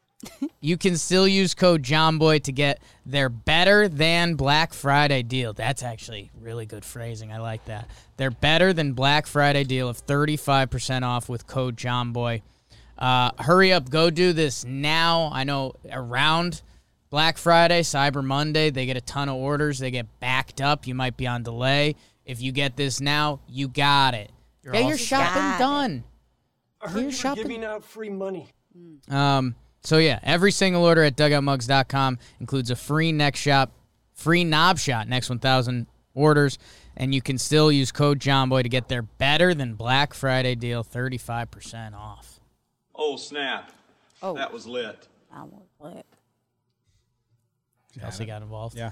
you 0.60 0.76
can 0.76 0.96
still 0.96 1.28
use 1.28 1.54
code 1.54 1.84
JOMBOY 1.84 2.42
to 2.42 2.50
get 2.50 2.80
their 3.04 3.28
better 3.28 3.86
than 3.86 4.34
Black 4.34 4.74
Friday 4.74 5.22
deal. 5.22 5.52
That's 5.52 5.84
actually 5.84 6.32
really 6.40 6.66
good 6.66 6.84
phrasing. 6.84 7.30
I 7.30 7.38
like 7.38 7.64
that. 7.66 7.88
They're 8.16 8.32
better 8.32 8.72
than 8.72 8.94
Black 8.94 9.28
Friday 9.28 9.62
deal 9.62 9.88
of 9.88 10.04
35% 10.04 11.04
off 11.04 11.28
with 11.28 11.46
code 11.46 11.76
JOMBOY. 11.76 12.42
Uh, 12.98 13.30
hurry 13.38 13.72
up, 13.72 13.90
go 13.90 14.10
do 14.10 14.32
this 14.32 14.64
now. 14.64 15.30
I 15.32 15.44
know 15.44 15.74
around 15.88 16.62
Black 17.10 17.38
Friday, 17.38 17.82
Cyber 17.82 18.24
Monday, 18.24 18.70
they 18.70 18.86
get 18.86 18.96
a 18.96 19.00
ton 19.02 19.28
of 19.28 19.36
orders. 19.36 19.78
They 19.78 19.92
get 19.92 20.18
backed 20.18 20.60
up. 20.60 20.88
You 20.88 20.96
might 20.96 21.16
be 21.16 21.28
on 21.28 21.44
delay. 21.44 21.94
If 22.24 22.42
you 22.42 22.50
get 22.50 22.76
this 22.76 23.00
now, 23.00 23.38
you 23.46 23.68
got 23.68 24.14
it. 24.14 24.32
get 24.64 24.88
your 24.88 24.98
shopping 24.98 25.60
done. 25.60 25.92
it. 25.92 26.15
Done. 26.86 26.90
I 26.90 26.92
heard 26.92 27.00
you 27.00 27.06
were 27.06 27.12
shopping- 27.12 27.42
giving 27.42 27.64
out 27.64 27.84
free 27.84 28.10
money. 28.10 28.48
Um, 29.10 29.54
so 29.82 29.98
yeah, 29.98 30.18
every 30.22 30.52
single 30.52 30.84
order 30.84 31.02
at 31.02 31.16
dugoutmugs.com 31.16 32.18
includes 32.40 32.70
a 32.70 32.76
free 32.76 33.12
next 33.12 33.40
shop, 33.40 33.72
free 34.14 34.44
knob 34.44 34.78
shot 34.78 35.08
next 35.08 35.28
1,000 35.28 35.86
orders, 36.14 36.58
and 36.96 37.14
you 37.14 37.22
can 37.22 37.38
still 37.38 37.70
use 37.72 37.92
code 37.92 38.18
JOMBOY 38.20 38.62
to 38.62 38.68
get 38.68 38.88
their 38.88 39.02
better 39.02 39.54
than 39.54 39.74
Black 39.74 40.12
Friday 40.14 40.54
deal, 40.54 40.82
35% 40.84 41.94
off. 41.94 42.40
Oh 42.94 43.16
snap! 43.16 43.72
Oh. 44.22 44.34
That 44.34 44.52
was 44.52 44.66
lit. 44.66 45.06
I 45.32 45.42
was 45.44 45.62
lit. 45.80 46.06
Kelsey 48.00 48.26
got 48.26 48.42
involved. 48.42 48.76
Yeah. 48.76 48.90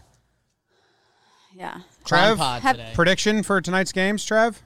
Yeah. 1.54 1.80
Trev, 2.04 2.38
Pod 2.38 2.62
Have- 2.62 2.76
today. 2.76 2.92
prediction 2.94 3.42
for 3.42 3.60
tonight's 3.60 3.92
games, 3.92 4.24
Trev? 4.24 4.62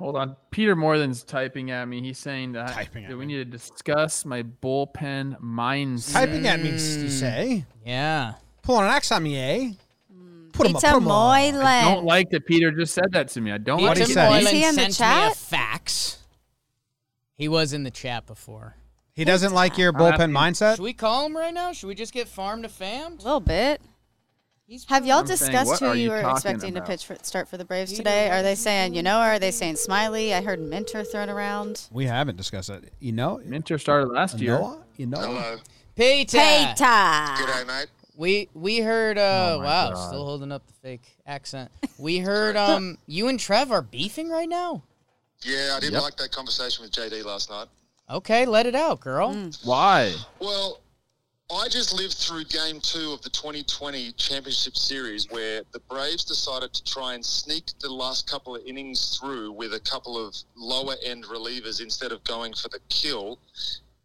Hold 0.00 0.16
on. 0.16 0.34
Peter 0.50 0.74
Morthen's 0.74 1.22
typing 1.22 1.70
at 1.70 1.86
me. 1.86 2.00
He's 2.00 2.18
saying 2.18 2.52
that, 2.52 2.72
Typing 2.72 3.02
that 3.06 3.10
we 3.18 3.26
me. 3.26 3.34
need 3.34 3.36
to 3.36 3.44
discuss 3.44 4.24
my 4.24 4.42
bullpen 4.42 5.38
mindset. 5.42 6.12
Typing 6.14 6.46
at 6.46 6.58
me, 6.60 6.70
you 6.70 6.78
say. 7.10 7.66
Yeah. 7.84 8.32
Pulling 8.62 8.84
an 8.86 8.90
axe 8.90 9.12
on 9.12 9.22
me, 9.22 9.36
eh? 9.38 9.72
Put 10.54 10.66
'em 10.66 10.74
up, 10.76 10.80
Pizza 10.82 10.94
put 10.94 11.02
'em 11.02 11.08
up. 11.08 11.32
I 11.34 11.82
don't 11.94 12.04
like 12.06 12.30
that 12.30 12.46
Peter 12.46 12.70
just 12.72 12.94
said 12.94 13.12
that 13.12 13.28
to 13.28 13.40
me. 13.42 13.52
I 13.52 13.58
don't 13.58 13.78
Peter 13.78 13.88
like 13.90 13.98
he 13.98 14.04
say? 14.06 14.26
Moylan 14.26 14.42
Is 14.42 14.50
he 14.50 14.64
in 14.64 14.74
the 14.74 14.90
sent 14.90 15.00
me 15.00 15.06
a 15.06 15.28
chat? 15.28 15.36
fax. 15.36 16.18
He 17.36 17.46
was 17.48 17.72
in 17.74 17.82
the 17.84 17.90
chat 17.90 18.26
before. 18.26 18.76
He 19.12 19.24
doesn't 19.24 19.52
like 19.52 19.76
your 19.76 19.92
bullpen 19.92 20.30
mindset. 20.30 20.76
Should 20.76 20.82
we 20.82 20.94
call 20.94 21.26
him 21.26 21.36
right 21.36 21.52
now? 21.52 21.72
Should 21.72 21.88
we 21.88 21.94
just 21.94 22.14
get 22.14 22.26
Farm 22.26 22.62
to 22.62 22.68
Fame? 22.70 23.18
A 23.20 23.22
little 23.22 23.40
bit. 23.40 23.82
He's 24.70 24.84
Have 24.84 25.04
y'all 25.04 25.18
I'm 25.18 25.26
discussed 25.26 25.66
what 25.66 25.80
who 25.80 25.94
you 25.94 26.04
you 26.04 26.10
were 26.10 26.20
expecting 26.20 26.70
about? 26.76 26.86
to 26.86 26.92
pitch 26.92 27.04
for 27.04 27.16
start 27.22 27.48
for 27.48 27.56
the 27.56 27.64
Braves 27.64 27.92
today? 27.92 28.30
Are 28.30 28.40
they 28.40 28.54
saying 28.54 28.94
you 28.94 29.02
know? 29.02 29.18
Or 29.18 29.24
are 29.24 29.38
they 29.40 29.50
saying 29.50 29.74
Smyly? 29.74 30.32
I 30.32 30.42
heard 30.42 30.60
Minter 30.60 31.02
thrown 31.02 31.28
around. 31.28 31.88
We 31.90 32.04
haven't 32.06 32.36
discussed 32.36 32.70
it. 32.70 32.92
You 33.00 33.10
know, 33.10 33.40
Minter 33.44 33.78
started 33.78 34.10
last 34.10 34.38
year. 34.38 34.62
You 34.96 35.08
know, 35.08 35.18
Hello. 35.18 35.56
Peter. 35.96 36.38
Peter. 36.38 36.84
G'day, 36.84 37.66
mate. 37.66 37.88
We 38.14 38.48
we 38.54 38.78
heard 38.78 39.18
uh 39.18 39.56
Oh 39.56 39.58
wow, 39.58 39.90
God. 39.90 40.06
still 40.06 40.24
holding 40.24 40.52
up 40.52 40.64
the 40.68 40.72
fake 40.74 41.16
accent. 41.26 41.72
We 41.98 42.18
heard 42.18 42.56
um 42.56 42.96
you 43.08 43.26
and 43.26 43.40
Trev 43.40 43.72
are 43.72 43.82
beefing 43.82 44.28
right 44.30 44.48
now. 44.48 44.84
Yeah, 45.42 45.74
I 45.76 45.80
didn't 45.80 45.94
Yep. 45.94 46.02
like 46.02 46.16
that 46.18 46.30
conversation 46.30 46.84
with 46.84 46.92
JD 46.92 47.24
last 47.24 47.50
night. 47.50 47.66
Okay, 48.08 48.46
let 48.46 48.66
it 48.66 48.76
out, 48.76 49.00
girl. 49.00 49.34
Why? 49.64 50.14
Well, 50.38 50.78
I 51.52 51.66
just 51.68 51.92
lived 51.92 52.14
through 52.14 52.44
game 52.44 52.80
two 52.80 53.10
of 53.12 53.22
the 53.22 53.30
2020 53.30 54.12
Championship 54.12 54.76
Series 54.76 55.28
where 55.30 55.62
the 55.72 55.80
Braves 55.80 56.24
decided 56.24 56.72
to 56.72 56.84
try 56.84 57.14
and 57.14 57.26
sneak 57.26 57.72
the 57.80 57.92
last 57.92 58.30
couple 58.30 58.54
of 58.54 58.62
innings 58.64 59.18
through 59.18 59.50
with 59.50 59.74
a 59.74 59.80
couple 59.80 60.16
of 60.16 60.36
lower 60.56 60.94
end 61.04 61.24
relievers 61.24 61.80
instead 61.80 62.12
of 62.12 62.22
going 62.22 62.54
for 62.54 62.68
the 62.68 62.78
kill. 62.88 63.36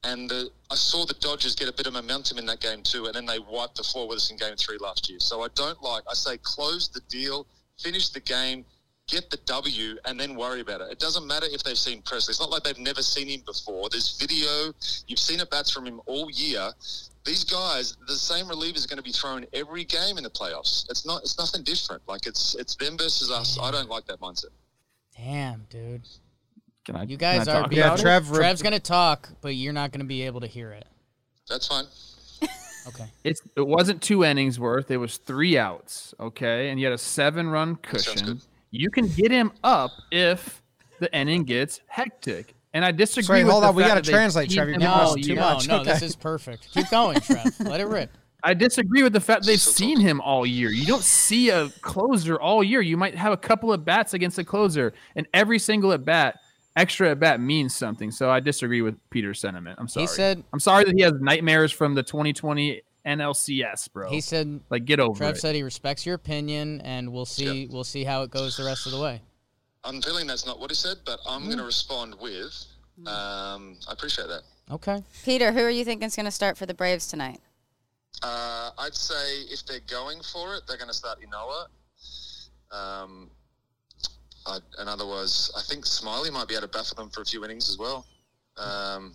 And 0.04 0.28
the, 0.28 0.50
I 0.72 0.76
saw 0.76 1.06
the 1.06 1.14
Dodgers 1.14 1.54
get 1.54 1.70
a 1.70 1.74
bit 1.74 1.86
of 1.86 1.93
momentum 1.93 2.39
in 2.39 2.48
that 2.48 2.62
game 2.62 2.82
too, 2.82 3.06
and 3.06 3.14
then 3.14 3.28
they 3.28 3.38
wiped 3.38 3.76
the 3.76 3.84
floor 3.84 4.08
with 4.08 4.18
us 4.18 4.32
in 4.32 4.38
game 4.38 4.56
three 4.56 4.80
last 4.80 5.08
year. 5.08 5.20
So 5.20 5.43
I 5.43 5.48
don't 5.54 5.80
like, 5.84 6.04
I 6.10 6.16
say 6.16 6.38
close 6.41 6.88
the 6.88 7.02
deal, 7.10 7.46
finish 7.78 8.10
the 8.10 8.22
game, 8.22 8.66
get 9.08 9.30
the 9.30 9.38
W, 9.46 9.98
and 10.06 10.20
then 10.20 10.36
worry 10.36 10.62
about 10.62 10.82
it. 10.82 10.91
It 10.91 11.00
doesn't 11.00 11.28
matter 11.28 11.46
if 11.52 11.62
they've 11.62 11.78
seen 11.78 12.02
Pressly. 12.02 12.30
It's 12.30 12.39
not 12.39 12.50
like 12.50 12.64
they've 12.64 12.80
never 12.80 13.04
seen 13.04 13.28
him 13.28 13.43
before. 13.46 13.88
There's 13.89 14.18
video. 14.18 14.74
You've 15.06 15.20
seen 15.20 15.41
at 15.41 15.52
bats 15.52 15.70
from 15.70 15.86
him 15.86 16.02
all 16.08 16.32
year. 16.32 16.72
These 17.26 17.43
guys, 17.43 17.97
the 18.07 18.15
same 18.15 18.45
relievers 18.45 18.78
is 18.78 18.86
going 18.86 18.97
to 18.97 19.03
be 19.03 19.11
thrown 19.11 19.45
every 19.51 19.84
game 19.84 20.17
in 20.17 20.23
the 20.23 20.30
playoffs. 20.30 20.89
It's 20.91 21.05
not. 21.05 21.23
It's 21.23 21.38
nothing 21.39 21.63
different. 21.63 22.03
Like 22.07 22.28
it's 22.28 22.55
it's 22.55 22.76
them 22.76 22.97
versus 22.97 23.32
us. 23.32 23.57
I 23.59 23.71
don't 23.71 23.89
like 23.89 24.05
that 24.05 24.19
mindset. 24.19 24.45
Damn, 25.17 25.65
dude. 25.69 26.03
Can 26.86 26.95
I? 26.95 27.01
You 27.03 27.17
can 27.17 27.38
guys 27.38 27.47
I 27.47 27.51
are 27.53 27.61
talk 27.61 27.69
being 27.71 27.82
Yeah. 27.82 27.95
Trev- 27.95 28.28
Trev's 28.32 28.61
gonna 28.61 28.80
talk, 28.80 29.30
but 29.41 29.55
you're 29.55 29.73
not 29.73 29.91
gonna 29.91 30.03
be 30.03 30.21
able 30.21 30.41
to 30.41 30.47
hear 30.47 30.71
it. 30.71 30.86
That's 31.49 31.67
fine. 31.67 31.86
Okay. 32.88 33.05
It's 33.23 33.41
it 33.57 33.65
wasn't 33.65 33.99
two 34.03 34.23
innings 34.23 34.59
worth. 34.59 34.91
It 34.91 34.97
was 34.97 35.17
three 35.17 35.57
outs. 35.57 36.13
Okay, 36.19 36.69
and 36.69 36.80
you 36.80 36.86
had 36.86 36.93
a 36.93 36.99
seven-run 36.99 37.78
cushion. 37.78 38.39
You 38.69 38.91
can 38.91 39.07
get 39.07 39.32
him 39.32 39.51
up 39.63 39.89
if 40.11 40.61
the 40.99 41.11
inning 41.17 41.45
gets 41.45 41.82
hectic. 41.88 42.53
And 42.76 42.84
I 42.86 42.91
disagree. 42.91 43.23
Sorry, 43.23 43.43
with 43.45 43.51
hold 43.53 43.63
the 43.63 43.67
on, 43.69 43.76
we 43.76 43.84
fact 43.84 43.89
gotta 43.91 44.01
that 44.01 44.05
they 44.05 44.11
translate, 44.11 44.49
feed 44.49 44.55
Trevor. 44.55 44.69
You're 44.71 44.76
him 44.76 44.82
giving 44.82 44.93
us 44.95 45.07
all 45.09 45.15
too 45.15 45.21
year. 45.21 45.36
no, 45.38 45.41
much. 45.53 45.67
no, 45.67 45.84
this 45.84 45.97
Okay. 45.97 46.05
is 46.05 46.15
perfect. 46.15 46.71
Keep 46.73 46.89
going, 46.89 47.19
Trev. 47.21 47.59
Let 47.61 47.80
it 47.82 47.88
rip. 47.88 48.11
I 48.43 48.53
disagree 48.53 49.01
with 49.01 49.13
the 49.13 49.21
fact 49.21 49.45
they've 49.45 49.59
seen 49.59 49.99
him 49.99 50.21
all 50.21 50.45
year. 50.45 50.69
You 50.69 50.86
don't 50.86 51.01
see 51.01 51.49
a 51.49 51.69
closer 51.82 52.39
all 52.39 52.63
year. 52.63 52.82
You 52.82 52.95
might 52.97 53.15
have 53.15 53.34
a 53.34 53.38
couple 53.38 53.73
of 53.73 53.84
bats 53.86 54.13
against 54.13 54.38
a 54.38 54.43
closer, 54.43 54.93
and 55.15 55.26
every 55.34 55.57
single 55.57 55.93
at 55.93 56.05
bat, 56.05 56.38
extra 56.76 57.09
at 57.11 57.19
bat 57.19 57.39
means 57.39 57.73
something. 57.76 58.11
So 58.11 58.30
I 58.30 58.39
disagree 58.41 58.82
with 58.82 58.95
Peter's 59.09 59.39
sentiment. 59.39 59.80
I'm 59.80 59.88
sorry. 59.88 60.03
He 60.03 60.07
said 60.07 60.43
I'm 60.53 60.59
sorry 60.59 60.84
that 60.84 60.93
he 60.95 61.01
has 61.01 61.13
nightmares 61.19 61.71
from 61.71 61.95
the 61.95 62.03
2020 62.03 62.82
NLCS, 63.07 63.91
bro. 63.93 64.09
he 64.09 64.19
said 64.19 64.59
like 64.69 64.84
get 64.86 64.99
over 64.99 65.17
Trev 65.17 65.30
it. 65.30 65.32
Trev 65.34 65.39
said 65.39 65.55
he 65.55 65.63
respects 65.63 66.05
your 66.05 66.15
opinion 66.15 66.82
and 66.82 67.11
we'll 67.13 67.26
see 67.26 67.67
we'll 67.71 67.84
see 67.84 68.03
how 68.03 68.23
it 68.23 68.32
goes 68.32 68.57
the 68.57 68.63
rest 68.65 68.86
of 68.86 68.91
the 68.91 68.99
way. 68.99 69.21
I'm 69.86 70.01
feeling 70.01 70.25
that's 70.27 70.45
not 70.45 70.59
what 70.59 70.71
he 70.71 70.75
said, 70.75 70.97
but 71.05 71.19
I'm 71.27 71.43
Mm. 71.43 71.45
going 71.45 71.57
to 71.59 71.63
respond 71.63 72.15
with. 72.19 72.65
Um, 73.05 73.77
I 73.88 73.91
appreciate 73.93 74.27
that. 74.27 74.41
Okay. 74.71 75.03
Peter, 75.23 75.51
who 75.51 75.59
are 75.59 75.69
you 75.69 75.86
thinking 75.86 76.07
is 76.07 76.15
going 76.15 76.25
to 76.25 76.31
start 76.31 76.57
for 76.57 76.65
the 76.65 76.73
Braves 76.73 77.07
tonight? 77.07 77.39
Uh, 78.23 78.71
I'd 78.79 78.95
say 78.95 79.41
if 79.43 79.65
they're 79.65 79.81
going 79.81 80.21
for 80.23 80.55
it, 80.55 80.63
they're 80.67 80.77
going 80.77 80.89
to 80.89 80.93
start 80.93 81.19
Ynoa. 81.21 81.67
Um, 82.71 83.29
I, 84.47 84.59
and 84.79 84.89
otherwise, 84.89 85.51
I 85.55 85.61
think 85.61 85.86
Smyly 85.86 86.31
might 86.31 86.47
be 86.47 86.55
able 86.55 86.63
to 86.67 86.67
baffle 86.67 86.95
them 86.95 87.09
for 87.11 87.21
a 87.21 87.25
few 87.25 87.43
innings 87.45 87.69
as 87.69 87.77
well. 87.77 88.05
Um, 88.57 89.13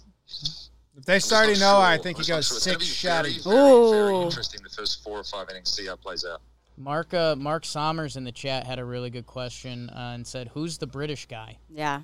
If 0.97 1.05
they 1.07 1.15
I'm 1.15 1.21
start 1.21 1.49
not 1.49 1.57
Ynoa, 1.57 1.81
I 1.81 1.99
think 1.99 2.19
I'm 2.19 2.25
he 2.25 2.29
goes 2.29 2.47
sure. 2.49 2.59
Six 2.59 2.77
be 3.03 3.09
very. 3.09 3.39
Very, 3.39 3.91
very 3.91 4.15
Ooh. 4.17 4.23
interesting 4.23 4.61
the 4.63 4.69
first 4.71 5.03
four 5.03 5.19
or 5.19 5.25
five 5.25 5.49
innings, 5.51 5.71
see 5.71 5.87
how 5.87 5.95
it 5.95 6.01
plays 6.03 6.25
out. 6.25 6.43
Mark 6.77 7.13
uh, 7.13 7.37
Mark 7.37 7.65
Sommers 7.65 8.17
in 8.17 8.25
the 8.25 8.33
chat 8.33 8.67
had 8.67 8.79
a 8.79 8.85
really 8.85 9.11
good 9.11 9.27
question 9.27 9.91
uh, 9.91 10.13
and 10.15 10.27
said, 10.27 10.49
"Who's 10.55 10.79
the 10.79 10.87
British 10.87 11.27
guy?" 11.27 11.59
Yeah. 11.69 12.03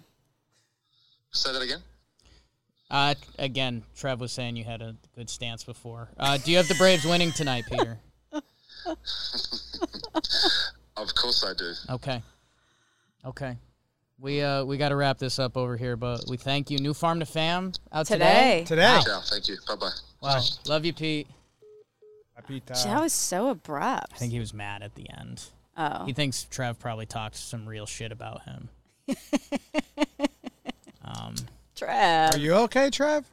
Say 1.30 1.52
that 1.52 1.62
again. 1.62 1.82
Uh, 2.90 3.14
again, 3.38 3.82
Trev 3.96 4.20
was 4.20 4.32
saying 4.32 4.56
you 4.56 4.64
had 4.64 4.80
a 4.80 4.94
good 5.14 5.28
stance 5.28 5.64
before. 5.64 6.08
Uh, 6.16 6.38
do 6.38 6.50
you 6.50 6.56
have 6.56 6.68
the 6.68 6.74
Braves 6.76 7.04
winning 7.04 7.32
tonight, 7.32 7.64
Peter? 7.70 7.98
Of 10.96 11.14
course 11.14 11.44
I 11.44 11.52
do. 11.52 11.72
Okay. 11.90 12.22
Okay. 13.24 13.58
We 14.18 14.40
uh 14.40 14.64
we 14.64 14.78
got 14.78 14.88
to 14.90 14.96
wrap 14.96 15.18
this 15.18 15.38
up 15.38 15.56
over 15.56 15.76
here, 15.76 15.96
but 15.96 16.24
we 16.28 16.38
thank 16.38 16.70
you. 16.70 16.78
New 16.78 16.94
Farm 16.94 17.20
to 17.20 17.26
Fame 17.26 17.72
out 17.92 18.06
today. 18.06 18.64
Today. 18.66 18.94
Today. 18.96 19.00
Ciao. 19.04 19.20
Thank 19.20 19.48
you. 19.48 19.56
Bye 19.68 19.76
bye. 19.76 19.90
Wow. 20.22 20.40
Love 20.66 20.86
you, 20.86 20.94
Pete. 20.94 21.28
That 22.38 23.00
was 23.00 23.12
so 23.12 23.48
abrupt. 23.48 24.12
I 24.14 24.16
think 24.18 24.32
he 24.32 24.38
was 24.38 24.52
mad 24.54 24.82
at 24.82 24.94
the 24.94 25.08
end. 25.18 25.44
oh. 25.76 26.04
He 26.04 26.12
thinks 26.12 26.44
Trev 26.44 26.78
probably 26.78 27.06
talked 27.06 27.36
some 27.36 27.66
real 27.66 27.86
shit 27.86 28.12
about 28.12 28.42
him. 28.42 28.68
um. 31.04 31.34
Trev. 31.74 32.34
Are 32.34 32.38
you 32.38 32.52
okay, 32.54 32.90
Trev? 32.90 33.24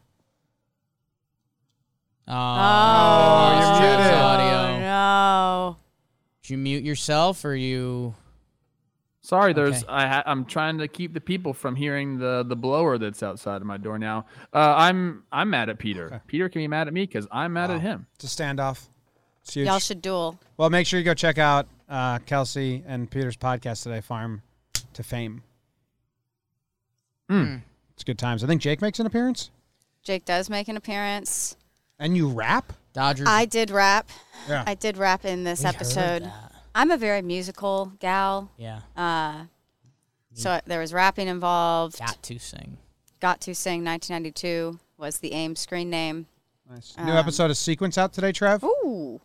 Oh, 2.28 2.34
Oh, 2.36 3.80
you're 3.82 3.98
muted. 3.98 4.14
audio. 4.14 4.80
no. 4.80 5.78
Did 6.42 6.50
you 6.52 6.58
mute 6.58 6.84
yourself 6.84 7.44
or 7.46 7.56
you? 7.56 8.16
Sorry, 9.22 9.54
there's 9.54 9.84
Okay. 9.84 9.92
I 9.94 10.08
ha- 10.08 10.24
I'm 10.26 10.44
trying 10.46 10.78
to 10.80 10.88
keep 10.90 11.14
the 11.14 11.22
people 11.22 11.54
from 11.54 11.76
hearing 11.78 12.18
the 12.20 12.44
the 12.48 12.56
blower 12.58 12.98
that's 12.98 13.24
outside 13.24 13.58
of 13.62 13.68
my 13.68 13.78
door 13.78 13.98
now. 13.98 14.26
Uh, 14.54 14.74
I'm 14.78 15.24
I'm 15.32 15.50
mad 15.50 15.70
at 15.70 15.80
Peter. 15.80 16.22
Peter 16.28 16.50
can 16.50 16.60
be 16.62 16.68
mad 16.68 16.88
at 16.88 16.94
me 16.94 17.06
because 17.06 17.28
I'm 17.32 17.54
mad 17.54 17.70
Wow. 17.70 17.76
at 17.78 17.82
him. 17.82 18.08
It's 18.16 18.26
a 18.26 18.28
standoff. 18.44 18.88
It's 19.44 19.54
huge. 19.54 19.68
Y'all 19.68 19.80
should 19.80 20.02
duel. 20.02 20.40
well, 20.58 20.70
make 20.70 20.88
sure 20.88 21.00
you 21.00 21.06
go 21.06 21.14
check 21.14 21.38
out 21.38 21.68
uh, 21.90 22.20
Kelsey 22.20 22.84
and 22.88 23.10
Peter's 23.10 23.38
podcast 23.38 23.84
today, 23.84 24.02
Farm 24.02 24.42
to 24.94 25.04
Fame. 25.04 25.44
Mm. 27.30 27.62
It's 27.94 28.04
good 28.04 28.18
times. 28.20 28.44
I 28.44 28.48
think 28.48 28.62
Jake 28.62 28.82
makes 28.82 29.00
an 29.00 29.06
appearance. 29.06 29.50
Jake 30.04 30.26
does 30.26 30.50
make 30.50 30.68
an 30.68 30.78
appearance. 30.78 31.56
And 32.00 32.18
you 32.18 32.28
rap? 32.30 32.74
Dodgers. 32.94 33.28
I 33.30 33.46
did 33.46 33.70
rap. 33.72 34.10
Yeah. 34.48 34.64
I 34.68 34.76
did 34.76 34.98
rap 34.98 35.26
in 35.26 35.44
this 35.44 35.60
We 35.62 35.66
heard 35.68 35.76
episode. 35.76 36.24
that. 36.24 36.52
I'm 36.76 36.92
a 36.92 36.98
very 36.98 37.22
musical 37.22 37.92
gal. 38.00 38.52
Yeah. 38.58 38.82
Uh, 38.96 39.44
so 40.34 40.60
there 40.66 40.80
was 40.80 40.94
rapping 40.94 41.28
involved. 41.28 42.00
Got 42.00 42.22
to 42.24 42.40
sing. 42.40 42.78
Got 43.20 43.42
to 43.42 43.56
sing 43.56 43.84
1992 43.84 44.80
was 44.98 45.20
the 45.20 45.34
AIM 45.34 45.56
screen 45.56 45.90
name. 45.90 46.26
Nice. 46.70 46.96
New 46.98 47.12
Um, 47.12 47.18
episode 47.18 47.52
of 47.52 47.58
Sequence 47.58 47.98
out 47.98 48.14
today, 48.14 48.32
Trev. 48.32 48.64
Ooh. 48.64 49.22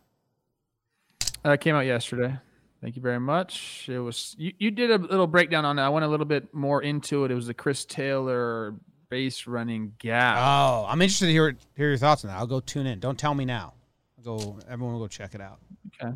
Uh, 1.45 1.51
it 1.51 1.61
came 1.61 1.75
out 1.75 1.85
yesterday. 1.85 2.35
Thank 2.81 2.95
you 2.95 3.01
very 3.01 3.19
much. 3.19 3.87
It 3.89 3.99
was 3.99 4.35
you, 4.37 4.53
you 4.57 4.71
did 4.71 4.89
a 4.91 4.97
little 4.97 5.27
breakdown 5.27 5.65
on 5.65 5.77
it. 5.77 5.81
I 5.81 5.89
went 5.89 6.05
a 6.05 6.07
little 6.07 6.25
bit 6.25 6.53
more 6.53 6.81
into 6.81 7.25
it. 7.25 7.31
It 7.31 7.35
was 7.35 7.47
the 7.47 7.53
Chris 7.53 7.83
Taylor 7.85 8.75
base 9.09 9.47
running 9.47 9.93
gap. 9.99 10.37
Oh, 10.39 10.85
I'm 10.87 11.01
interested 11.01 11.25
to 11.25 11.31
hear 11.31 11.55
hear 11.75 11.89
your 11.89 11.97
thoughts 11.97 12.23
on 12.23 12.29
that. 12.31 12.37
I'll 12.37 12.47
go 12.47 12.59
tune 12.59 12.87
in. 12.87 12.99
Don't 12.99 13.17
tell 13.19 13.33
me 13.33 13.43
now. 13.45 13.73
I'll 14.17 14.23
go. 14.37 14.59
Everyone 14.69 14.93
will 14.93 15.01
go 15.01 15.07
check 15.07 15.35
it 15.35 15.41
out. 15.41 15.59
okay. 16.01 16.13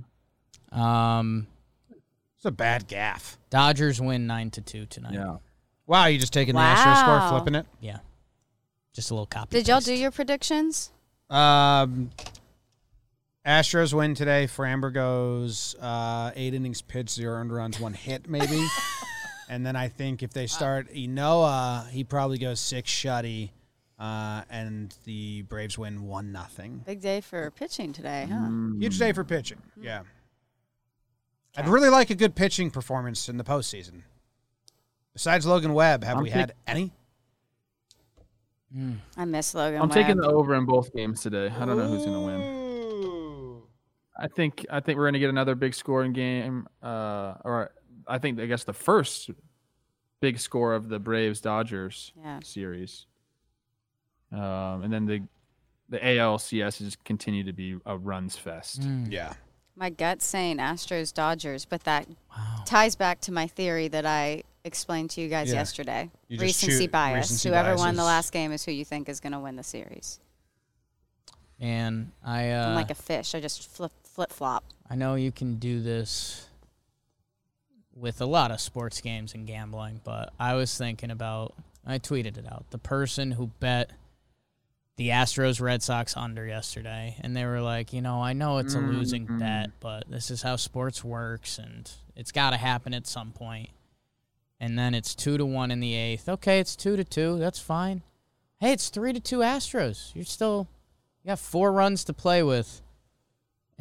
Um, 0.71 1.47
It's 2.37 2.45
a 2.45 2.51
bad 2.51 2.87
gaff. 2.87 3.37
Dodgers 3.49 3.99
win 4.01 4.25
nine 4.25 4.49
to 4.51 4.61
two 4.61 4.85
tonight. 4.85 5.13
Yeah. 5.13 5.37
Wow, 5.85 6.05
you 6.05 6.17
just 6.17 6.31
taking 6.33 6.55
the 6.55 6.61
Astros 6.61 7.01
score, 7.01 7.29
flipping 7.29 7.55
it. 7.55 7.65
Yeah. 7.81 7.97
Just 8.93 9.11
a 9.11 9.13
little 9.15 9.25
copy. 9.25 9.57
Did 9.57 9.67
y'all 9.67 9.81
do 9.81 9.93
your 9.93 10.11
predictions? 10.11 10.91
Um, 11.29 12.09
Astros 13.45 13.93
win 13.93 14.15
today. 14.15 14.47
Framber 14.47 14.93
goes 14.93 15.75
uh, 15.81 16.31
eight 16.35 16.53
innings 16.53 16.81
pitched, 16.81 17.09
zero 17.11 17.35
earned 17.35 17.51
runs, 17.51 17.79
one 17.79 17.93
hit 17.93 18.29
maybe. 18.29 18.65
and 19.49 19.65
then 19.65 19.75
I 19.75 19.89
think 19.89 20.23
if 20.23 20.31
they 20.31 20.47
start 20.47 20.93
Ynoa, 20.93 21.89
he 21.89 22.03
probably 22.05 22.37
goes 22.37 22.61
six 22.61 22.89
shutty, 22.89 23.49
uh, 23.99 24.43
and 24.49 24.95
the 25.03 25.41
Braves 25.43 25.77
win 25.77 26.03
one 26.07 26.31
nothing. 26.31 26.83
Big 26.85 27.01
day 27.01 27.19
for 27.19 27.51
pitching 27.51 27.91
today, 27.91 28.27
huh? 28.29 28.35
Mm. 28.37 28.81
Huge 28.81 28.97
day 28.97 29.11
for 29.11 29.25
pitching. 29.25 29.61
Yeah. 29.81 30.03
I'd 31.57 31.67
really 31.67 31.89
like 31.89 32.09
a 32.09 32.15
good 32.15 32.35
pitching 32.35 32.71
performance 32.71 33.27
in 33.27 33.37
the 33.37 33.43
postseason. 33.43 34.03
Besides 35.13 35.45
Logan 35.45 35.73
Webb, 35.73 36.03
have 36.05 36.17
I'm 36.17 36.23
we 36.23 36.29
pick- 36.29 36.39
had 36.39 36.53
any? 36.65 36.93
I 39.15 39.25
miss 39.25 39.53
Logan. 39.53 39.79
I'm 39.81 39.89
taking 39.89 40.17
the 40.17 40.27
over 40.27 40.55
in 40.55 40.65
both 40.65 40.91
games 40.95 41.21
today. 41.21 41.47
I 41.47 41.65
don't 41.65 41.77
know 41.77 41.87
who's 41.87 42.05
gonna 42.05 42.21
win. 42.21 42.42
I 44.23 44.27
think 44.29 44.65
I 44.71 44.79
think 44.79 44.97
we're 44.97 45.07
gonna 45.07 45.19
get 45.19 45.29
another 45.29 45.55
big 45.55 45.73
scoring 45.73 46.13
game. 46.13 46.67
Uh, 46.81 47.35
or 47.43 47.71
I 48.07 48.17
think 48.19 48.39
I 48.39 48.45
guess 48.45 48.63
the 48.63 48.73
first 48.73 49.29
big 50.21 50.39
score 50.39 50.73
of 50.73 50.87
the 50.89 50.99
Braves 50.99 51.41
Dodgers 51.41 52.13
Yeah. 52.17 52.39
series. 52.43 53.05
Um, 54.31 54.83
and 54.83 54.91
then 54.93 55.05
the 55.05 55.21
the 55.89 55.99
ALCS 55.99 56.79
has 56.83 56.95
continued 57.03 57.45
to 57.47 57.53
be 57.53 57.77
a 57.85 57.97
runs 57.97 58.35
fest. 58.37 58.81
Mm. 58.81 59.11
Yeah. 59.11 59.33
My 59.75 59.89
gut's 59.89 60.25
saying 60.25 60.57
Astros 60.57 61.13
Dodgers, 61.13 61.65
but 61.65 61.83
that 61.83 62.07
ties 62.65 62.95
back 62.95 63.19
to 63.21 63.31
my 63.31 63.47
theory 63.47 63.87
that 63.89 64.05
I 64.05 64.43
explained 64.63 65.09
to 65.11 65.21
you 65.21 65.27
guys 65.29 65.49
Yeah. 65.49 65.55
yesterday. 65.55 66.09
You 66.29 66.39
recency 66.39 66.83
choose- 66.83 66.87
bias. 66.91 67.15
recency 67.29 67.49
Whoever 67.49 67.75
won 67.75 67.95
the 67.95 68.03
last 68.03 68.31
game 68.31 68.51
is 68.53 68.63
who 68.63 68.71
you 68.71 68.85
think 68.85 69.09
is 69.09 69.19
going 69.19 69.33
to 69.33 69.39
win 69.39 69.55
the 69.57 69.63
series. 69.63 70.19
And 71.59 72.11
I 72.23 72.51
uh, 72.51 72.69
I'm 72.69 72.75
like 72.75 72.91
a 72.91 72.95
fish. 72.95 73.35
I 73.35 73.39
just 73.39 73.67
flip 73.69 73.91
flip 74.13 74.31
flop. 74.31 74.63
I 74.89 74.95
know 74.95 75.15
you 75.15 75.31
can 75.31 75.55
do 75.55 75.81
this 75.81 76.47
with 77.95 78.21
a 78.21 78.25
lot 78.25 78.51
of 78.51 78.59
sports 78.61 79.01
games 79.01 79.33
and 79.33 79.47
gambling, 79.47 80.01
but 80.03 80.31
I 80.39 80.53
was 80.53 80.77
thinking 80.77 81.11
about 81.11 81.53
I 81.85 81.99
tweeted 81.99 82.37
it 82.37 82.45
out. 82.49 82.65
The 82.69 82.77
person 82.77 83.31
who 83.31 83.47
bet 83.59 83.89
the 84.95 85.09
Astros 85.09 85.59
Red 85.59 85.81
Sox 85.81 86.15
under 86.15 86.45
yesterday 86.45 87.17
and 87.21 87.35
they 87.35 87.45
were 87.45 87.61
like, 87.61 87.91
"You 87.91 88.01
know, 88.01 88.21
I 88.21 88.33
know 88.33 88.59
it's 88.59 88.75
a 88.75 88.79
losing 88.79 89.27
Mhm. 89.27 89.39
bet, 89.39 89.71
but 89.79 90.09
this 90.09 90.29
is 90.31 90.43
how 90.43 90.55
sports 90.55 91.03
works 91.03 91.57
and 91.57 91.91
it's 92.15 92.31
got 92.31 92.51
to 92.51 92.57
happen 92.57 92.93
at 92.93 93.07
some 93.07 93.31
point." 93.31 93.69
And 94.59 94.77
then 94.79 94.93
it's 94.93 95.13
2 95.15 95.37
to 95.37 95.45
1 95.45 95.71
in 95.71 95.79
the 95.79 95.93
8th. 95.95 96.29
Okay, 96.29 96.59
it's 96.59 96.75
2 96.75 96.95
to 96.95 97.03
2. 97.03 97.37
That's 97.39 97.59
fine. 97.59 98.03
Hey, 98.59 98.71
it's 98.73 98.89
3 98.89 99.11
to 99.11 99.19
2 99.19 99.39
Astros. 99.39 100.13
You're 100.15 100.23
still 100.23 100.67
you 101.23 101.29
got 101.29 101.39
4 101.39 101.71
runs 101.73 102.03
to 102.05 102.13
play 102.13 102.43
with 102.43 102.81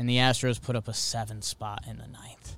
and 0.02 0.08
the 0.10 0.16
Astros 0.16 0.60
put 0.60 0.74
up 0.74 0.88
a 0.88 0.94
seven 0.94 1.42
spot 1.42 1.84
in 1.88 1.96
the 1.98 2.08
ninth, 2.08 2.56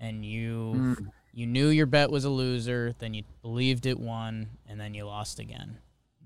and 0.00 0.24
you 0.24 0.72
Mm. 0.76 1.10
you 1.32 1.46
knew 1.46 1.68
your 1.68 1.86
bet 1.86 2.10
was 2.10 2.24
a 2.24 2.30
loser, 2.30 2.92
then 2.98 3.14
you 3.14 3.22
believed 3.42 3.86
it 3.86 3.96
won, 4.00 4.48
and 4.66 4.80
then 4.80 4.92
you 4.92 5.04
lost 5.06 5.38
again. 5.38 5.78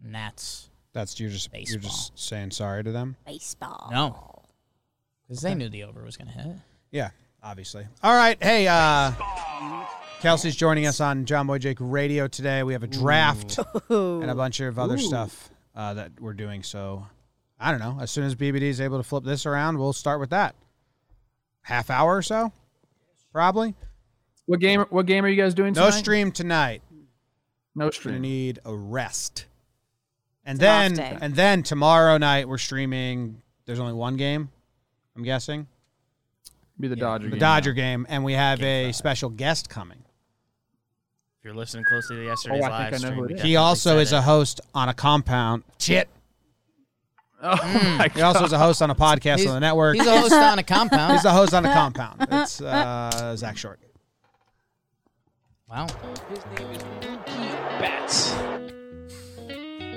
And 0.03 0.15
that's 0.15 0.71
That's 0.95 1.21
you're 1.21 1.29
just 1.29 1.51
you're 1.53 1.79
just 1.81 2.19
saying 2.19 2.53
sorry 2.53 2.83
to 2.83 2.93
them. 2.93 3.17
Baseball. 3.27 3.89
no, 3.93 4.43
because 5.29 5.43
they 5.43 5.55
knew 5.55 5.69
the 5.69 5.85
over 5.85 6.03
was 6.03 6.17
going 6.17 6.29
to 6.29 6.33
hit. 6.35 6.57
Yeah, 6.91 7.11
obviously. 7.43 7.87
All 8.03 8.17
right. 8.17 8.43
Hey, 8.43 8.67
uh 8.67 9.13
Kelsey's 10.21 10.57
joining 10.57 10.87
us 10.87 11.01
on 11.03 11.27
Jomboy 11.27 11.61
Jake 11.61 11.77
Radio 11.81 12.27
today. 12.27 12.63
We 12.63 12.73
have 12.73 12.83
a 12.83 12.87
draft 12.87 13.59
and 13.91 14.31
a 14.31 14.35
bunch 14.35 14.61
of 14.61 14.79
other 14.79 14.97
stuff 14.97 15.51
uh, 15.77 15.93
that 15.95 16.13
we're 16.19 16.33
doing. 16.33 16.63
So 16.63 17.07
I 17.59 17.71
don't 17.71 17.81
know. 17.81 17.99
As 18.01 18.11
soon 18.11 18.25
as 18.25 18.35
BBD 18.35 18.63
is 18.63 18.81
able 18.81 18.99
to 18.99 19.03
flip 19.05 19.25
this 19.25 19.47
around, 19.47 19.79
we'll 19.79 19.93
start 19.93 20.21
with 20.21 20.31
that. 20.31 20.55
Half 21.63 21.89
hour 21.91 22.17
or 22.17 22.23
so, 22.23 22.53
probably. 23.33 23.75
What 24.47 24.61
game? 24.61 24.81
What 24.91 25.07
game 25.07 25.25
are 25.25 25.29
you 25.29 25.41
guys 25.41 25.55
doing? 25.55 25.73
No 25.73 25.91
stream 25.91 26.31
tonight. 26.31 26.83
No 27.75 27.85
Gonna 27.85 27.93
stream. 27.93 28.21
need 28.21 28.59
a 28.65 28.75
rest. 28.75 29.47
And 30.45 30.57
It's 30.57 30.61
then 30.61 30.95
day. 30.95 31.19
and 31.21 31.35
then 31.35 31.63
tomorrow 31.63 32.19
night 32.19 32.47
we're 32.49 32.59
streaming. 32.59 33.41
There's 33.65 33.81
only 33.81 33.95
one 33.95 34.17
game. 34.17 34.51
I'm 35.17 35.23
guessing 35.23 35.67
Be 36.79 36.89
the 36.89 36.97
Dodger. 36.97 37.23
Game. 37.25 37.31
The 37.31 37.37
game 37.37 37.41
Dodger 37.41 37.71
now. 37.71 37.77
game, 37.77 38.07
and 38.11 38.25
we 38.25 38.35
have 38.35 38.63
a 38.63 38.93
special 38.93 39.31
guest 39.31 39.71
coming. 39.71 39.99
If 41.39 41.45
you're 41.47 41.55
listening 41.55 41.85
closely 41.89 42.17
to 42.17 42.25
yesterday's 42.25 42.63
Oh, 42.65 42.69
live 42.69 42.99
stream, 42.99 43.15
who 43.15 43.25
it 43.25 43.29
we 43.29 43.35
is. 43.37 43.43
He 43.43 43.57
also 43.57 43.99
is 43.99 44.13
it. 44.13 44.17
a 44.17 44.23
host 44.23 44.61
on 44.75 44.89
a 44.91 44.95
compound. 44.95 45.63
Shit. 45.79 46.09
Oh 47.47 47.97
my 47.99 48.09
He 48.15 48.23
also 48.23 48.45
is 48.45 48.53
a 48.53 48.59
host 48.59 48.81
on 48.81 48.91
a 48.91 48.95
podcast 48.95 49.37
He's- 49.39 49.49
on 49.49 49.55
the 49.55 49.61
network. 49.61 49.97
He's 49.97 50.07
a 50.07 50.19
host 50.21 50.33
on 50.33 50.59
a 50.59 50.63
compound. 50.63 51.13
He's 51.13 51.25
a 51.27 51.31
host 51.33 51.53
on 51.53 51.65
a 51.67 51.73
compound. 51.75 52.27
It's 52.31 52.61
uh, 52.63 53.37
Zach 53.37 53.57
Short. 53.59 53.79
wow. 55.69 55.87
His 56.31 56.39
name 56.59 56.71
is 56.73 56.83
Mookie 56.83 57.79
Betts. 57.81 58.33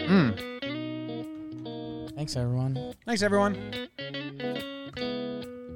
Mm. 0.10 0.36
Thanks 2.16 2.36
everyone. 2.36 2.93
Thanks, 3.06 3.22
everyone. 3.22 3.56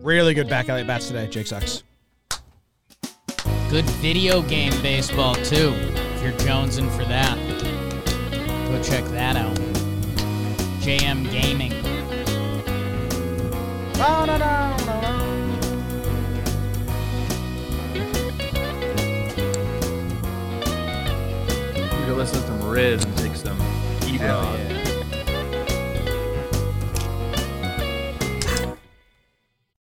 Really 0.01 0.33
good 0.33 0.49
back 0.49 0.67
alley 0.67 0.83
bats 0.83 1.07
today. 1.07 1.27
Jake 1.27 1.47
sucks. 1.47 1.83
Good 3.69 3.85
video 4.01 4.41
game 4.41 4.73
baseball 4.81 5.35
too. 5.35 5.73
If 5.75 6.23
you're 6.23 6.33
jonesing 6.39 6.89
for 6.97 7.05
that, 7.05 7.37
go 8.67 8.81
check 8.83 9.05
that 9.11 9.35
out. 9.37 9.57
JM 10.81 11.29
Gaming. 11.29 11.71
We 21.99 22.07
go 22.07 22.15
listen 22.15 22.41
to 22.41 22.47
some 22.47 22.67
Riz 22.67 23.03
and 23.03 23.15
take 23.19 23.35
some 23.35 23.61
E-Rod. 24.07 24.80